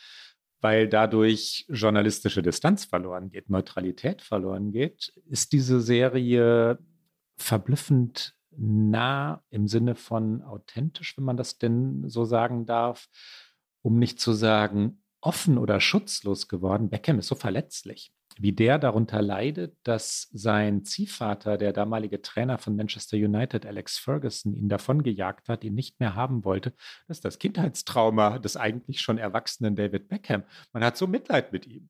weil 0.62 0.88
dadurch 0.88 1.66
journalistische 1.68 2.42
Distanz 2.42 2.86
verloren 2.86 3.30
geht, 3.30 3.50
Neutralität 3.50 4.22
verloren 4.22 4.72
geht, 4.72 5.12
ist 5.26 5.52
diese 5.52 5.82
Serie 5.82 6.80
verblüffend 7.36 8.36
nah 8.56 9.44
im 9.50 9.68
Sinne 9.68 9.96
von 9.96 10.44
authentisch, 10.44 11.18
wenn 11.18 11.26
man 11.26 11.36
das 11.36 11.58
denn 11.58 12.08
so 12.08 12.24
sagen 12.24 12.66
darf 12.66 13.10
um 13.84 14.00
nicht 14.00 14.20
zu 14.20 14.34
sagen 14.34 15.04
offen 15.22 15.58
oder 15.58 15.80
schutzlos 15.80 16.48
geworden. 16.48 16.90
Beckham 16.90 17.20
ist 17.20 17.28
so 17.28 17.36
verletzlich, 17.36 18.12
wie 18.38 18.52
der 18.52 18.78
darunter 18.78 19.22
leidet, 19.22 19.78
dass 19.84 20.28
sein 20.34 20.84
Ziehvater, 20.84 21.58
der 21.58 21.72
damalige 21.72 22.22
Trainer 22.22 22.58
von 22.58 22.76
Manchester 22.76 23.16
United, 23.16 23.66
Alex 23.66 23.98
Ferguson, 23.98 24.54
ihn 24.54 24.70
davongejagt 24.70 25.48
hat, 25.48 25.64
ihn 25.64 25.76
nicht 25.76 26.00
mehr 26.00 26.16
haben 26.16 26.44
wollte. 26.44 26.74
Das 27.08 27.18
ist 27.18 27.26
das 27.26 27.40
Kindheitstrauma 27.40 28.40
des 28.40 28.58
eigentlich 28.58 29.02
schon 29.02 29.18
erwachsenen 29.18 29.76
David 29.76 30.10
Beckham. 30.10 30.44
Man 30.74 30.84
hat 30.84 30.98
so 30.98 31.08
Mitleid 31.08 31.54
mit 31.54 31.68
ihm. 31.68 31.90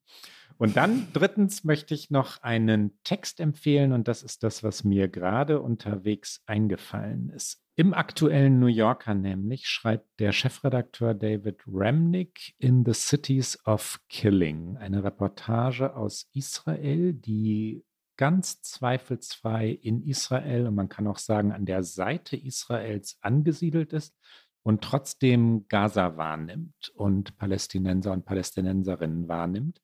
Und 0.56 0.76
dann 0.76 1.08
drittens 1.12 1.64
möchte 1.64 1.94
ich 1.94 2.10
noch 2.10 2.42
einen 2.42 2.98
Text 3.02 3.40
empfehlen 3.40 3.92
und 3.92 4.06
das 4.08 4.22
ist 4.22 4.42
das, 4.42 4.62
was 4.62 4.84
mir 4.84 5.08
gerade 5.08 5.60
unterwegs 5.60 6.42
eingefallen 6.46 7.30
ist. 7.30 7.60
Im 7.76 7.92
aktuellen 7.92 8.60
New 8.60 8.68
Yorker 8.68 9.14
nämlich 9.14 9.66
schreibt 9.66 10.20
der 10.20 10.30
Chefredakteur 10.30 11.12
David 11.12 11.60
Remnick 11.66 12.54
in 12.58 12.84
The 12.84 12.92
Cities 12.92 13.58
of 13.66 13.98
Killing 14.08 14.76
eine 14.76 15.02
Reportage 15.02 15.96
aus 15.96 16.28
Israel, 16.32 17.14
die 17.14 17.84
ganz 18.16 18.62
zweifelsfrei 18.62 19.70
in 19.70 20.02
Israel 20.02 20.68
und 20.68 20.76
man 20.76 20.88
kann 20.88 21.08
auch 21.08 21.18
sagen 21.18 21.50
an 21.50 21.66
der 21.66 21.82
Seite 21.82 22.36
Israels 22.36 23.18
angesiedelt 23.22 23.92
ist 23.92 24.16
und 24.62 24.84
trotzdem 24.84 25.66
Gaza 25.68 26.16
wahrnimmt 26.16 26.92
und 26.94 27.36
Palästinenser 27.36 28.12
und 28.12 28.24
Palästinenserinnen 28.24 29.26
wahrnimmt. 29.26 29.80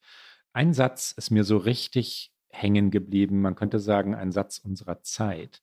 Ein 0.53 0.73
Satz 0.73 1.13
ist 1.13 1.31
mir 1.31 1.45
so 1.45 1.57
richtig 1.57 2.33
hängen 2.51 2.91
geblieben, 2.91 3.41
man 3.41 3.55
könnte 3.55 3.79
sagen 3.79 4.15
ein 4.15 4.33
Satz 4.33 4.59
unserer 4.59 5.03
Zeit. 5.03 5.63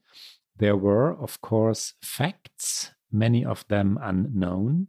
There 0.57 0.81
were, 0.81 1.17
of 1.19 1.41
course, 1.41 1.95
facts, 2.01 2.95
many 3.09 3.45
of 3.45 3.65
them 3.65 3.97
unknown, 4.01 4.87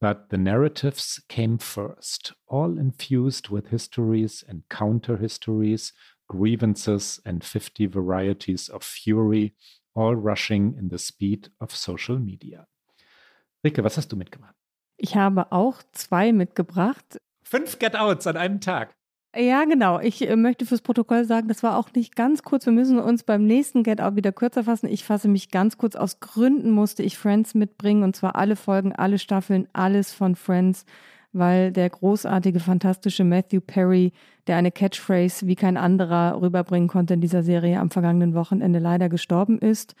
but 0.00 0.30
the 0.30 0.38
narratives 0.38 1.22
came 1.28 1.58
first, 1.58 2.34
all 2.46 2.78
infused 2.78 3.50
with 3.50 3.68
histories 3.68 4.42
and 4.42 4.68
counter 4.68 5.18
histories, 5.18 5.92
grievances, 6.26 7.20
and 7.24 7.44
50 7.44 7.86
varieties 7.86 8.70
of 8.70 8.82
fury, 8.82 9.54
all 9.94 10.16
rushing 10.16 10.74
in 10.78 10.88
the 10.88 10.98
speed 10.98 11.50
of 11.60 11.76
social 11.76 12.18
media. 12.18 12.66
Rike, 13.62 13.84
was 13.84 13.96
hast 13.96 14.10
du 14.10 14.16
mitgebracht? 14.16 14.54
Ich 14.96 15.16
habe 15.16 15.52
auch 15.52 15.82
zwei 15.92 16.32
mitgebracht. 16.32 17.20
Fünf 17.42 17.78
Get-Outs 17.78 18.26
an 18.26 18.36
einem 18.36 18.60
Tag. 18.60 18.94
Ja, 19.36 19.64
genau. 19.64 19.98
Ich 19.98 20.28
äh, 20.28 20.36
möchte 20.36 20.64
fürs 20.64 20.80
Protokoll 20.80 21.24
sagen, 21.24 21.48
das 21.48 21.62
war 21.62 21.76
auch 21.76 21.92
nicht 21.94 22.14
ganz 22.14 22.42
kurz. 22.42 22.66
Wir 22.66 22.72
müssen 22.72 22.98
uns 23.00 23.24
beim 23.24 23.44
nächsten 23.44 23.82
Get 23.82 24.00
Out 24.00 24.14
wieder 24.14 24.30
kürzer 24.30 24.64
fassen. 24.64 24.88
Ich 24.88 25.04
fasse 25.04 25.28
mich 25.28 25.50
ganz 25.50 25.76
kurz. 25.76 25.96
Aus 25.96 26.20
Gründen 26.20 26.70
musste 26.70 27.02
ich 27.02 27.18
Friends 27.18 27.54
mitbringen 27.54 28.04
und 28.04 28.14
zwar 28.14 28.36
alle 28.36 28.54
Folgen, 28.54 28.92
alle 28.92 29.18
Staffeln, 29.18 29.66
alles 29.72 30.12
von 30.12 30.36
Friends, 30.36 30.84
weil 31.32 31.72
der 31.72 31.90
großartige, 31.90 32.60
fantastische 32.60 33.24
Matthew 33.24 33.60
Perry, 33.60 34.12
der 34.46 34.56
eine 34.56 34.70
Catchphrase 34.70 35.48
wie 35.48 35.56
kein 35.56 35.76
anderer 35.76 36.40
rüberbringen 36.40 36.88
konnte 36.88 37.14
in 37.14 37.20
dieser 37.20 37.42
Serie, 37.42 37.80
am 37.80 37.90
vergangenen 37.90 38.34
Wochenende 38.34 38.78
leider 38.78 39.08
gestorben 39.08 39.58
ist. 39.58 39.96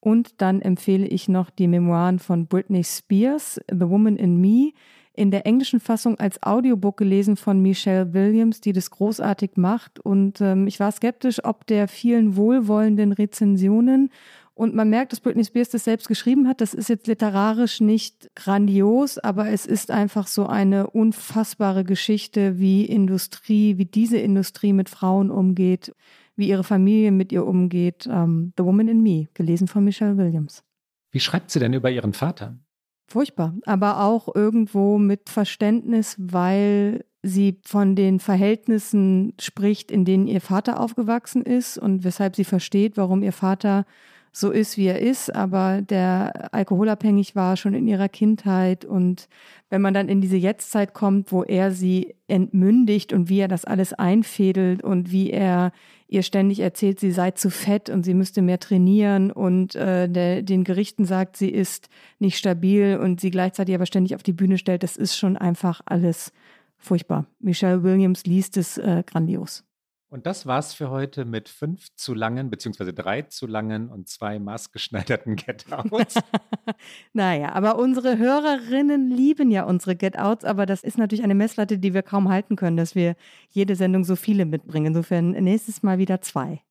Und 0.00 0.40
dann 0.40 0.62
empfehle 0.62 1.06
ich 1.06 1.28
noch 1.28 1.50
die 1.50 1.68
Memoiren 1.68 2.20
von 2.20 2.46
Britney 2.46 2.84
Spears, 2.84 3.60
The 3.70 3.90
Woman 3.90 4.16
in 4.16 4.40
Me 4.40 4.70
in 5.18 5.30
der 5.30 5.46
englischen 5.46 5.80
Fassung 5.80 6.18
als 6.18 6.42
Audiobook 6.42 6.96
gelesen 6.96 7.36
von 7.36 7.60
Michelle 7.60 8.14
Williams, 8.14 8.60
die 8.60 8.72
das 8.72 8.90
großartig 8.90 9.52
macht. 9.56 9.98
Und 10.00 10.40
ähm, 10.40 10.66
ich 10.66 10.80
war 10.80 10.92
skeptisch, 10.92 11.44
ob 11.44 11.66
der 11.66 11.88
vielen 11.88 12.36
wohlwollenden 12.36 13.12
Rezensionen 13.12 14.10
und 14.58 14.74
man 14.74 14.90
merkt, 14.90 15.12
dass 15.12 15.20
Britney 15.20 15.44
Spears 15.44 15.68
das 15.68 15.84
selbst 15.84 16.08
geschrieben 16.08 16.48
hat. 16.48 16.60
Das 16.60 16.74
ist 16.74 16.88
jetzt 16.88 17.06
literarisch 17.06 17.80
nicht 17.80 18.28
grandios, 18.34 19.16
aber 19.16 19.50
es 19.50 19.66
ist 19.66 19.92
einfach 19.92 20.26
so 20.26 20.48
eine 20.48 20.88
unfassbare 20.90 21.84
Geschichte, 21.84 22.58
wie 22.58 22.84
Industrie, 22.84 23.78
wie 23.78 23.84
diese 23.84 24.18
Industrie 24.18 24.72
mit 24.72 24.88
Frauen 24.88 25.30
umgeht, 25.30 25.94
wie 26.34 26.48
ihre 26.48 26.64
Familie 26.64 27.12
mit 27.12 27.30
ihr 27.30 27.46
umgeht. 27.46 28.08
Um, 28.08 28.12
ähm, 28.14 28.52
The 28.56 28.64
Woman 28.64 28.88
in 28.88 29.00
Me, 29.00 29.28
gelesen 29.32 29.68
von 29.68 29.84
Michelle 29.84 30.16
Williams. 30.16 30.64
Wie 31.12 31.20
schreibt 31.20 31.52
sie 31.52 31.60
denn 31.60 31.72
über 31.72 31.92
ihren 31.92 32.12
Vater? 32.12 32.58
Furchtbar, 33.08 33.54
aber 33.64 34.02
auch 34.02 34.34
irgendwo 34.34 34.98
mit 34.98 35.30
Verständnis, 35.30 36.14
weil 36.18 37.06
sie 37.22 37.58
von 37.64 37.96
den 37.96 38.20
Verhältnissen 38.20 39.32
spricht, 39.40 39.90
in 39.90 40.04
denen 40.04 40.26
ihr 40.26 40.42
Vater 40.42 40.78
aufgewachsen 40.78 41.42
ist 41.42 41.78
und 41.78 42.04
weshalb 42.04 42.36
sie 42.36 42.44
versteht, 42.44 42.98
warum 42.98 43.22
ihr 43.22 43.32
Vater 43.32 43.86
so 44.32 44.50
ist, 44.50 44.76
wie 44.76 44.86
er 44.86 45.00
ist, 45.00 45.34
aber 45.34 45.82
der 45.82 46.52
alkoholabhängig 46.52 47.34
war 47.34 47.56
schon 47.56 47.74
in 47.74 47.88
ihrer 47.88 48.08
Kindheit. 48.08 48.84
Und 48.84 49.28
wenn 49.70 49.82
man 49.82 49.94
dann 49.94 50.08
in 50.08 50.20
diese 50.20 50.36
Jetztzeit 50.36 50.94
kommt, 50.94 51.32
wo 51.32 51.42
er 51.42 51.72
sie 51.72 52.14
entmündigt 52.26 53.12
und 53.12 53.28
wie 53.28 53.40
er 53.40 53.48
das 53.48 53.64
alles 53.64 53.92
einfädelt 53.92 54.82
und 54.82 55.10
wie 55.10 55.30
er 55.30 55.72
ihr 56.08 56.22
ständig 56.22 56.60
erzählt, 56.60 57.00
sie 57.00 57.10
sei 57.10 57.32
zu 57.32 57.50
fett 57.50 57.90
und 57.90 58.04
sie 58.04 58.14
müsste 58.14 58.40
mehr 58.40 58.58
trainieren 58.58 59.30
und 59.30 59.74
äh, 59.74 60.08
der, 60.08 60.42
den 60.42 60.64
Gerichten 60.64 61.04
sagt, 61.04 61.36
sie 61.36 61.50
ist 61.50 61.88
nicht 62.18 62.38
stabil 62.38 62.98
und 63.00 63.20
sie 63.20 63.30
gleichzeitig 63.30 63.74
aber 63.74 63.86
ständig 63.86 64.14
auf 64.14 64.22
die 64.22 64.32
Bühne 64.32 64.56
stellt, 64.56 64.82
das 64.82 64.96
ist 64.96 65.16
schon 65.16 65.36
einfach 65.36 65.82
alles 65.84 66.32
furchtbar. 66.78 67.26
Michelle 67.40 67.82
Williams 67.82 68.24
liest 68.24 68.56
es 68.56 68.78
äh, 68.78 69.02
grandios. 69.04 69.67
Und 70.10 70.24
das 70.24 70.46
war's 70.46 70.72
für 70.72 70.88
heute 70.88 71.26
mit 71.26 71.50
fünf 71.50 71.94
zu 71.94 72.14
langen, 72.14 72.48
beziehungsweise 72.48 72.94
drei 72.94 73.22
zu 73.22 73.46
langen 73.46 73.90
und 73.90 74.08
zwei 74.08 74.38
maßgeschneiderten 74.38 75.36
Get-Outs. 75.36 76.14
naja, 77.12 77.52
aber 77.52 77.78
unsere 77.78 78.16
Hörerinnen 78.16 79.10
lieben 79.10 79.50
ja 79.50 79.64
unsere 79.64 79.96
Get-Outs, 79.96 80.46
aber 80.46 80.64
das 80.64 80.82
ist 80.82 80.96
natürlich 80.96 81.24
eine 81.24 81.34
Messlatte, 81.34 81.78
die 81.78 81.92
wir 81.92 82.02
kaum 82.02 82.30
halten 82.30 82.56
können, 82.56 82.78
dass 82.78 82.94
wir 82.94 83.16
jede 83.50 83.76
Sendung 83.76 84.04
so 84.04 84.16
viele 84.16 84.46
mitbringen. 84.46 84.86
Insofern 84.86 85.32
nächstes 85.32 85.82
Mal 85.82 85.98
wieder 85.98 86.22
zwei. 86.22 86.62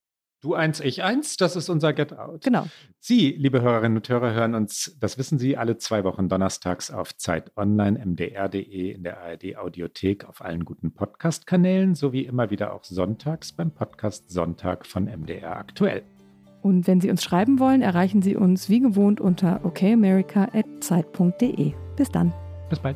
Du 0.47 0.53
eins, 0.53 0.79
ich 0.79 1.03
eins, 1.03 1.35
das 1.35 1.57
ist 1.57 1.67
unser 1.67 1.91
Get 1.91 2.17
Out. 2.17 2.41
Genau. 2.41 2.67
Sie, 3.01 3.35
liebe 3.37 3.61
Hörerinnen 3.61 3.97
und 3.97 4.07
Hörer, 4.07 4.31
hören 4.31 4.55
uns, 4.55 4.95
das 5.01 5.17
wissen 5.17 5.37
Sie, 5.37 5.57
alle 5.57 5.77
zwei 5.77 6.05
Wochen 6.05 6.29
donnerstags 6.29 6.89
auf 6.89 7.17
Zeit 7.17 7.51
Online, 7.57 7.99
mdr.de, 8.05 8.91
in 8.91 9.03
der 9.03 9.21
ARD 9.21 9.57
Audiothek, 9.57 10.23
auf 10.23 10.39
allen 10.39 10.63
guten 10.63 10.93
Podcast-Kanälen, 10.93 11.95
sowie 11.95 12.21
immer 12.21 12.49
wieder 12.49 12.73
auch 12.73 12.85
sonntags 12.85 13.51
beim 13.51 13.71
Podcast 13.71 14.31
Sonntag 14.31 14.85
von 14.85 15.03
MDR 15.03 15.57
aktuell. 15.57 16.03
Und 16.61 16.87
wenn 16.87 17.01
Sie 17.01 17.09
uns 17.09 17.25
schreiben 17.25 17.59
wollen, 17.59 17.81
erreichen 17.81 18.21
Sie 18.21 18.37
uns 18.37 18.69
wie 18.69 18.79
gewohnt 18.79 19.19
unter 19.19 19.65
okamerica.zeit.de. 19.65 21.73
Bis 21.97 22.09
dann. 22.09 22.31
Bis 22.69 22.79
bald. 22.79 22.95